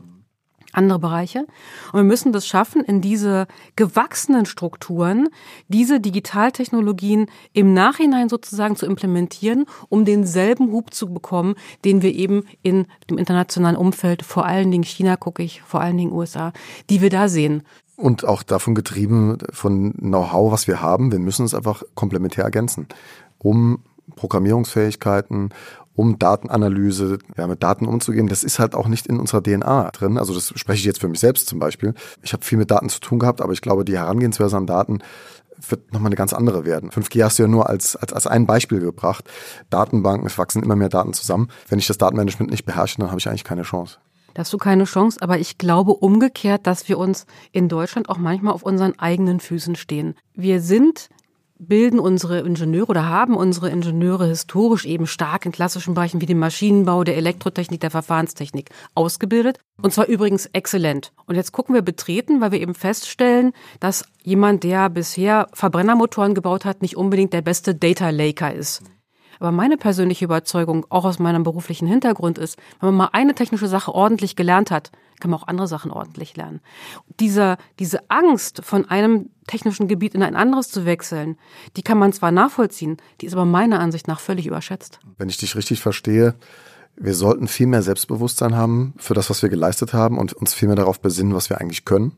andere 0.74 1.00
Bereiche. 1.00 1.46
Und 1.92 2.00
wir 2.00 2.04
müssen 2.04 2.32
das 2.32 2.46
schaffen, 2.46 2.84
in 2.84 3.02
diese 3.02 3.48
gewachsenen 3.76 4.46
Strukturen 4.46 5.30
diese 5.68 6.00
Digitaltechnologien 6.00 7.28
im 7.54 7.74
Nachhinein 7.74 8.30
sozusagen 8.30 8.76
zu 8.76 8.86
implementieren, 8.86 9.66
um 9.90 10.06
denselben 10.06 10.72
Hub 10.72 10.94
zu 10.94 11.12
bekommen, 11.12 11.56
den 11.86 12.02
wir 12.02 12.14
eben 12.14 12.44
in 12.62 12.86
dem 13.10 13.18
internationalen 13.18 13.78
Umfeld, 13.78 14.24
vor 14.24 14.46
allen 14.46 14.72
Dingen 14.72 14.84
China 14.84 15.16
gucke 15.16 15.42
ich, 15.42 15.62
vor 15.62 15.82
allen 15.82 15.98
Dingen 15.98 16.12
USA, 16.12 16.54
die 16.90 17.02
wir 17.02 17.10
da 17.10 17.30
sehen. 17.30 17.64
Und 17.96 18.26
auch 18.26 18.44
davon 18.44 18.76
getrieben 18.76 19.38
von 19.52 19.94
Know-how, 19.94 20.52
was 20.52 20.68
wir 20.68 20.82
haben. 20.82 21.12
Wir 21.12 21.20
müssen 21.20 21.46
es 21.46 21.54
einfach 21.54 21.84
komplementär 21.96 22.46
ergänzen, 22.46 22.88
um 23.40 23.80
Programmierungsfähigkeiten, 24.16 25.50
um 25.96 26.18
Datenanalyse, 26.18 27.20
ja, 27.38 27.48
mit 27.48 27.62
Daten 27.62 27.86
umzugehen. 27.86 28.28
Das 28.28 28.44
ist 28.44 28.60
halt 28.60 28.74
auch 28.74 28.88
nicht 28.88 29.08
in 29.08 29.20
unserer 29.20 29.44
DNA 29.44 29.92
drin. 29.92 30.18
Also 30.18 30.34
das 30.34 30.54
spreche 30.56 30.80
ich 30.80 30.86
jetzt 30.86 31.02
für 31.02 31.10
mich 31.10 31.20
selbst 31.20 31.48
zum 31.48 31.60
Beispiel. 31.60 31.94
Ich 32.22 32.32
habe 32.32 32.46
viel 32.46 32.58
mit 32.58 32.72
Daten 32.72 32.90
zu 32.90 33.02
tun 33.02 33.20
gehabt, 33.20 33.42
aber 33.42 33.52
ich 33.52 33.62
glaube, 33.62 33.84
die 33.84 33.98
Herangehensweise 33.98 34.56
an 34.56 34.66
Daten 34.66 35.00
wird 35.68 35.92
nochmal 35.92 36.08
eine 36.08 36.16
ganz 36.16 36.32
andere 36.32 36.66
werden. 36.66 36.90
5G 36.90 37.24
hast 37.24 37.38
du 37.38 37.44
ja 37.44 37.50
nur 37.50 37.70
als, 37.70 37.96
als, 37.96 38.14
als 38.14 38.28
ein 38.28 38.46
Beispiel 38.46 38.80
gebracht. 38.80 39.30
Datenbanken, 39.70 40.26
es 40.26 40.38
wachsen 40.38 40.64
immer 40.64 40.76
mehr 40.76 40.90
Daten 40.90 41.14
zusammen. 41.14 41.50
Wenn 41.68 41.80
ich 41.80 41.88
das 41.88 41.98
Datenmanagement 41.98 42.50
nicht 42.50 42.66
beherrsche, 42.66 42.98
dann 43.00 43.10
habe 43.10 43.20
ich 43.20 43.28
eigentlich 43.28 43.44
keine 43.44 43.64
Chance. 43.64 43.98
Da 44.34 44.42
hast 44.42 44.54
du 44.54 44.58
keine 44.58 44.86
Chance, 44.86 45.22
aber 45.22 45.40
ich 45.40 45.58
glaube 45.58 45.92
umgekehrt, 45.92 46.66
dass 46.68 46.88
wir 46.88 46.98
uns 46.98 47.26
in 47.52 47.68
Deutschland 47.68 48.10
auch 48.10 48.18
manchmal 48.18 48.54
auf 48.54 48.64
unseren 48.64 48.98
eigenen 49.00 49.40
Füßen 49.40 49.76
stehen. 49.76 50.16
Wir 50.34 50.62
sind 50.62 51.10
bilden 51.60 52.00
unsere 52.00 52.40
Ingenieure 52.40 52.88
oder 52.88 53.08
haben 53.08 53.36
unsere 53.36 53.70
Ingenieure 53.70 54.26
historisch 54.26 54.86
eben 54.86 55.06
stark 55.06 55.46
in 55.46 55.52
klassischen 55.52 55.94
Bereichen 55.94 56.22
wie 56.22 56.26
dem 56.26 56.40
Maschinenbau, 56.40 57.04
der 57.04 57.18
Elektrotechnik, 57.18 57.82
der 57.82 57.92
Verfahrenstechnik 57.92 58.70
ausgebildet. 58.96 59.60
Und 59.82 59.94
zwar 59.94 60.08
übrigens 60.08 60.48
exzellent. 60.48 61.12
Und 61.26 61.36
jetzt 61.36 61.52
gucken 61.52 61.76
wir 61.76 61.82
betreten, 61.82 62.42
weil 62.42 62.54
wir 62.54 62.62
eben 62.62 62.74
feststellen, 62.74 63.52
dass 63.80 64.06
jemand, 64.24 64.64
der 64.64 64.90
bisher 64.90 65.48
Verbrennermotoren 65.54 66.34
gebaut 66.34 66.66
hat, 66.66 66.82
nicht 66.82 66.98
unbedingt 66.98 67.34
der 67.34 67.42
beste 67.42 67.76
Data 67.76 68.10
Laker 68.10 68.54
ist. 68.54 68.82
Aber 69.40 69.52
meine 69.52 69.78
persönliche 69.78 70.26
Überzeugung, 70.26 70.86
auch 70.90 71.06
aus 71.06 71.18
meinem 71.18 71.44
beruflichen 71.44 71.88
Hintergrund 71.88 72.38
ist, 72.38 72.58
wenn 72.80 72.90
man 72.90 72.96
mal 72.96 73.10
eine 73.14 73.34
technische 73.34 73.68
Sache 73.68 73.94
ordentlich 73.94 74.36
gelernt 74.36 74.70
hat, 74.70 74.92
kann 75.20 75.32
man 75.32 75.40
auch 75.40 75.48
andere 75.48 75.68
Sachen 75.68 75.92
ordentlich 75.92 76.36
lernen. 76.36 76.62
Diese, 77.20 77.58
diese 77.80 78.10
Angst, 78.10 78.62
von 78.64 78.90
einem 78.90 79.30
technischen 79.48 79.88
Gebiet 79.88 80.14
in 80.14 80.24
ein 80.24 80.36
anderes 80.36 80.70
zu 80.70 80.86
wechseln, 80.86 81.38
die 81.78 81.82
kann 81.82 81.98
man 81.98 82.14
zwar 82.14 82.32
nachvollziehen, 82.32 82.98
die 83.22 83.26
ist 83.26 83.34
aber 83.34 83.46
meiner 83.46 83.80
Ansicht 83.80 84.08
nach 84.08 84.20
völlig 84.20 84.46
überschätzt. 84.46 85.00
Wenn 85.18 85.30
ich 85.30 85.38
dich 85.38 85.56
richtig 85.56 85.82
verstehe, 85.82 86.36
wir 86.96 87.14
sollten 87.14 87.48
viel 87.48 87.68
mehr 87.68 87.82
Selbstbewusstsein 87.82 88.56
haben 88.56 88.94
für 88.98 89.14
das, 89.14 89.30
was 89.30 89.42
wir 89.42 89.50
geleistet 89.50 89.94
haben 89.94 90.18
und 90.18 90.34
uns 90.34 90.54
viel 90.54 90.68
mehr 90.68 90.76
darauf 90.76 91.00
besinnen, 91.00 91.34
was 91.34 91.50
wir 91.50 91.60
eigentlich 91.60 91.86
können. 91.86 92.14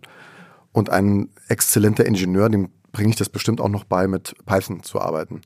Und 0.72 0.90
ein 0.90 1.30
exzellenter 1.50 2.06
Ingenieur, 2.06 2.50
dem 2.50 2.70
bringe 2.92 3.10
ich 3.10 3.16
das 3.16 3.30
bestimmt 3.30 3.62
auch 3.62 3.70
noch 3.70 3.84
bei, 3.84 4.08
mit 4.08 4.36
Python 4.46 4.84
zu 4.84 5.00
arbeiten. 5.00 5.42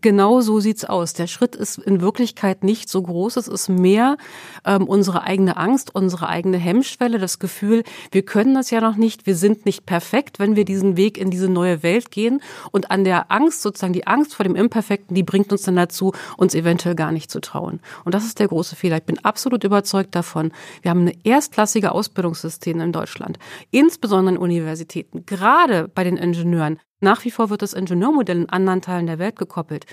Genau 0.00 0.40
so 0.40 0.60
sieht's 0.60 0.84
aus. 0.84 1.12
Der 1.12 1.26
Schritt 1.26 1.56
ist 1.56 1.78
in 1.78 2.00
Wirklichkeit 2.00 2.62
nicht 2.62 2.88
so 2.88 3.02
groß. 3.02 3.36
Es 3.36 3.48
ist 3.48 3.68
mehr 3.68 4.16
ähm, 4.64 4.84
unsere 4.84 5.22
eigene 5.22 5.56
Angst, 5.56 5.94
unsere 5.94 6.28
eigene 6.28 6.56
Hemmschwelle, 6.58 7.18
das 7.18 7.38
Gefühl, 7.38 7.82
wir 8.12 8.22
können 8.22 8.54
das 8.54 8.70
ja 8.70 8.80
noch 8.80 8.96
nicht, 8.96 9.26
wir 9.26 9.34
sind 9.34 9.66
nicht 9.66 9.86
perfekt, 9.86 10.38
wenn 10.38 10.56
wir 10.56 10.64
diesen 10.64 10.96
Weg 10.96 11.18
in 11.18 11.30
diese 11.30 11.48
neue 11.48 11.82
Welt 11.82 12.10
gehen. 12.10 12.40
Und 12.70 12.90
an 12.90 13.02
der 13.02 13.32
Angst, 13.32 13.62
sozusagen 13.62 13.92
die 13.92 14.06
Angst 14.06 14.34
vor 14.34 14.44
dem 14.44 14.54
Imperfekten, 14.54 15.14
die 15.14 15.22
bringt 15.22 15.50
uns 15.50 15.62
dann 15.62 15.76
dazu, 15.76 16.12
uns 16.36 16.54
eventuell 16.54 16.94
gar 16.94 17.10
nicht 17.10 17.30
zu 17.30 17.40
trauen. 17.40 17.80
Und 18.04 18.14
das 18.14 18.24
ist 18.24 18.38
der 18.38 18.48
große 18.48 18.76
Fehler. 18.76 18.98
Ich 18.98 19.04
bin 19.04 19.24
absolut 19.24 19.64
überzeugt 19.64 20.14
davon. 20.14 20.52
Wir 20.82 20.90
haben 20.90 21.00
eine 21.00 21.14
erstklassige 21.24 21.92
Ausbildungssysteme 21.92 22.84
in 22.84 22.92
Deutschland, 22.92 23.38
insbesondere 23.70 24.36
in 24.36 24.40
Universitäten, 24.40 25.26
gerade 25.26 25.88
bei 25.88 26.04
den 26.04 26.16
Ingenieuren. 26.16 26.78
Nach 27.00 27.24
wie 27.24 27.30
vor 27.30 27.50
wird 27.50 27.62
das 27.62 27.74
Ingenieurmodell 27.74 28.38
in 28.38 28.48
anderen 28.48 28.82
Teilen 28.82 29.06
der 29.06 29.18
Welt 29.18 29.36
gekoppelt. 29.36 29.86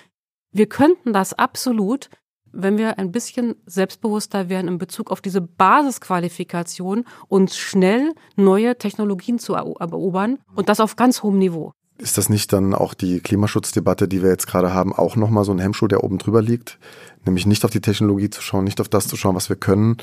Wir 0.52 0.68
könnten 0.68 1.14
das 1.14 1.34
absolut, 1.34 2.10
wenn 2.52 2.78
wir 2.78 2.98
ein 2.98 3.12
bisschen 3.12 3.56
selbstbewusster 3.66 4.50
wären 4.50 4.68
in 4.68 4.78
Bezug 4.78 5.12
auf 5.12 5.22
diese 5.22 5.42
Basisqualifikation, 5.42 7.06
uns 7.28 7.58
schnell 7.58 8.14
neue 8.36 8.78
Technologien 8.78 9.40
zu 9.40 9.54
erobern 9.54 10.40
und 10.56 10.70
das 10.70 10.80
auf 10.80 10.96
ganz 10.96 11.22
hohem 11.22 11.38
Niveau. 11.38 11.74
Ist 11.98 12.18
das 12.18 12.28
nicht 12.28 12.52
dann 12.52 12.74
auch 12.74 12.94
die 12.94 13.20
Klimaschutzdebatte, 13.20 14.08
die 14.08 14.22
wir 14.22 14.30
jetzt 14.30 14.48
gerade 14.48 14.74
haben, 14.74 14.94
auch 14.94 15.16
nochmal 15.16 15.46
so 15.46 15.54
ein 15.54 15.60
Hemmschuh, 15.60 15.88
der 15.88 16.04
oben 16.04 16.18
drüber 16.18 16.42
liegt? 16.42 16.78
Nämlich 17.26 17.46
nicht 17.46 17.64
auf 17.64 17.72
die 17.72 17.82
Technologie 17.82 18.30
zu 18.30 18.42
schauen, 18.42 18.66
nicht 18.66 18.82
auf 18.82 18.90
das 18.90 19.08
zu 19.08 19.16
schauen, 19.16 19.36
was 19.36 19.48
wir 19.48 19.56
können 19.56 19.98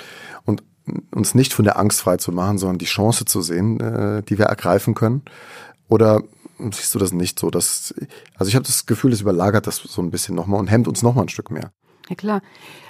und 0.44 0.62
uns 1.14 1.34
nicht 1.34 1.52
von 1.52 1.64
der 1.64 1.78
Angst 1.78 2.00
frei 2.00 2.16
zu 2.16 2.32
machen, 2.32 2.58
sondern 2.58 2.78
die 2.78 2.86
Chance 2.86 3.24
zu 3.24 3.42
sehen, 3.42 3.78
äh, 3.80 4.22
die 4.22 4.38
wir 4.38 4.46
ergreifen 4.46 4.94
können? 4.94 5.22
Oder 5.88 6.22
siehst 6.58 6.94
du 6.94 6.98
das 6.98 7.12
nicht 7.12 7.38
so? 7.38 7.50
Dass, 7.50 7.94
also 8.36 8.48
ich 8.48 8.54
habe 8.54 8.66
das 8.66 8.86
Gefühl, 8.86 9.10
das 9.10 9.20
überlagert 9.20 9.66
das 9.66 9.76
so 9.76 10.02
ein 10.02 10.10
bisschen 10.10 10.34
nochmal 10.34 10.60
und 10.60 10.68
hemmt 10.68 10.88
uns 10.88 11.02
nochmal 11.02 11.24
ein 11.24 11.28
Stück 11.28 11.50
mehr. 11.50 11.72
Ja 12.08 12.16
klar. 12.16 12.42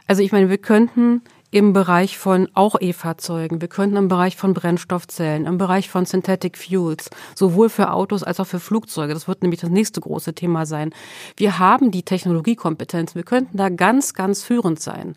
Also 0.07 0.23
ich 0.23 0.33
meine, 0.33 0.49
wir 0.49 0.59
könnten 0.59 1.23
im 1.53 1.75
Bereich 1.75 2.17
von 2.17 2.49
auch 2.55 2.77
E-Fahrzeugen. 2.81 3.61
Wir 3.61 3.69
könnten 3.69 3.97
im 3.97 4.09
Bereich 4.09 4.37
von 4.37 4.55
Brennstoffzellen, 4.55 5.45
im 5.45 5.59
Bereich 5.59 5.91
von 5.91 6.07
Synthetic 6.07 6.57
Fuels, 6.57 7.11
sowohl 7.35 7.69
für 7.69 7.93
Autos 7.93 8.23
als 8.23 8.41
auch 8.41 8.47
für 8.47 8.59
Flugzeuge. 8.59 9.13
Das 9.13 9.29
wird 9.29 9.43
nämlich 9.43 9.61
das 9.61 9.69
nächste 9.69 10.01
große 10.01 10.35
Thema 10.35 10.65
sein. 10.65 10.95
Wir 11.37 11.59
haben 11.59 11.91
die 11.91 12.05
Technologiekompetenz. 12.05 13.15
Wir 13.15 13.23
könnten 13.23 13.59
da 13.59 13.69
ganz, 13.69 14.15
ganz 14.15 14.43
führend 14.43 14.81
sein, 14.81 15.15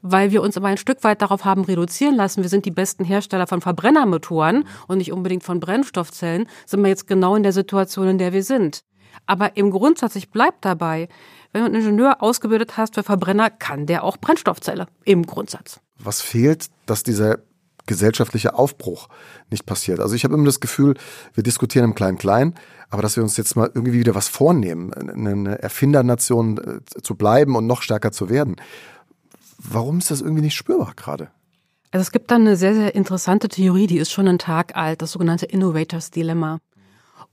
weil 0.00 0.32
wir 0.32 0.42
uns 0.42 0.56
aber 0.56 0.68
ein 0.68 0.78
Stück 0.78 1.04
weit 1.04 1.20
darauf 1.20 1.44
haben 1.44 1.64
reduzieren 1.64 2.16
lassen. 2.16 2.42
Wir 2.42 2.48
sind 2.48 2.64
die 2.64 2.70
besten 2.70 3.04
Hersteller 3.04 3.46
von 3.46 3.60
Verbrennermotoren 3.60 4.64
und 4.88 4.98
nicht 4.98 5.12
unbedingt 5.12 5.44
von 5.44 5.60
Brennstoffzellen. 5.60 6.46
Sind 6.64 6.80
wir 6.80 6.88
jetzt 6.88 7.06
genau 7.06 7.36
in 7.36 7.42
der 7.42 7.52
Situation, 7.52 8.08
in 8.08 8.18
der 8.18 8.32
wir 8.32 8.42
sind. 8.42 8.84
Aber 9.26 9.56
im 9.58 9.70
Grundsatz, 9.70 10.16
ich 10.16 10.30
bleib 10.30 10.62
dabei, 10.62 11.08
wenn 11.54 11.62
du 11.62 11.66
einen 11.66 11.76
Ingenieur 11.76 12.20
ausgebildet 12.20 12.76
hast 12.76 12.96
für 12.96 13.04
Verbrenner, 13.04 13.48
kann 13.48 13.86
der 13.86 14.02
auch 14.02 14.16
Brennstoffzelle 14.16 14.88
im 15.04 15.24
Grundsatz. 15.24 15.80
Was 15.98 16.20
fehlt, 16.20 16.66
dass 16.86 17.04
dieser 17.04 17.38
gesellschaftliche 17.86 18.54
Aufbruch 18.54 19.08
nicht 19.50 19.66
passiert. 19.66 20.00
Also 20.00 20.14
ich 20.14 20.24
habe 20.24 20.32
immer 20.32 20.46
das 20.46 20.60
Gefühl, 20.60 20.94
wir 21.34 21.42
diskutieren 21.42 21.84
im 21.84 21.94
Klein-Klein, 21.94 22.54
aber 22.88 23.02
dass 23.02 23.16
wir 23.16 23.22
uns 23.22 23.36
jetzt 23.36 23.56
mal 23.56 23.70
irgendwie 23.74 23.92
wieder 23.92 24.14
was 24.14 24.26
vornehmen, 24.28 24.94
eine 24.94 25.60
Erfindernation 25.60 26.58
äh, 26.58 27.02
zu 27.02 27.14
bleiben 27.14 27.56
und 27.56 27.66
noch 27.66 27.82
stärker 27.82 28.10
zu 28.10 28.30
werden. 28.30 28.56
Warum 29.58 29.98
ist 29.98 30.10
das 30.10 30.22
irgendwie 30.22 30.42
nicht 30.42 30.54
spürbar 30.54 30.94
gerade? 30.96 31.28
Also 31.90 32.02
es 32.02 32.10
gibt 32.10 32.30
da 32.30 32.36
eine 32.36 32.56
sehr, 32.56 32.74
sehr 32.74 32.94
interessante 32.94 33.48
Theorie, 33.48 33.86
die 33.86 33.98
ist 33.98 34.10
schon 34.10 34.28
einen 34.28 34.38
Tag 34.38 34.76
alt, 34.76 35.02
das 35.02 35.12
sogenannte 35.12 35.46
Innovators 35.46 36.10
Dilemma. 36.10 36.58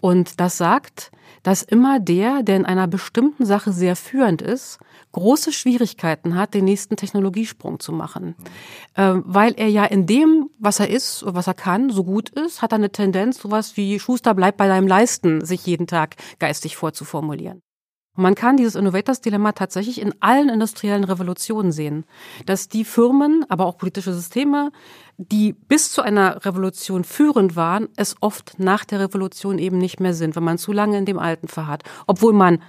Und 0.02 0.40
das 0.40 0.58
sagt, 0.58 1.12
dass 1.44 1.62
immer 1.62 2.00
der, 2.00 2.44
der 2.44 2.58
in 2.58 2.66
einer 2.66 2.88
bestimmten 2.88 3.46
Sache 3.46 3.72
sehr 3.72 3.96
führend 3.96 4.42
ist, 4.42 4.80
große 5.12 5.52
Schwierigkeiten 5.52 6.36
hat, 6.36 6.54
den 6.54 6.66
nächsten 6.66 6.98
Technologiesprung 6.98 7.80
zu 7.80 7.92
machen. 7.92 8.36
Ähm, 8.98 9.24
weil 9.26 9.54
er 9.58 9.68
ja 9.68 9.86
in 9.86 10.06
dem, 10.06 10.50
was 10.60 10.80
er 10.80 10.90
ist, 10.90 11.24
was 11.26 11.48
er 11.48 11.54
kann, 11.54 11.90
so 11.90 12.04
gut 12.04 12.30
ist, 12.30 12.62
hat 12.62 12.74
er 12.74 12.78
eine 12.78 12.92
Tendenz, 12.92 13.40
sowas 13.40 13.78
wie 13.78 14.00
Schuster 14.00 14.34
bleibt 14.34 14.58
bei 14.58 14.68
deinem 14.68 14.88
Leisten, 14.88 15.46
sich 15.46 15.66
jeden 15.66 15.88
Tag 15.88 16.16
geistig 16.40 16.76
vorzuformulieren. 16.76 17.62
Man 18.16 18.36
kann 18.36 18.58
dieses 18.58 18.76
Innovators-Dilemma 18.76 19.54
tatsächlich 19.54 20.02
in 20.02 20.14
allen 20.20 20.50
industriellen 20.50 21.06
Revolutionen 21.06 21.72
sehen, 21.72 22.04
dass 22.46 22.68
die 22.68 22.84
Firmen, 22.84 23.46
aber 23.48 23.66
auch 23.66 23.78
politische 23.78 24.14
Systeme, 24.14 24.72
die 25.18 25.54
bis 25.54 25.94
zu 25.94 26.02
einer 26.02 26.44
Revolution 26.46 27.06
führend 27.06 27.56
waren, 27.56 27.88
es 27.96 28.18
oft 28.20 28.56
nach 28.60 28.84
der 28.84 29.00
Revolution 29.00 29.60
eben 29.60 29.78
nicht 29.78 30.02
mehr 30.02 30.14
sind, 30.14 30.36
wenn 30.36 30.44
man 30.44 30.58
zu 30.58 30.74
lange 30.74 30.98
in 30.98 31.06
dem 31.06 31.20
Alten 31.20 31.48
verharrt. 31.48 31.84
Obwohl 32.06 32.34
man 32.34 32.62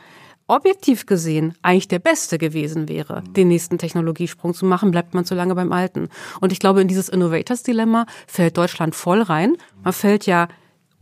objektiv 0.46 1.06
gesehen 1.06 1.54
eigentlich 1.62 1.88
der 1.88 1.98
Beste 1.98 2.38
gewesen 2.38 2.88
wäre, 2.88 3.24
den 3.30 3.48
nächsten 3.48 3.78
Technologiesprung 3.78 4.54
zu 4.54 4.64
machen, 4.64 4.92
bleibt 4.92 5.12
man 5.12 5.24
zu 5.24 5.34
lange 5.34 5.56
beim 5.56 5.72
Alten. 5.72 6.08
Und 6.40 6.52
ich 6.52 6.60
glaube, 6.60 6.82
in 6.82 6.88
dieses 6.88 7.08
Innovators-Dilemma 7.08 8.06
fällt 8.28 8.56
Deutschland 8.56 8.94
voll 8.94 9.22
rein. 9.22 9.56
Man 9.82 9.92
fällt 9.92 10.26
ja 10.26 10.46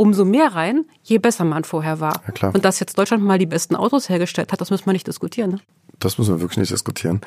umso 0.00 0.24
mehr 0.24 0.54
rein, 0.54 0.86
je 1.02 1.18
besser 1.18 1.44
man 1.44 1.62
vorher 1.64 2.00
war. 2.00 2.22
Ja. 2.40 2.48
Und 2.48 2.64
dass 2.64 2.80
jetzt 2.80 2.96
Deutschland 2.96 3.22
mal 3.22 3.38
die 3.38 3.44
besten 3.44 3.76
Autos 3.76 4.08
hergestellt 4.08 4.50
hat, 4.50 4.58
das 4.58 4.70
müssen 4.70 4.86
wir 4.86 4.94
nicht 4.94 5.06
diskutieren. 5.06 5.50
Ne? 5.50 5.60
Das 5.98 6.16
müssen 6.16 6.34
wir 6.34 6.40
wirklich 6.40 6.56
nicht 6.56 6.72
diskutieren. 6.72 7.20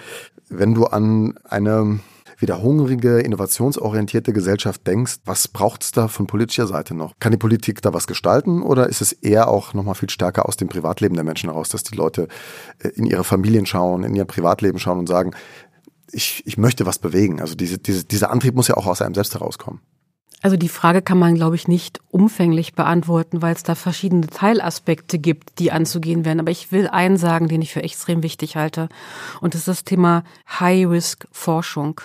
Wenn 0.49 0.73
du 0.73 0.86
an 0.86 1.36
eine 1.43 1.99
wieder 2.39 2.63
hungrige, 2.63 3.19
innovationsorientierte 3.19 4.33
Gesellschaft 4.33 4.88
denkst, 4.88 5.17
was 5.23 5.47
braucht 5.47 5.83
es 5.83 5.91
da 5.91 6.07
von 6.07 6.25
politischer 6.25 6.65
Seite 6.65 6.95
noch? 6.95 7.13
Kann 7.19 7.31
die 7.31 7.38
Politik 7.38 7.79
da 7.83 7.93
was 7.93 8.07
gestalten 8.07 8.63
oder 8.63 8.89
ist 8.89 9.01
es 9.01 9.12
eher 9.12 9.49
auch 9.49 9.75
nochmal 9.75 9.93
viel 9.93 10.09
stärker 10.09 10.47
aus 10.47 10.57
dem 10.57 10.67
Privatleben 10.67 11.13
der 11.13 11.23
Menschen 11.23 11.51
heraus, 11.51 11.69
dass 11.69 11.83
die 11.83 11.95
Leute 11.95 12.27
äh, 12.79 12.88
in 12.95 13.05
ihre 13.05 13.23
Familien 13.23 13.67
schauen, 13.67 14.03
in 14.03 14.15
ihr 14.15 14.25
Privatleben 14.25 14.79
schauen 14.79 14.97
und 14.97 15.07
sagen, 15.07 15.36
ich, 16.12 16.41
ich 16.47 16.57
möchte 16.57 16.88
was 16.88 16.97
bewegen. 16.97 17.39
Also 17.39 17.53
diese, 17.53 17.77
diese, 17.77 18.03
dieser 18.03 18.31
Antrieb 18.31 18.55
muss 18.55 18.67
ja 18.67 18.77
auch 18.77 18.88
aus 18.88 19.03
einem 19.03 19.13
selbst 19.13 19.36
herauskommen. 19.36 19.79
Also 20.43 20.58
die 20.58 20.67
Frage 20.67 21.01
kann 21.01 21.17
man, 21.17 21.36
glaube 21.36 21.56
ich, 21.56 21.69
nicht 21.69 22.01
umfänglich 22.12 22.73
beantworten, 22.73 23.41
weil 23.41 23.56
es 23.56 23.63
da 23.63 23.75
verschiedene 23.75 24.27
Teilaspekte 24.27 25.17
gibt, 25.17 25.58
die 25.58 25.71
anzugehen 25.71 26.25
werden. 26.25 26.41
Aber 26.41 26.51
ich 26.51 26.73
will 26.73 26.89
einen 26.89 27.15
sagen, 27.15 27.47
den 27.47 27.62
ich 27.62 27.71
für 27.71 27.82
extrem 27.82 28.23
wichtig 28.23 28.58
halte. 28.58 28.89
Und 29.39 29.53
das 29.53 29.62
ist 29.62 29.67
das 29.69 29.84
Thema 29.86 30.25
High-Risk-Forschung. 30.60 32.01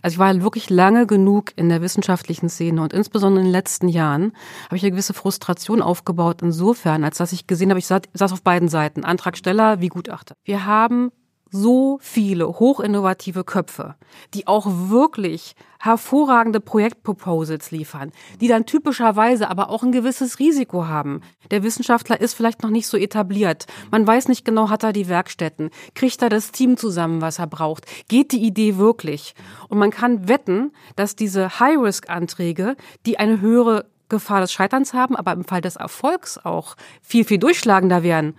Also 0.00 0.14
ich 0.14 0.18
war 0.18 0.42
wirklich 0.42 0.70
lange 0.70 1.06
genug 1.06 1.52
in 1.56 1.68
der 1.68 1.82
wissenschaftlichen 1.82 2.48
Szene 2.48 2.80
und 2.80 2.94
insbesondere 2.94 3.40
in 3.40 3.46
den 3.46 3.52
letzten 3.52 3.88
Jahren 3.88 4.32
habe 4.66 4.76
ich 4.76 4.82
eine 4.82 4.92
gewisse 4.92 5.14
Frustration 5.14 5.82
aufgebaut 5.82 6.42
insofern, 6.42 7.04
als 7.04 7.18
dass 7.18 7.32
ich 7.32 7.46
gesehen 7.46 7.70
habe, 7.70 7.78
ich 7.78 7.86
saß 7.86 8.32
auf 8.32 8.42
beiden 8.42 8.68
Seiten, 8.68 9.04
Antragsteller 9.04 9.80
wie 9.80 9.88
Gutachter. 9.88 10.34
Wir 10.44 10.64
haben 10.64 11.10
so 11.50 11.98
viele 12.00 12.46
hochinnovative 12.46 13.44
Köpfe, 13.44 13.94
die 14.34 14.46
auch 14.46 14.66
wirklich 14.66 15.54
hervorragende 15.78 16.60
Projektproposals 16.60 17.70
liefern, 17.70 18.12
die 18.40 18.48
dann 18.48 18.66
typischerweise 18.66 19.48
aber 19.48 19.70
auch 19.70 19.82
ein 19.82 19.92
gewisses 19.92 20.38
Risiko 20.38 20.86
haben. 20.86 21.20
Der 21.50 21.62
Wissenschaftler 21.62 22.20
ist 22.20 22.34
vielleicht 22.34 22.62
noch 22.62 22.70
nicht 22.70 22.86
so 22.86 22.96
etabliert. 22.96 23.66
Man 23.90 24.06
weiß 24.06 24.28
nicht 24.28 24.44
genau, 24.44 24.70
hat 24.70 24.82
er 24.82 24.92
die 24.92 25.08
Werkstätten, 25.08 25.70
kriegt 25.94 26.22
er 26.22 26.28
das 26.28 26.50
Team 26.50 26.76
zusammen, 26.76 27.20
was 27.20 27.38
er 27.38 27.46
braucht, 27.46 27.86
geht 28.08 28.32
die 28.32 28.42
Idee 28.42 28.76
wirklich? 28.76 29.34
Und 29.68 29.78
man 29.78 29.90
kann 29.90 30.28
wetten, 30.28 30.72
dass 30.96 31.16
diese 31.16 31.60
High-Risk-Anträge, 31.60 32.76
die 33.04 33.18
eine 33.18 33.40
höhere 33.40 33.86
Gefahr 34.08 34.40
des 34.40 34.52
Scheiterns 34.52 34.94
haben, 34.94 35.16
aber 35.16 35.32
im 35.32 35.44
Fall 35.44 35.60
des 35.60 35.76
Erfolgs 35.76 36.38
auch 36.38 36.76
viel, 37.02 37.24
viel 37.24 37.38
durchschlagender 37.38 38.02
werden, 38.02 38.34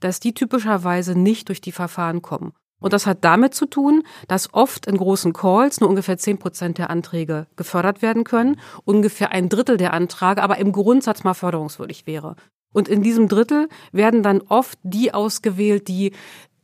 dass 0.00 0.20
die 0.20 0.34
typischerweise 0.34 1.18
nicht 1.18 1.48
durch 1.48 1.60
die 1.60 1.72
Verfahren 1.72 2.22
kommen. 2.22 2.52
Und 2.80 2.94
das 2.94 3.06
hat 3.06 3.24
damit 3.24 3.54
zu 3.54 3.66
tun, 3.66 4.02
dass 4.26 4.52
oft 4.54 4.86
in 4.86 4.96
großen 4.96 5.32
Calls 5.32 5.80
nur 5.80 5.90
ungefähr 5.90 6.16
zehn 6.16 6.38
Prozent 6.38 6.78
der 6.78 6.90
Anträge 6.90 7.46
gefördert 7.56 8.02
werden 8.02 8.24
können, 8.24 8.58
ungefähr 8.84 9.32
ein 9.32 9.48
Drittel 9.48 9.76
der 9.76 9.92
Anträge 9.92 10.42
aber 10.42 10.58
im 10.58 10.72
Grundsatz 10.72 11.22
mal 11.22 11.34
förderungswürdig 11.34 12.06
wäre. 12.06 12.36
Und 12.72 12.88
in 12.88 13.02
diesem 13.02 13.28
Drittel 13.28 13.68
werden 13.92 14.22
dann 14.22 14.40
oft 14.42 14.78
die 14.82 15.12
ausgewählt, 15.12 15.88
die 15.88 16.12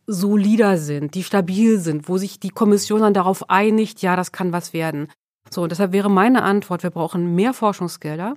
solider 0.07 0.79
sind, 0.79 1.15
die 1.15 1.25
stabil 1.25 1.79
sind, 1.79 2.09
wo 2.09 2.17
sich 2.17 2.39
die 2.39 2.51
Kommission 2.51 3.01
dann 3.01 3.15
darauf 3.15 3.51
einigt, 3.51 4.03
ja, 4.03 4.17
das 4.17 4.33
kann 4.33 4.53
was 4.53 4.73
werden. 4.73 5.09
So, 5.51 5.63
und 5.63 5.71
deshalb 5.71 5.93
wäre 5.93 6.11
meine 6.11 6.43
Antwort, 6.43 6.83
wir 6.83 6.91
brauchen 6.91 7.35
mehr 7.35 7.53
Forschungsgelder. 7.53 8.37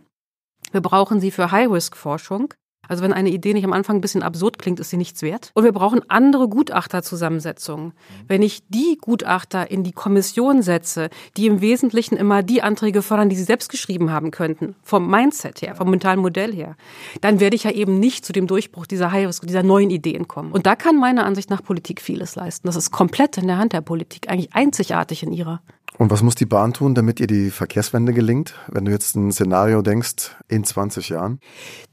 Wir 0.71 0.81
brauchen 0.81 1.19
sie 1.19 1.31
für 1.31 1.51
High-Risk-Forschung. 1.51 2.53
Also 2.89 3.03
wenn 3.03 3.13
eine 3.13 3.29
Idee 3.29 3.53
nicht 3.53 3.63
am 3.63 3.71
Anfang 3.71 3.97
ein 3.97 4.01
bisschen 4.01 4.23
absurd 4.23 4.57
klingt, 4.59 4.79
ist 4.79 4.89
sie 4.89 4.97
nichts 4.97 5.21
wert. 5.21 5.51
Und 5.53 5.63
wir 5.63 5.71
brauchen 5.71 6.01
andere 6.09 6.49
Gutachterzusammensetzungen. 6.49 7.93
Wenn 8.27 8.41
ich 8.41 8.63
die 8.67 8.97
Gutachter 8.99 9.71
in 9.71 9.83
die 9.83 9.93
Kommission 9.93 10.61
setze, 10.61 11.09
die 11.37 11.45
im 11.45 11.61
Wesentlichen 11.61 12.17
immer 12.17 12.43
die 12.43 12.61
Anträge 12.61 13.01
fördern, 13.01 13.29
die 13.29 13.35
sie 13.35 13.43
selbst 13.43 13.69
geschrieben 13.69 14.11
haben 14.11 14.31
könnten, 14.31 14.75
vom 14.83 15.09
Mindset 15.09 15.61
her, 15.61 15.75
vom 15.75 15.89
mentalen 15.89 16.19
Modell 16.19 16.53
her, 16.53 16.75
dann 17.21 17.39
werde 17.39 17.55
ich 17.55 17.63
ja 17.63 17.71
eben 17.71 17.99
nicht 17.99 18.25
zu 18.25 18.33
dem 18.33 18.47
Durchbruch 18.47 18.87
dieser, 18.87 19.11
dieser 19.11 19.63
neuen 19.63 19.91
Ideen 19.91 20.27
kommen. 20.27 20.51
Und 20.51 20.65
da 20.65 20.75
kann 20.75 20.97
meiner 20.97 21.25
Ansicht 21.25 21.49
nach 21.49 21.63
Politik 21.63 22.01
vieles 22.01 22.35
leisten. 22.35 22.67
Das 22.67 22.75
ist 22.75 22.91
komplett 22.91 23.37
in 23.37 23.47
der 23.47 23.59
Hand 23.59 23.73
der 23.73 23.81
Politik, 23.81 24.29
eigentlich 24.29 24.53
einzigartig 24.53 25.21
in 25.21 25.31
ihrer. 25.31 25.61
Und 25.99 26.11
was 26.11 26.23
muss 26.23 26.35
die 26.35 26.45
Bahn 26.45 26.71
tun, 26.71 26.95
damit 26.95 27.19
ihr 27.19 27.27
die 27.27 27.49
Verkehrswende 27.49 28.13
gelingt? 28.13 28.53
Wenn 28.69 28.85
du 28.85 28.91
jetzt 28.91 29.17
ein 29.17 29.33
Szenario 29.33 29.81
denkst, 29.81 30.33
in 30.47 30.63
20 30.63 31.09
Jahren? 31.09 31.41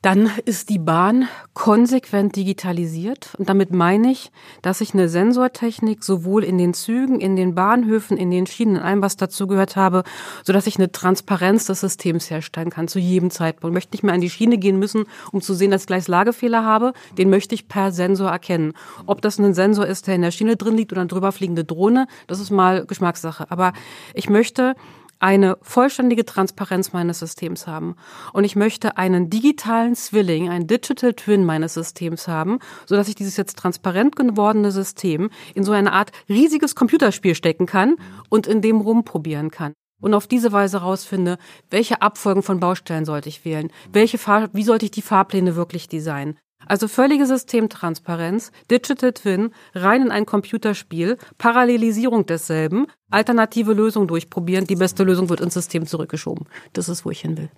Dann 0.01 0.31
ist 0.45 0.69
die 0.71 0.79
Bahn 0.87 1.29
konsequent 1.53 2.35
digitalisiert. 2.37 3.35
Und 3.37 3.51
damit 3.51 3.73
meine 3.73 4.11
ich, 4.11 4.31
dass 4.63 4.81
ich 4.81 4.95
eine 4.95 5.11
Sensortechnik 5.11 6.03
sowohl 6.03 6.43
in 6.43 6.57
den 6.57 6.73
Zügen, 6.73 7.21
in 7.21 7.37
den 7.37 7.55
Bahnhöfen, 7.55 8.17
in 8.17 8.31
den 8.31 8.47
Schienen, 8.47 8.77
in 8.77 8.83
allem, 8.83 9.03
was 9.03 9.19
dazugehört 9.19 9.77
habe, 9.77 10.05
sodass 10.45 10.67
ich 10.67 10.79
eine 10.79 10.91
Transparenz 10.91 11.67
des 11.67 11.81
Systems 11.81 12.31
herstellen 12.31 12.71
kann 12.71 12.89
zu 12.89 12.99
jedem 12.99 13.31
Zeitpunkt. 13.31 13.73
Ich 13.73 13.75
möchte 13.75 13.95
nicht 13.95 14.03
mehr 14.05 14.15
an 14.15 14.23
die 14.23 14.31
Schiene 14.31 14.57
gehen 14.57 14.79
müssen, 14.79 15.05
um 15.33 15.43
zu 15.43 15.53
sehen, 15.53 15.71
dass 15.71 15.83
ich 15.83 15.87
gleich 15.89 16.09
Lagefehler 16.09 16.65
habe. 16.65 16.95
Den 17.19 17.29
möchte 17.29 17.55
ich 17.55 17.69
per 17.69 17.93
Sensor 17.93 18.31
erkennen. 18.31 18.73
Ob 19.05 19.21
das 19.21 19.39
ein 19.39 19.53
Sensor 19.53 19.87
ist, 19.87 20.07
der 20.07 20.15
in 20.15 20.23
der 20.23 20.31
Schiene 20.31 20.57
drin 20.57 20.77
liegt 20.77 20.93
oder 20.93 21.03
eine 21.03 21.09
drüber 21.09 21.33
fliegende 21.33 21.65
Drohne, 21.65 22.07
das 22.29 22.41
ist 22.41 22.51
mal 22.51 22.87
Geschmackssache. 22.87 23.51
Aber 23.51 23.75
ich 24.15 24.31
möchte 24.31 24.75
eine 25.19 25.59
vollständige 25.63 26.25
Transparenz 26.25 26.93
meines 26.93 27.19
Systems 27.19 27.67
haben. 27.67 27.97
Und 28.33 28.45
ich 28.45 28.57
möchte 28.57 28.97
einen 28.97 29.31
digitalen 29.31 29.95
Zwilling, 29.95 30.49
ein 30.49 30.67
Digital 30.67 31.15
Twin 31.15 31.45
meines 31.45 31.75
Systems 31.75 32.29
haben, 32.29 32.59
so 32.87 32.97
dass 32.97 33.09
ich 33.09 33.15
dieses 33.15 33.37
jetzt 33.37 33.59
transparent 33.59 34.17
gewordene 34.17 34.73
System 34.73 35.31
in 35.55 35.65
so 35.65 35.73
eine 35.73 35.93
Art 35.93 36.13
riesiges 36.29 36.75
Computerspiel 36.75 37.35
stecken 37.35 37.67
kann 37.67 37.97
und 38.29 38.47
in 38.47 38.63
dem 38.63 38.81
rumprobieren 38.81 39.51
kann. 39.51 39.73
Und 40.01 40.15
auf 40.15 40.27
diese 40.27 40.53
Weise 40.53 40.81
herausfinde, 40.81 41.39
welche 41.71 42.03
Abfolgen 42.03 42.43
von 42.43 42.61
Baustellen 42.61 43.07
sollte 43.07 43.29
ich 43.29 43.45
wählen? 43.45 43.71
Welche 43.93 44.19
Fahr 44.19 44.49
wie 44.53 44.65
sollte 44.65 44.85
ich 44.85 44.91
die 44.91 45.03
Fahrpläne 45.03 45.57
wirklich 45.57 45.89
designen? 45.89 46.39
Also 46.67 46.89
völlige 46.89 47.27
Systemtransparenz, 47.27 48.53
Digital 48.71 49.13
Twin, 49.13 49.51
rein 49.75 50.03
in 50.03 50.11
ein 50.11 50.27
Computerspiel, 50.27 51.17
Parallelisierung 51.39 52.27
desselben, 52.27 52.87
alternative 53.11 53.73
Lösungen 53.73 54.09
durchprobieren, 54.09 54.67
die 54.67 54.77
beste 54.77 55.05
Lösung 55.05 55.29
wird 55.29 55.41
ins 55.41 55.55
System 55.55 55.87
zurückgeschoben. 55.87 56.47
Das 56.73 56.89
ist, 56.89 57.05
wo 57.05 57.11
ich 57.11 57.21
hin 57.21 57.37
will. 57.37 57.51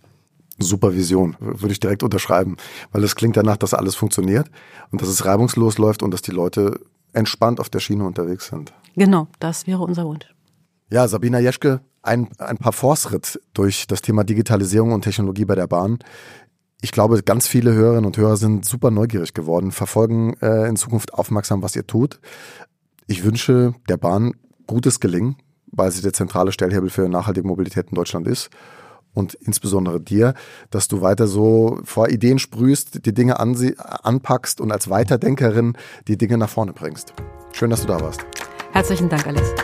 Supervision, 0.58 1.36
würde 1.40 1.72
ich 1.72 1.80
direkt 1.80 2.02
unterschreiben, 2.02 2.56
weil 2.92 3.04
es 3.04 3.14
klingt 3.14 3.36
danach, 3.36 3.56
dass 3.56 3.74
alles 3.74 3.94
funktioniert 3.94 4.50
und 4.90 5.00
dass 5.00 5.08
es 5.08 5.24
reibungslos 5.24 5.78
läuft 5.78 6.02
und 6.02 6.10
dass 6.12 6.22
die 6.22 6.32
Leute 6.32 6.80
entspannt 7.12 7.60
auf 7.60 7.68
der 7.68 7.80
Schiene 7.80 8.04
unterwegs 8.04 8.48
sind. 8.48 8.72
Genau, 8.96 9.28
das 9.38 9.66
wäre 9.66 9.82
unser 9.82 10.04
Wunsch. 10.04 10.26
Ja, 10.90 11.06
Sabina 11.06 11.38
Jeschke, 11.38 11.80
ein, 12.02 12.28
ein 12.38 12.56
paar 12.56 12.72
Fortschritt 12.72 13.40
durch 13.54 13.86
das 13.86 14.02
Thema 14.02 14.24
Digitalisierung 14.24 14.92
und 14.92 15.02
Technologie 15.02 15.44
bei 15.44 15.54
der 15.54 15.66
Bahn 15.66 15.98
ich 16.80 16.92
glaube, 16.92 17.22
ganz 17.22 17.48
viele 17.48 17.72
Hörerinnen 17.72 18.06
und 18.06 18.16
Hörer 18.16 18.36
sind 18.36 18.64
super 18.64 18.90
neugierig 18.90 19.34
geworden, 19.34 19.72
verfolgen 19.72 20.34
äh, 20.40 20.68
in 20.68 20.76
Zukunft 20.76 21.14
aufmerksam, 21.14 21.62
was 21.62 21.74
ihr 21.74 21.86
tut. 21.86 22.20
Ich 23.06 23.24
wünsche 23.24 23.74
der 23.88 23.96
Bahn 23.96 24.34
gutes 24.66 25.00
Gelingen, 25.00 25.36
weil 25.66 25.90
sie 25.90 26.02
der 26.02 26.12
zentrale 26.12 26.52
Stellhebel 26.52 26.90
für 26.90 27.08
nachhaltige 27.08 27.46
Mobilität 27.46 27.88
in 27.88 27.96
Deutschland 27.96 28.28
ist. 28.28 28.50
Und 29.14 29.34
insbesondere 29.34 30.00
dir, 30.00 30.34
dass 30.70 30.86
du 30.86 31.00
weiter 31.00 31.26
so 31.26 31.80
vor 31.82 32.08
Ideen 32.08 32.38
sprühst, 32.38 33.04
die 33.06 33.14
Dinge 33.14 33.40
anpackst 33.40 34.60
und 34.60 34.70
als 34.70 34.90
Weiterdenkerin 34.90 35.76
die 36.06 36.18
Dinge 36.18 36.38
nach 36.38 36.50
vorne 36.50 36.72
bringst. 36.72 37.14
Schön, 37.52 37.70
dass 37.70 37.80
du 37.80 37.88
da 37.88 38.00
warst. 38.00 38.24
Herzlichen 38.72 39.08
Dank, 39.08 39.26
Alice. 39.26 39.54